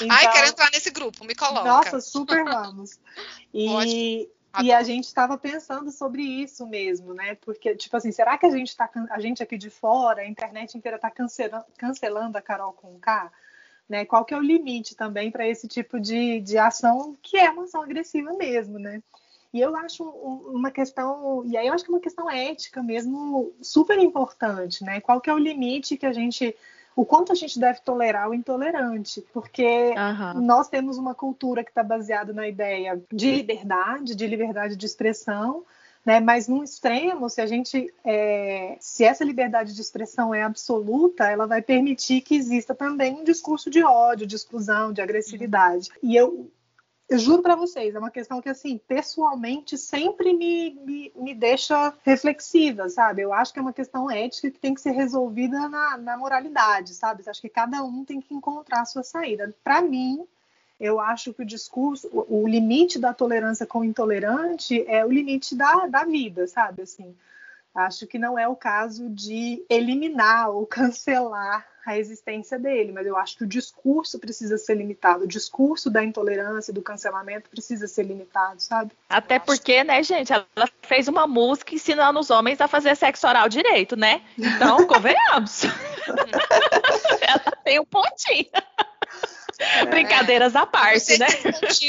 então, 0.00 0.08
Ai, 0.10 0.32
quero 0.32 0.48
entrar 0.48 0.70
nesse 0.70 0.90
grupo, 0.90 1.24
me 1.24 1.34
coloca. 1.34 1.68
Nossa, 1.68 2.00
super 2.00 2.44
vamos. 2.44 2.98
E, 3.54 4.30
e 4.62 4.72
a 4.72 4.82
gente 4.82 5.04
estava 5.04 5.36
pensando 5.36 5.90
sobre 5.90 6.22
isso 6.22 6.66
mesmo, 6.66 7.12
né? 7.12 7.34
Porque, 7.36 7.76
tipo 7.76 7.94
assim, 7.96 8.10
será 8.10 8.38
que 8.38 8.46
a 8.46 8.50
gente 8.50 8.74
tá, 8.74 8.90
a 9.10 9.20
gente 9.20 9.42
aqui 9.42 9.58
de 9.58 9.68
fora, 9.68 10.22
a 10.22 10.26
internet 10.26 10.76
inteira 10.76 10.96
está 10.96 11.10
cancelando, 11.10 11.66
cancelando 11.76 12.38
a 12.38 12.42
Carol 12.42 12.72
com 12.72 12.98
K? 12.98 13.30
Né? 13.86 14.06
Qual 14.06 14.24
que 14.24 14.32
é 14.32 14.36
o 14.38 14.42
limite 14.42 14.96
também 14.96 15.30
para 15.30 15.46
esse 15.46 15.68
tipo 15.68 16.00
de, 16.00 16.40
de 16.40 16.56
ação 16.56 17.14
que 17.22 17.36
é 17.36 17.50
uma 17.50 17.64
ação 17.64 17.82
agressiva 17.82 18.32
mesmo, 18.32 18.78
né? 18.78 19.02
E 19.52 19.60
eu 19.60 19.76
acho 19.76 20.02
uma 20.02 20.70
questão, 20.70 21.44
e 21.44 21.56
aí 21.56 21.66
eu 21.66 21.74
acho 21.74 21.84
que 21.84 21.90
é 21.90 21.94
uma 21.94 22.00
questão 22.00 22.30
ética 22.30 22.82
mesmo 22.82 23.52
super 23.60 23.98
importante, 23.98 24.82
né? 24.82 25.00
Qual 25.00 25.20
que 25.20 25.28
é 25.28 25.34
o 25.34 25.38
limite 25.38 25.98
que 25.98 26.06
a 26.06 26.12
gente, 26.12 26.56
o 26.96 27.04
quanto 27.04 27.32
a 27.32 27.34
gente 27.34 27.60
deve 27.60 27.80
tolerar 27.80 28.30
o 28.30 28.34
intolerante? 28.34 29.22
Porque 29.30 29.90
uhum. 29.90 30.40
nós 30.40 30.68
temos 30.68 30.96
uma 30.96 31.14
cultura 31.14 31.62
que 31.62 31.70
está 31.70 31.82
baseada 31.82 32.32
na 32.32 32.48
ideia 32.48 33.02
de 33.12 33.30
liberdade, 33.30 34.14
de 34.14 34.26
liberdade 34.26 34.74
de 34.74 34.86
expressão, 34.86 35.64
né? 36.04 36.18
Mas 36.18 36.48
no 36.48 36.64
extremo, 36.64 37.28
se 37.28 37.42
a 37.42 37.46
gente, 37.46 37.92
é, 38.02 38.78
se 38.80 39.04
essa 39.04 39.22
liberdade 39.22 39.74
de 39.74 39.80
expressão 39.82 40.34
é 40.34 40.42
absoluta, 40.42 41.30
ela 41.30 41.46
vai 41.46 41.60
permitir 41.60 42.22
que 42.22 42.36
exista 42.36 42.74
também 42.74 43.12
um 43.12 43.24
discurso 43.24 43.68
de 43.68 43.84
ódio, 43.84 44.26
de 44.26 44.34
exclusão, 44.34 44.94
de 44.94 45.02
agressividade. 45.02 45.90
E 46.02 46.16
eu 46.16 46.50
eu 47.14 47.18
juro 47.18 47.42
para 47.42 47.54
vocês, 47.54 47.94
é 47.94 47.98
uma 47.98 48.10
questão 48.10 48.40
que, 48.40 48.48
assim, 48.48 48.78
pessoalmente 48.78 49.76
sempre 49.76 50.32
me, 50.32 50.70
me, 50.84 51.12
me, 51.14 51.34
deixa 51.34 51.92
reflexiva, 52.04 52.88
sabe? 52.88 53.22
Eu 53.22 53.32
acho 53.32 53.52
que 53.52 53.58
é 53.58 53.62
uma 53.62 53.72
questão 53.72 54.10
ética 54.10 54.50
que 54.50 54.58
tem 54.58 54.74
que 54.74 54.80
ser 54.80 54.92
resolvida 54.92 55.68
na, 55.68 55.96
na 55.98 56.16
moralidade, 56.16 56.94
sabe? 56.94 57.22
Eu 57.24 57.30
acho 57.30 57.40
que 57.40 57.48
cada 57.48 57.82
um 57.82 58.04
tem 58.04 58.20
que 58.20 58.34
encontrar 58.34 58.80
a 58.80 58.84
sua 58.84 59.02
saída. 59.02 59.54
Para 59.62 59.82
mim, 59.82 60.26
eu 60.80 60.98
acho 60.98 61.32
que 61.32 61.42
o 61.42 61.46
discurso, 61.46 62.08
o, 62.12 62.42
o 62.42 62.48
limite 62.48 62.98
da 62.98 63.12
tolerância 63.12 63.66
com 63.66 63.80
o 63.80 63.84
intolerante 63.84 64.84
é 64.88 65.04
o 65.04 65.12
limite 65.12 65.54
da, 65.54 65.86
da 65.86 66.04
vida, 66.04 66.46
sabe? 66.46 66.82
Assim, 66.82 67.14
acho 67.74 68.06
que 68.06 68.18
não 68.18 68.38
é 68.38 68.46
o 68.46 68.56
caso 68.56 69.08
de 69.10 69.64
eliminar 69.68 70.50
ou 70.50 70.66
cancelar 70.66 71.66
a 71.84 71.98
existência 71.98 72.58
dele, 72.58 72.92
mas 72.92 73.06
eu 73.06 73.16
acho 73.16 73.36
que 73.36 73.44
o 73.44 73.46
discurso 73.46 74.18
precisa 74.18 74.56
ser 74.56 74.76
limitado, 74.76 75.24
o 75.24 75.26
discurso 75.26 75.90
da 75.90 76.04
intolerância, 76.04 76.72
do 76.72 76.80
cancelamento 76.80 77.50
precisa 77.50 77.88
ser 77.88 78.04
limitado, 78.04 78.60
sabe? 78.60 78.92
Até 79.08 79.38
porque, 79.38 79.82
né, 79.82 80.00
gente, 80.02 80.32
ela 80.32 80.68
fez 80.82 81.08
uma 81.08 81.26
música 81.26 81.74
ensinando 81.74 82.20
os 82.20 82.30
homens 82.30 82.60
a 82.60 82.68
fazer 82.68 82.94
sexo 82.94 83.26
oral 83.26 83.48
direito, 83.48 83.96
né? 83.96 84.22
Então, 84.38 84.86
convenhamos. 84.86 85.64
ela 87.20 87.56
tem 87.64 87.80
um 87.80 87.84
pontinho. 87.84 88.46
É. 89.62 89.86
Brincadeiras 89.86 90.56
à 90.56 90.66
parte, 90.66 91.18
né? 91.18 91.26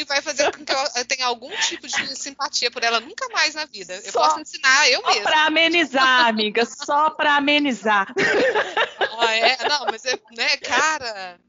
Vai 0.07 0.21
fazer 0.21 0.51
com 0.51 0.63
que 0.63 0.71
eu 0.71 1.05
tenha 1.05 1.25
algum 1.25 1.49
tipo 1.57 1.87
de 1.87 2.15
simpatia 2.15 2.69
por 2.69 2.83
ela 2.83 2.99
nunca 2.99 3.27
mais 3.29 3.55
na 3.55 3.65
vida. 3.65 3.95
Eu 4.03 4.11
só, 4.11 4.21
posso 4.21 4.41
ensinar 4.41 4.89
eu 4.89 5.01
mesma. 5.01 5.23
Só 5.23 5.29
pra 5.29 5.45
amenizar, 5.45 6.27
amiga. 6.27 6.65
Só 6.65 7.09
pra 7.09 7.35
amenizar. 7.35 8.13
Ah, 9.19 9.35
é? 9.35 9.57
Não, 9.67 9.85
mas 9.85 10.05
é, 10.05 10.19
né, 10.35 10.57
cara. 10.57 11.39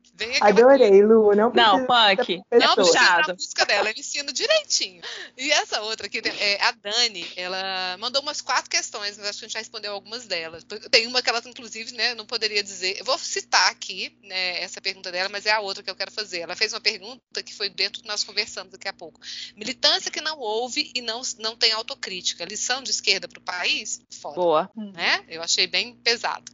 Adorei, 0.41 1.03
Lu. 1.03 1.35
Não, 1.35 1.53
não 1.53 1.87
Punk. 1.87 2.41
Não 2.53 2.75
precisa 2.75 3.01
a 3.01 3.33
música 3.33 3.67
dela, 3.67 3.91
eu 3.91 3.95
ensino 3.97 4.33
direitinho. 4.33 5.03
E 5.37 5.51
essa 5.51 5.81
outra 5.83 6.07
aqui, 6.07 6.23
é, 6.25 6.63
a 6.63 6.71
Dani, 6.73 7.27
ela 7.37 7.97
mandou 7.99 8.23
umas 8.23 8.41
quatro 8.41 8.71
questões, 8.71 9.19
mas 9.19 9.29
acho 9.29 9.39
que 9.41 9.45
a 9.45 9.49
gente 9.49 9.55
já 9.55 9.59
respondeu 9.59 9.93
algumas 9.93 10.27
delas. 10.27 10.65
Tem 10.91 11.07
uma 11.07 11.21
que 11.21 11.29
ela, 11.29 11.43
inclusive, 11.45 11.93
né, 11.95 12.15
não 12.15 12.25
poderia 12.25 12.63
dizer. 12.63 12.97
Eu 12.99 13.05
vou 13.05 13.19
citar 13.19 13.71
aqui 13.71 14.17
né, 14.23 14.63
essa 14.63 14.81
pergunta 14.81 15.11
dela, 15.11 15.29
mas 15.29 15.47
é 15.47 15.53
a 15.53 15.61
outra 15.61 15.83
que 15.83 15.91
eu 15.91 15.97
quero 15.97 16.13
fazer. 16.13 16.41
Ela 16.41 16.55
fez 16.55 16.73
uma 16.73 16.81
pergunta 16.81 17.43
que 17.43 17.55
foi 17.55 17.69
dentro 17.69 18.01
do 18.01 18.03
que 18.03 18.09
nós 18.09 18.23
conversamos 18.23 18.73
daqui 18.73 18.89
a 18.89 18.93
pouco. 18.93 19.21
Militância 19.57 20.11
que 20.11 20.21
não 20.21 20.39
ouve 20.39 20.93
e 20.95 21.01
não, 21.01 21.23
não 21.39 21.57
tem 21.57 21.73
autocrítica. 21.73 22.45
Lição 22.45 22.83
de 22.83 22.91
esquerda 22.91 23.27
para 23.27 23.39
o 23.39 23.43
país? 23.43 24.01
Foda. 24.21 24.37
Boa. 24.37 24.71
Né? 24.77 25.25
Eu 25.29 25.43
achei 25.43 25.67
bem 25.67 25.97
pesado. 25.97 26.53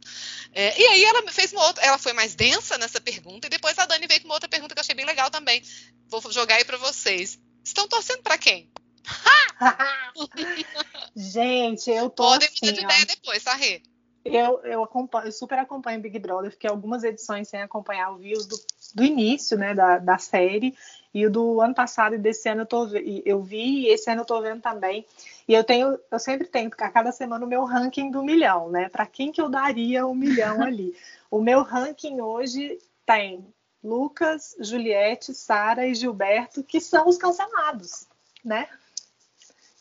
É, 0.53 0.79
e 0.79 0.85
aí 0.87 1.03
ela 1.03 1.31
fez 1.31 1.53
uma 1.53 1.65
outra, 1.65 1.83
ela 1.83 1.97
foi 1.97 2.13
mais 2.13 2.35
densa 2.35 2.77
nessa 2.77 2.99
pergunta 2.99 3.50
depois 3.51 3.77
a 3.77 3.85
Dani 3.85 4.07
veio 4.07 4.21
com 4.21 4.27
uma 4.27 4.35
outra 4.35 4.49
pergunta 4.49 4.73
que 4.73 4.79
eu 4.79 4.81
achei 4.81 4.95
bem 4.95 5.05
legal 5.05 5.29
também. 5.29 5.61
Vou 6.07 6.21
jogar 6.31 6.55
aí 6.55 6.65
para 6.65 6.77
vocês. 6.77 7.37
Estão 7.63 7.87
torcendo 7.87 8.23
para 8.23 8.37
quem? 8.37 8.71
Gente, 11.15 11.91
eu 11.91 12.09
tô 12.09 12.23
Podem 12.23 12.47
assim, 12.47 12.65
mudar 12.65 12.77
de 12.77 12.83
ideia 12.83 13.05
depois, 13.05 13.43
tá, 13.43 13.53
Rê? 13.53 13.83
Eu, 14.23 14.63
eu, 14.63 14.83
acompanho, 14.83 15.27
eu 15.27 15.31
super 15.31 15.59
acompanho 15.59 15.99
Big 15.99 16.17
Brother, 16.19 16.51
fiquei 16.51 16.69
algumas 16.69 17.03
edições 17.03 17.47
sem 17.47 17.61
acompanhar, 17.61 18.09
eu 18.09 18.17
vi 18.17 18.33
os 18.33 18.45
do, 18.45 18.55
do 18.93 19.03
início, 19.03 19.57
né, 19.57 19.73
da, 19.73 19.97
da 19.97 20.17
série, 20.19 20.77
e 21.11 21.25
o 21.25 21.31
do 21.31 21.59
ano 21.59 21.73
passado 21.73 22.13
e 22.13 22.19
desse 22.19 22.47
ano 22.47 22.61
eu, 22.61 22.65
tô, 22.67 22.87
eu 23.25 23.41
vi, 23.41 23.81
e 23.81 23.87
esse 23.87 24.11
ano 24.11 24.21
eu 24.21 24.25
tô 24.25 24.39
vendo 24.39 24.61
também. 24.61 25.05
E 25.47 25.53
eu 25.53 25.63
tenho, 25.63 25.99
eu 26.09 26.19
sempre 26.19 26.47
tenho, 26.47 26.69
a 26.77 26.89
cada 26.89 27.11
semana, 27.11 27.43
o 27.43 27.49
meu 27.49 27.65
ranking 27.65 28.11
do 28.11 28.23
milhão, 28.23 28.69
né? 28.69 28.89
Para 28.89 29.07
quem 29.07 29.31
que 29.31 29.41
eu 29.41 29.49
daria 29.49 30.05
o 30.05 30.11
um 30.11 30.15
milhão 30.15 30.61
ali? 30.63 30.95
o 31.31 31.39
meu 31.39 31.63
ranking 31.63 32.19
hoje 32.19 32.77
tem 33.05 33.53
Lucas, 33.83 34.55
Juliette, 34.59 35.33
Sara 35.33 35.87
e 35.87 35.95
Gilberto, 35.95 36.63
que 36.63 36.79
são 36.79 37.07
os 37.07 37.17
cancelados, 37.17 38.05
né? 38.43 38.69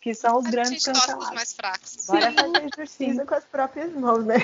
Que 0.00 0.14
são 0.14 0.38
os 0.38 0.46
a 0.46 0.50
grandes 0.50 0.83
gente 0.83 0.87
cancelados. 0.87 1.26
Os 1.26 1.35
mais 1.35 1.52
fracos. 1.52 2.06
Bora 2.06 2.33
fazer 2.33 2.70
exercício 2.72 3.26
com 3.26 3.35
as 3.35 3.44
próprias 3.44 3.92
mãos, 3.92 4.24
né? 4.24 4.37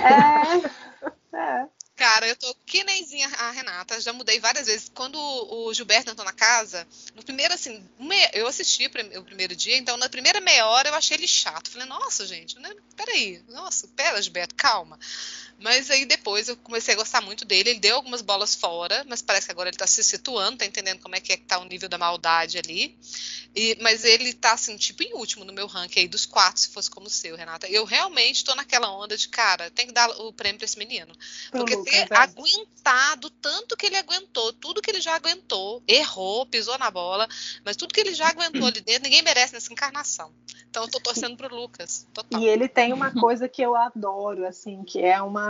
É, 1.33 1.37
é. 1.37 1.69
Cara, 1.97 2.29
eu 2.29 2.37
tô 2.37 2.55
que 2.67 2.85
nemzinha 2.85 3.27
a 3.27 3.51
Renata, 3.53 3.99
já 4.03 4.13
mudei 4.13 4.39
várias 4.39 4.67
vezes. 4.67 4.91
Quando 4.95 5.19
o 5.19 5.73
Gilberto 5.73 6.11
entrou 6.11 6.27
na 6.27 6.33
casa, 6.33 6.87
no 7.15 7.23
primeiro, 7.23 7.55
assim, 7.55 7.89
eu 8.35 8.47
assisti 8.47 8.87
o 8.87 9.25
primeiro 9.25 9.57
dia, 9.57 9.79
então 9.79 9.97
na 9.97 10.07
primeira 10.07 10.39
meia 10.39 10.67
hora 10.67 10.91
eu 10.91 10.95
achei 10.95 11.17
ele 11.17 11.27
chato. 11.27 11.71
Falei, 11.71 11.87
nossa, 11.87 12.27
gente, 12.27 12.59
né? 12.59 12.71
peraí, 12.95 13.43
nossa, 13.49 13.89
pera, 13.89 14.21
Gilberto, 14.21 14.55
calma. 14.55 14.99
Mas 15.59 15.91
aí 15.91 16.05
depois 16.05 16.49
eu 16.49 16.57
comecei 16.57 16.95
a 16.95 16.97
gostar 16.97 17.21
muito 17.21 17.45
dele. 17.45 17.71
Ele 17.71 17.81
deu 17.81 17.97
algumas 17.97 18.21
bolas 18.21 18.55
fora, 18.55 19.05
mas 19.09 19.23
parece 19.23 19.47
que 19.47 19.53
agora 19.53 19.69
ele 19.69 19.77
tá 19.77 19.87
se 19.87 20.05
situando, 20.05 20.59
tá 20.59 20.67
entendendo 20.67 21.01
como 21.01 21.17
é 21.17 21.21
que, 21.21 21.33
é 21.33 21.37
que 21.37 21.45
tá 21.45 21.59
o 21.59 21.65
nível 21.65 21.89
da 21.89 21.97
maldade 21.97 22.59
ali. 22.59 22.97
E, 23.55 23.77
mas 23.81 24.05
ele 24.05 24.35
tá, 24.35 24.53
assim, 24.53 24.77
tipo 24.77 25.03
em 25.03 25.15
último 25.15 25.45
no 25.45 25.53
meu 25.53 25.67
ranking 25.67 26.01
aí 26.01 26.09
dos 26.09 26.27
quatro, 26.27 26.61
se 26.61 26.69
fosse 26.69 26.91
como 26.91 27.07
o 27.07 27.11
seu, 27.11 27.37
Renata. 27.37 27.67
Eu 27.69 27.85
realmente 27.85 28.45
tô 28.45 28.55
naquela 28.55 28.93
onda 28.93 29.17
de, 29.17 29.29
cara, 29.29 29.71
tem 29.71 29.87
que 29.87 29.93
dar 29.93 30.11
o 30.21 30.33
prêmio 30.33 30.59
pra 30.59 30.67
esse 30.67 30.79
menino. 30.79 31.15
Porque 31.51 31.75
Lucas, 31.75 31.93
ter 31.93 32.13
é. 32.13 32.17
aguentado 32.17 33.31
tanto 33.31 33.77
que 33.77 33.87
ele 33.87 33.97
aguentou, 33.97 34.53
tudo 34.53 34.83
que 34.83 34.91
ele 34.91 35.01
já 35.01 35.15
aguentou, 35.15 35.83
errou, 35.89 36.45
pisou 36.45 36.77
na 36.77 36.91
bola, 36.91 37.27
mas 37.65 37.77
tudo 37.77 37.95
que 37.95 38.01
ele 38.01 38.15
já 38.15 38.29
aguentou 38.29 38.67
ali 38.67 38.83
dentro, 38.83 39.05
ninguém 39.05 39.23
merece 39.23 39.55
nessa 39.55 39.73
encarnação. 39.73 40.31
Então 40.77 40.85
eu 40.85 40.91
tô 40.91 41.01
torcendo 41.01 41.39
pro 41.39 41.55
Lucas. 41.55 42.07
Total. 42.13 42.39
E 42.39 42.47
ele 42.47 42.69
tem 42.69 42.93
uma 42.93 43.11
coisa 43.11 43.49
que 43.49 43.63
eu 43.63 43.75
adoro, 43.75 44.47
assim, 44.47 44.85
que 44.85 45.01
é 45.01 45.23
uma. 45.23 45.46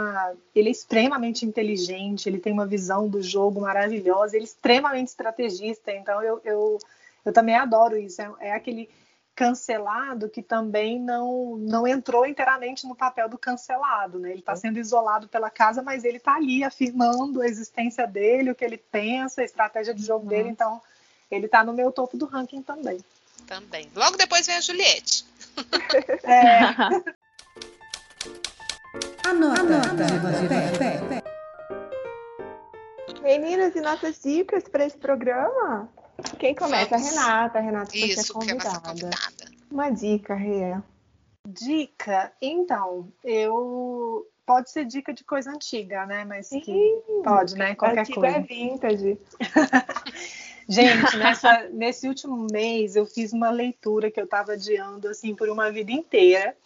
Ele 0.54 0.68
é 0.68 0.72
extremamente 0.72 1.44
inteligente, 1.44 2.28
ele 2.28 2.38
tem 2.38 2.52
uma 2.52 2.66
visão 2.66 3.08
do 3.08 3.22
jogo 3.22 3.60
maravilhosa, 3.60 4.36
ele 4.36 4.44
é 4.44 4.48
extremamente 4.48 5.08
estrategista, 5.08 5.92
então 5.92 6.22
eu, 6.22 6.40
eu, 6.44 6.78
eu 7.24 7.32
também 7.32 7.56
adoro 7.56 7.96
isso. 7.96 8.20
É, 8.20 8.32
é 8.40 8.52
aquele 8.52 8.88
cancelado 9.34 10.30
que 10.30 10.42
também 10.42 10.98
não, 10.98 11.56
não 11.58 11.86
entrou 11.86 12.24
inteiramente 12.24 12.86
no 12.86 12.96
papel 12.96 13.28
do 13.28 13.36
cancelado, 13.36 14.18
né? 14.18 14.30
Ele 14.30 14.40
está 14.40 14.56
sendo 14.56 14.78
isolado 14.78 15.28
pela 15.28 15.50
casa, 15.50 15.82
mas 15.82 16.04
ele 16.04 16.16
está 16.16 16.36
ali 16.36 16.64
afirmando 16.64 17.42
a 17.42 17.46
existência 17.46 18.06
dele, 18.06 18.50
o 18.50 18.54
que 18.54 18.64
ele 18.64 18.78
pensa, 18.78 19.42
a 19.42 19.44
estratégia 19.44 19.92
de 19.92 20.02
jogo 20.02 20.22
uhum. 20.22 20.28
dele, 20.30 20.48
então 20.48 20.80
ele 21.30 21.46
está 21.46 21.62
no 21.62 21.74
meu 21.74 21.92
topo 21.92 22.16
do 22.16 22.24
ranking 22.24 22.62
também 22.62 22.98
também. 23.46 23.90
Logo 23.94 24.16
depois 24.16 24.46
vem 24.46 24.56
a 24.56 24.60
Juliette. 24.60 25.24
É. 26.24 27.14
Anota, 29.26 29.60
Anota 29.60 31.24
Meninas, 33.20 33.74
e 33.74 33.80
nossas 33.80 34.22
dicas 34.22 34.62
para 34.68 34.86
esse 34.86 34.96
programa? 34.96 35.88
Quem 36.38 36.54
começa? 36.54 36.96
Vamos. 36.96 37.08
A 37.08 37.10
Renata. 37.10 37.58
A 37.58 37.60
Renata 37.60 37.96
Isso, 37.96 38.32
convidada. 38.32 38.70
Que 38.70 38.76
é 38.76 38.80
convidada. 38.80 39.50
Uma 39.68 39.90
dica, 39.90 40.34
Rê. 40.36 40.80
Dica? 41.44 42.32
Então, 42.40 43.12
eu 43.24 44.24
pode 44.46 44.70
ser 44.70 44.84
dica 44.84 45.12
de 45.12 45.24
coisa 45.24 45.50
antiga, 45.50 46.06
né? 46.06 46.24
Mas 46.24 46.48
que 46.48 47.02
pode, 47.24 47.56
né? 47.56 47.74
Qualquer 47.74 48.02
antiga 48.02 48.20
coisa. 48.20 48.36
é 48.36 48.40
vintage. 48.42 49.18
Gente, 50.68 51.16
nessa, 51.16 51.68
nesse 51.72 52.06
último 52.06 52.46
mês 52.52 52.94
eu 52.94 53.04
fiz 53.04 53.32
uma 53.32 53.50
leitura 53.50 54.08
que 54.08 54.20
eu 54.20 54.24
estava 54.24 54.52
adiando 54.52 55.08
assim 55.08 55.34
por 55.34 55.48
uma 55.48 55.68
vida 55.72 55.90
inteira 55.90 56.56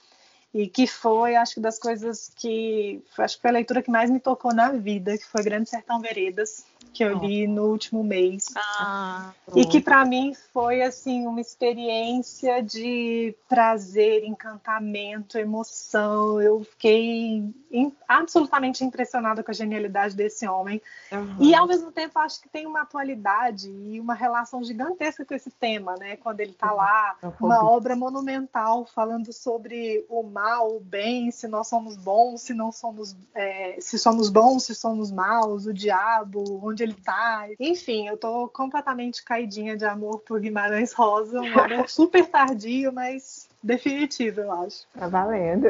e 0.53 0.69
que 0.69 0.87
foi, 0.87 1.37
acho 1.37 1.55
que 1.55 1.61
das 1.61 1.79
coisas 1.79 2.31
que, 2.37 3.03
acho 3.19 3.37
que 3.37 3.43
foi 3.43 3.51
a 3.51 3.55
leitura 3.55 3.83
que 3.83 3.91
mais 3.91 4.11
me 4.11 4.19
tocou 4.19 4.53
na 4.53 4.73
vida, 4.73 5.17
que 5.17 5.27
foi 5.27 5.43
Grande 5.43 5.71
Sertão 5.71 6.01
Veredas, 6.01 6.65
que 6.93 7.05
eu 7.05 7.19
li 7.19 7.47
no 7.47 7.67
último 7.67 8.03
mês. 8.03 8.47
Ah, 8.57 9.33
e 9.55 9.65
que 9.65 9.81
para 9.81 10.05
mim 10.05 10.35
foi 10.53 10.83
assim 10.83 11.27
uma 11.27 11.41
experiência 11.41 12.63
de 12.63 13.35
prazer, 13.49 14.25
encantamento, 14.25 15.39
emoção. 15.39 16.41
Eu 16.41 16.65
fiquei 16.65 17.45
in, 17.71 17.93
absolutamente 18.09 18.85
impressionada 18.85 19.43
com 19.43 19.51
a 19.51 19.55
genialidade 19.55 20.15
desse 20.15 20.47
homem. 20.47 20.83
Uhum. 21.13 21.37
E 21.41 21.55
ao 21.55 21.67
mesmo 21.67 21.93
tempo 21.93 22.19
acho 22.19 22.41
que 22.41 22.49
tem 22.49 22.67
uma 22.67 22.83
atualidade 22.83 23.71
e 23.71 24.01
uma 24.01 24.15
relação 24.15 24.63
gigantesca 24.63 25.25
com 25.25 25.35
esse 25.35 25.51
tema, 25.51 25.95
né? 25.97 26.17
Quando 26.17 26.41
ele 26.41 26.53
está 26.53 26.73
lá, 26.73 27.17
uhum. 27.23 27.33
uma 27.41 27.65
obra 27.65 27.95
monumental 27.95 28.85
falando 28.87 29.33
sobre 29.33 30.05
o 30.09 30.23
mal, 30.23 30.77
o 30.77 30.81
bem, 30.81 31.31
se 31.31 31.47
nós 31.47 31.69
somos 31.69 31.97
bons, 31.97 32.43
se 32.43 32.55
não 32.55 32.73
somos, 32.73 33.17
é, 33.35 33.77
se 33.81 33.99
somos 33.99 34.29
bons, 34.29 34.65
se 34.65 34.75
somos 34.75 35.11
maus, 35.11 35.67
o 35.67 35.73
diabo, 35.73 36.61
onde 36.63 36.80
ele 36.83 36.93
está. 36.93 37.47
Enfim, 37.59 38.09
eu 38.09 38.17
tô 38.17 38.49
completamente 38.49 39.23
caidinha 39.25 39.77
de 39.77 39.85
amor 39.85 40.21
por 40.21 40.41
Guimarães 40.41 40.93
Rosa, 40.93 41.41
um 41.41 41.59
amor 41.59 41.89
super 41.91 42.27
tardio, 42.27 42.93
mas 42.93 43.49
definitivo, 43.63 44.41
eu 44.41 44.53
acho. 44.53 44.87
Tá 44.99 45.09
valendo. 45.09 45.69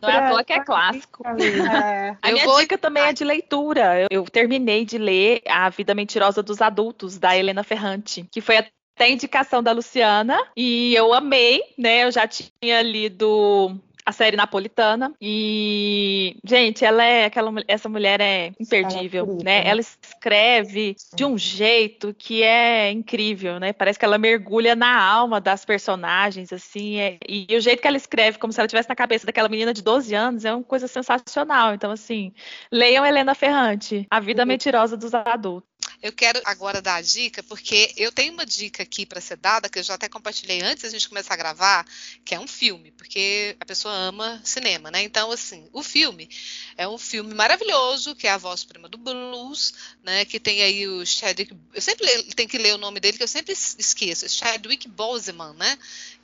Não 0.00 0.08
é 0.08 0.16
à 0.16 0.30
toa 0.30 0.44
que 0.44 0.52
é 0.52 0.64
clássico. 0.64 1.22
É. 1.26 2.16
A 2.22 2.32
minha 2.32 2.44
vou... 2.44 2.58
dica 2.60 2.78
também 2.78 3.02
é 3.04 3.12
de 3.12 3.24
leitura. 3.24 4.00
Eu, 4.02 4.08
eu, 4.10 4.24
terminei 4.24 4.84
de 4.84 4.98
ler 4.98 5.42
A 5.46 5.68
Vida 5.68 5.94
Mentirosa 5.94 6.42
dos 6.42 6.60
Adultos, 6.60 7.18
da 7.18 7.36
Helena 7.36 7.62
Ferrante, 7.62 8.26
que 8.30 8.40
foi 8.40 8.56
até 8.56 9.10
indicação 9.10 9.62
da 9.62 9.72
Luciana, 9.72 10.38
e 10.56 10.94
eu 10.94 11.14
amei, 11.14 11.62
né? 11.78 12.04
Eu 12.04 12.12
já 12.12 12.26
tinha 12.26 12.82
lido 12.82 13.78
a 14.10 14.12
série 14.12 14.36
napolitana. 14.36 15.12
E, 15.20 16.36
gente, 16.44 16.84
ela 16.84 17.02
é 17.02 17.24
aquela 17.24 17.50
essa 17.66 17.88
mulher 17.88 18.20
é 18.20 18.52
imperdível, 18.60 19.24
ela 19.24 19.40
é 19.40 19.44
né? 19.44 19.68
Ela 19.68 19.80
escreve 19.80 20.96
de 21.14 21.24
um 21.24 21.38
jeito 21.38 22.14
que 22.14 22.42
é 22.42 22.90
incrível, 22.90 23.58
né? 23.58 23.72
Parece 23.72 23.98
que 23.98 24.04
ela 24.04 24.18
mergulha 24.18 24.74
na 24.74 25.02
alma 25.02 25.40
das 25.40 25.64
personagens, 25.64 26.52
assim, 26.52 26.98
é, 26.98 27.18
e, 27.26 27.46
e, 27.48 27.56
o 27.56 27.60
jeito 27.60 27.80
que 27.80 27.88
ela 27.88 27.96
escreve, 27.96 28.38
como 28.38 28.52
se 28.52 28.60
ela 28.60 28.68
tivesse 28.68 28.88
na 28.88 28.94
cabeça 28.94 29.26
daquela 29.26 29.48
menina 29.48 29.72
de 29.72 29.82
12 29.82 30.14
anos, 30.14 30.44
é 30.44 30.52
uma 30.52 30.64
coisa 30.64 30.86
sensacional. 30.86 31.74
Então, 31.74 31.90
assim, 31.90 32.32
leiam 32.70 33.06
Helena 33.06 33.34
Ferrante, 33.34 34.06
A 34.10 34.20
Vida 34.20 34.44
Mentirosa 34.44 34.96
dos 34.96 35.14
Adultos. 35.14 35.69
Eu 36.02 36.12
quero 36.12 36.40
agora 36.44 36.80
dar 36.80 36.94
a 36.94 37.02
dica, 37.02 37.42
porque 37.42 37.92
eu 37.96 38.10
tenho 38.10 38.32
uma 38.32 38.46
dica 38.46 38.82
aqui 38.82 39.04
para 39.04 39.20
ser 39.20 39.36
dada, 39.36 39.68
que 39.68 39.78
eu 39.78 39.82
já 39.82 39.94
até 39.94 40.08
compartilhei 40.08 40.62
antes 40.62 40.84
da 40.84 40.88
gente 40.88 41.08
começar 41.08 41.34
a 41.34 41.36
gravar, 41.36 41.86
que 42.24 42.34
é 42.34 42.40
um 42.40 42.46
filme, 42.46 42.90
porque 42.92 43.54
a 43.60 43.66
pessoa 43.66 43.92
ama 43.94 44.40
cinema, 44.42 44.90
né? 44.90 45.02
Então, 45.02 45.30
assim, 45.30 45.68
o 45.72 45.82
filme 45.82 46.28
é 46.76 46.88
um 46.88 46.96
filme 46.96 47.34
maravilhoso, 47.34 48.14
que 48.14 48.26
é 48.26 48.30
A 48.30 48.38
Voz 48.38 48.64
Prima 48.64 48.88
do 48.88 48.96
Blues, 48.96 49.74
né? 50.02 50.24
Que 50.24 50.40
tem 50.40 50.62
aí 50.62 50.88
o 50.88 51.04
Chadwick. 51.04 51.54
Eu 51.74 51.82
sempre 51.82 52.06
tenho 52.34 52.48
que 52.48 52.56
ler 52.56 52.74
o 52.74 52.78
nome 52.78 52.98
dele, 52.98 53.18
que 53.18 53.22
eu 53.22 53.28
sempre 53.28 53.52
esqueço. 53.52 54.26
Chadwick 54.28 54.88
Boseman, 54.88 55.52
né? 55.54 55.78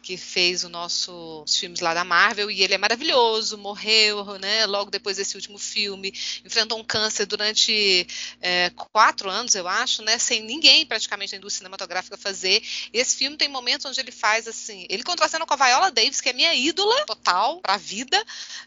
Que 0.07 0.16
fez 0.16 0.62
o 0.62 0.69
nosso, 0.69 1.42
os 1.45 1.57
filmes 1.57 1.81
lá 1.81 1.92
da 1.92 2.05
Marvel, 2.05 2.49
e 2.49 2.62
ele 2.62 2.75
é 2.75 2.79
maravilhoso, 2.79 3.59
morreu, 3.59 4.38
né, 4.38 4.65
logo 4.65 4.88
depois 4.88 5.17
desse 5.17 5.35
último 5.35 5.59
filme, 5.59 6.15
enfrentou 6.44 6.79
um 6.79 6.85
câncer 6.85 7.27
durante 7.27 8.07
é, 8.40 8.71
quatro 8.92 9.29
anos, 9.29 9.57
eu 9.57 9.67
acho, 9.67 10.02
né, 10.02 10.17
sem 10.17 10.44
ninguém 10.44 10.87
praticamente 10.87 11.33
na 11.33 11.38
indústria 11.38 11.65
cinematográfica 11.65 12.17
fazer. 12.17 12.63
Esse 12.92 13.17
filme 13.17 13.37
tem 13.37 13.48
momentos 13.48 13.85
onde 13.85 13.98
ele 13.98 14.13
faz 14.13 14.46
assim, 14.46 14.87
ele 14.88 15.02
contracena 15.02 15.44
com 15.44 15.54
a 15.54 15.57
Viola 15.57 15.90
Davis, 15.90 16.21
que 16.21 16.29
é 16.29 16.33
minha 16.33 16.54
ídola 16.54 17.04
total 17.04 17.61
para 17.61 17.75
a 17.75 17.77
vida, 17.77 18.25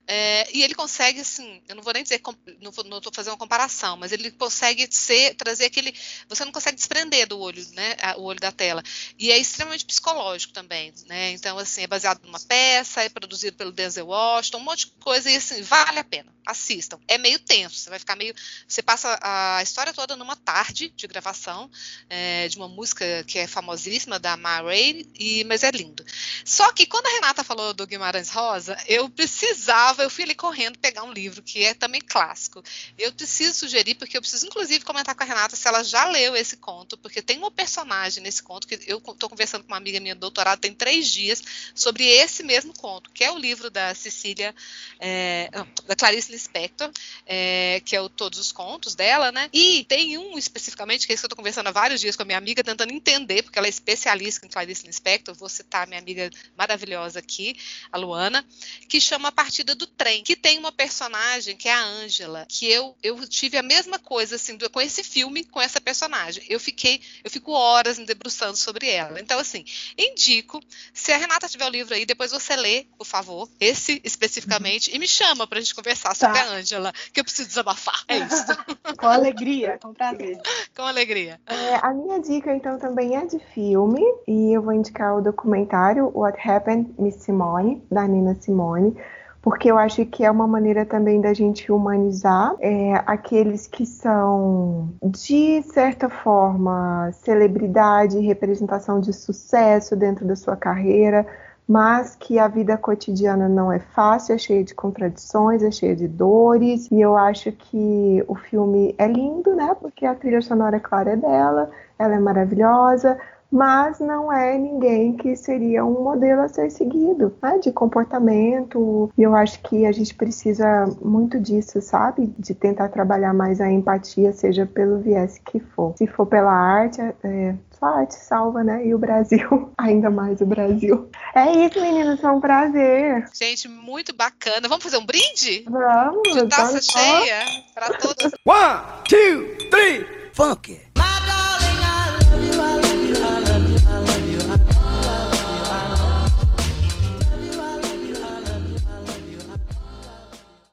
é, 0.08 0.46
e 0.54 0.62
ele 0.62 0.76
consegue, 0.76 1.22
assim, 1.22 1.62
eu 1.70 1.76
não 1.76 1.84
vou 1.84 1.94
nem 1.94 2.04
dizer, 2.04 2.22
não, 2.60 2.70
vou, 2.70 2.84
não 2.84 3.00
tô 3.00 3.12
fazendo 3.14 3.32
uma 3.32 3.40
comparação, 3.40 3.96
mas 3.96 4.12
ele 4.12 4.30
consegue 4.32 4.90
ser, 4.92 5.36
trazer 5.36 5.68
aquele, 5.68 5.96
você 6.28 6.44
não 6.44 6.52
consegue 6.52 6.76
desprender 6.76 7.26
do 7.26 7.40
olho, 7.40 7.66
né, 7.72 7.96
o 8.18 8.24
olho 8.24 8.42
da 8.42 8.52
tela. 8.52 8.84
E 9.18 9.32
é 9.32 9.38
extremamente 9.38 9.86
psicológico 9.86 10.52
também, 10.52 10.94
né, 11.08 11.29
então, 11.30 11.58
assim, 11.58 11.84
é 11.84 11.88
baseado 11.88 12.24
numa 12.24 12.40
peça, 12.40 13.02
é 13.02 13.10
produzido 13.10 13.58
pelo 13.58 13.72
Denzel 13.72 14.08
Washington, 14.08 14.58
um 14.58 14.64
monte 14.64 14.86
de 14.86 14.92
coisa, 15.00 15.30
e 15.30 15.36
assim, 15.36 15.62
vale 15.62 16.00
a 16.00 16.04
pena. 16.04 16.34
Assistam. 16.46 17.00
É 17.08 17.18
meio 17.18 17.38
tenso, 17.38 17.76
você 17.76 17.90
vai 17.90 18.00
ficar 18.00 18.16
meio. 18.16 18.34
Você 18.68 18.82
passa 18.82 19.20
a 19.22 19.62
história 19.62 19.94
toda 19.94 20.16
numa 20.16 20.36
tarde 20.36 20.92
de 20.96 21.08
gravação 21.08 21.70
é, 22.10 22.48
de 22.48 22.58
uma 22.58 22.68
música 22.68 23.24
que 23.28 23.38
é 23.38 23.46
famosíssima, 23.46 24.18
da 24.18 24.36
Ma 24.36 24.60
e, 24.74 25.44
mas 25.44 25.64
é 25.64 25.70
lindo. 25.70 26.04
Só 26.44 26.72
que 26.72 26.88
quando 26.88 27.06
a 27.06 27.10
Renata 27.12 27.44
falou 27.44 27.74
do 27.74 27.86
Guimarães 27.86 28.30
Rosa, 28.32 28.76
eu 28.88 29.08
precisava, 29.10 30.02
eu 30.02 30.10
fui 30.10 30.24
ali 30.24 30.34
correndo 30.34 30.80
pegar 30.80 31.04
um 31.04 31.14
livro 31.14 31.44
que 31.44 31.64
é 31.64 31.74
também 31.74 32.02
clássico. 32.02 32.64
Eu 32.98 33.14
preciso 33.14 33.54
sugerir, 33.60 33.96
porque 33.96 34.18
eu 34.18 34.22
preciso, 34.22 34.48
inclusive, 34.48 34.84
comentar 34.84 35.14
com 35.14 35.24
a 35.24 35.26
Renata 35.26 35.56
se 35.56 35.68
ela 35.68 35.84
já 35.84 36.06
leu 36.06 36.36
esse 36.36 36.58
conto, 36.58 36.98
porque 36.98 37.22
tem 37.22 37.38
uma 37.38 37.52
personagem 37.52 38.24
nesse 38.24 38.42
conto 38.42 38.68
que 38.68 38.80
eu 38.88 38.98
estou 38.98 39.30
conversando 39.30 39.64
com 39.64 39.72
uma 39.72 39.78
amiga 39.78 40.00
minha 40.00 40.16
doutorado, 40.16 40.60
tem 40.60 40.74
três 40.74 41.08
dias 41.08 41.18
dias 41.20 41.43
sobre 41.76 42.05
esse 42.05 42.43
mesmo 42.43 42.74
conto, 42.74 43.09
que 43.11 43.24
é 43.24 43.32
o 43.32 43.38
livro 43.38 43.70
da 43.70 43.93
Cecília, 43.93 44.55
é, 44.99 45.49
da 45.86 45.95
Clarice 45.95 46.32
Lispector, 46.32 46.89
é, 47.26 47.82
que 47.84 47.95
é 47.95 48.01
o 48.01 48.07
Todos 48.07 48.39
os 48.39 48.51
Contos 48.51 48.95
dela, 48.95 49.32
né? 49.32 49.49
E 49.51 49.84
tem 49.86 50.17
um 50.17 50.38
especificamente, 50.38 51.05
que 51.05 51.11
é 51.11 51.15
isso 51.15 51.22
que 51.22 51.26
eu 51.26 51.28
estou 51.28 51.38
conversando 51.38 51.67
há 51.67 51.72
vários 51.72 51.99
dias 51.99 52.15
com 52.15 52.24
a 52.24 52.26
minha 52.26 52.38
amiga, 52.38 52.63
tentando 52.63 52.93
entender, 52.93 53.43
porque 53.43 53.59
ela 53.59 53.67
é 53.67 53.70
especialista 53.70 54.45
em 54.45 54.49
Clarice 54.49 54.86
Lispector, 54.86 55.36
vou 55.36 55.49
citar 55.49 55.84
a 55.84 55.86
minha 55.86 55.99
amiga 55.99 56.30
maravilhosa 56.57 57.20
aqui, 57.20 57.55
a 57.91 57.97
Luana, 57.97 58.45
que 58.88 59.01
chama 59.01 59.28
A 59.28 59.32
Partida 59.32 59.76
do 59.76 59.86
Trem, 59.86 60.24
que 60.24 60.36
tem 60.36 60.57
uma 60.57 60.72
personagem 60.72 61.55
que 61.55 61.67
é 61.67 61.74
a 61.74 61.84
Ângela, 61.84 62.45
que 62.47 62.65
eu, 62.65 62.95
eu 63.03 63.28
tive 63.28 63.57
a 63.57 63.63
mesma 63.63 63.99
coisa, 63.99 64.36
assim, 64.36 64.57
com 64.57 64.82
esse 64.82 65.03
filme, 65.03 65.43
com 65.43 65.61
essa 65.61 65.82
personagem. 65.82 66.43
Eu 66.47 66.59
fiquei, 66.59 67.01
eu 67.24 67.30
fico 67.30 67.51
horas 67.51 67.99
me 67.99 68.05
debruçando 68.05 68.55
sobre 68.55 68.88
ela. 68.88 69.20
Então, 69.20 69.39
assim, 69.39 69.65
indico, 69.97 70.61
se 70.93 71.09
a 71.14 71.18
Renata 71.18 71.47
tiver 71.47 71.66
o 71.66 71.70
livro 71.70 71.93
aí, 71.93 72.05
depois 72.05 72.32
você 72.32 72.55
lê, 72.55 72.86
por 72.97 73.05
favor, 73.05 73.49
esse 73.60 74.01
especificamente, 74.03 74.95
e 74.95 74.99
me 74.99 75.07
chama 75.07 75.47
pra 75.47 75.60
gente 75.60 75.76
conversar 75.76 76.16
sobre 76.16 76.39
tá. 76.39 76.45
a 76.45 76.49
Ângela, 76.53 76.93
que 77.14 77.20
eu 77.20 77.24
preciso 77.24 77.47
desabafar. 77.47 78.03
É 78.07 78.18
isso. 78.18 78.45
com 78.97 79.07
alegria, 79.07 79.78
com 79.82 79.93
prazer. 79.93 80.39
com 80.76 80.84
alegria. 80.84 81.39
É, 81.47 81.76
a 81.82 81.93
minha 81.93 82.20
dica, 82.20 82.53
então, 82.53 82.78
também 82.80 83.16
é 83.16 83.26
de 83.26 83.39
filme, 83.53 84.01
e 84.28 84.55
eu 84.55 84.62
vou 84.62 84.74
indicar 84.74 85.16
o 85.16 85.22
documentário 85.22 86.12
What 86.14 86.39
Happened, 86.47 86.93
Miss 86.97 87.16
Simone, 87.16 87.84
da 87.91 88.07
Nina 88.07 88.36
Simone 88.41 88.95
porque 89.42 89.72
eu 89.72 89.78
acho 89.78 90.06
que 90.06 90.26
é 90.26 90.32
uma 90.32 90.48
maneira 90.48 90.86
também 90.86 91.22
da 91.22 91.34
gente 91.34 91.72
humanizar 91.72 92.56
é, 92.60 92.94
aqueles 93.06 93.68
que 93.68 93.86
são, 93.86 94.90
de 95.04 95.62
certa 95.64 96.10
forma, 96.10 97.12
celebridade, 97.14 98.20
representação 98.20 99.00
de 99.00 99.14
sucesso 99.14 99.96
dentro 99.96 100.26
da 100.26 100.36
sua 100.36 100.58
carreira, 100.58 101.26
mas 101.68 102.16
que 102.16 102.40
a 102.40 102.48
vida 102.48 102.76
cotidiana 102.78 103.48
não 103.48 103.72
é 103.72 103.80
fácil, 103.80 104.34
é 104.34 104.38
cheia 104.40 104.64
de 104.64 104.74
contradições, 104.74 105.62
é 105.62 105.70
cheia 105.70 105.96
de 105.96 106.08
dores, 106.08 106.90
e 106.92 107.00
eu 107.00 107.16
acho 107.16 107.52
que 107.52 108.24
o 108.28 108.34
filme 108.34 108.96
é 108.98 109.08
lindo, 109.08 109.56
né? 109.56 109.76
Porque 109.80 110.04
a 110.06 110.16
trilha 110.16 110.42
sonora, 110.42 110.80
claro, 110.80 111.10
é 111.10 111.16
dela, 111.16 111.70
ela 112.00 112.16
é 112.16 112.20
maravilhosa, 112.20 113.20
mas 113.52 114.00
não 114.00 114.32
é 114.32 114.58
ninguém 114.58 115.16
que 115.18 115.36
seria 115.36 115.84
um 115.84 116.04
modelo 116.04 116.41
a 116.41 116.47
ser 116.47 116.70
seguido, 116.70 117.36
né, 117.41 117.58
de 117.58 117.72
comportamento. 117.72 119.12
E 119.18 119.24
eu 119.24 119.36
acho 119.36 119.62
que 119.62 119.86
a 119.86 119.91
gente 119.91 120.14
precisa 120.14 120.86
muito 121.02 121.39
disso, 121.39 121.82
sabe? 121.82 122.32
De 122.38 122.54
tentar 122.54 122.89
trabalhar 122.89 123.34
mais 123.34 123.60
a 123.60 123.70
empatia, 123.70 124.32
seja 124.32 124.66
pelo 124.66 125.00
viés 125.00 125.39
que 125.43 125.60
for. 125.60 125.93
Se 125.97 126.06
for 126.06 126.26
pela 126.26 126.52
arte, 126.52 127.02
é, 127.02 127.56
só 127.72 127.88
a 127.88 128.00
arte 128.00 128.16
salva, 128.16 128.64
né? 128.64 128.86
E 128.86 128.93
o 128.93 129.00
Brasil, 129.00 129.72
ainda 129.78 130.10
mais 130.10 130.41
o 130.41 130.45
Brasil. 130.45 131.10
É 131.34 131.66
isso, 131.66 131.82
meninas, 131.82 132.20
foi 132.20 132.30
um 132.30 132.39
prazer. 132.39 133.26
Gente, 133.34 133.68
muito 133.68 134.16
bacana. 134.16 134.68
Vamos 134.68 134.84
fazer 134.84 134.97
um 134.97 135.06
brinde? 135.06 135.66
Vamos. 135.68 136.34
De 136.34 136.47
taça 136.47 136.80
cheia 136.82 137.45
para 137.74 137.97
todas. 137.97 138.32
One, 138.45 138.82
two, 139.08 139.70
three, 139.70 140.06
funk 140.34 140.72
it. 140.74 140.89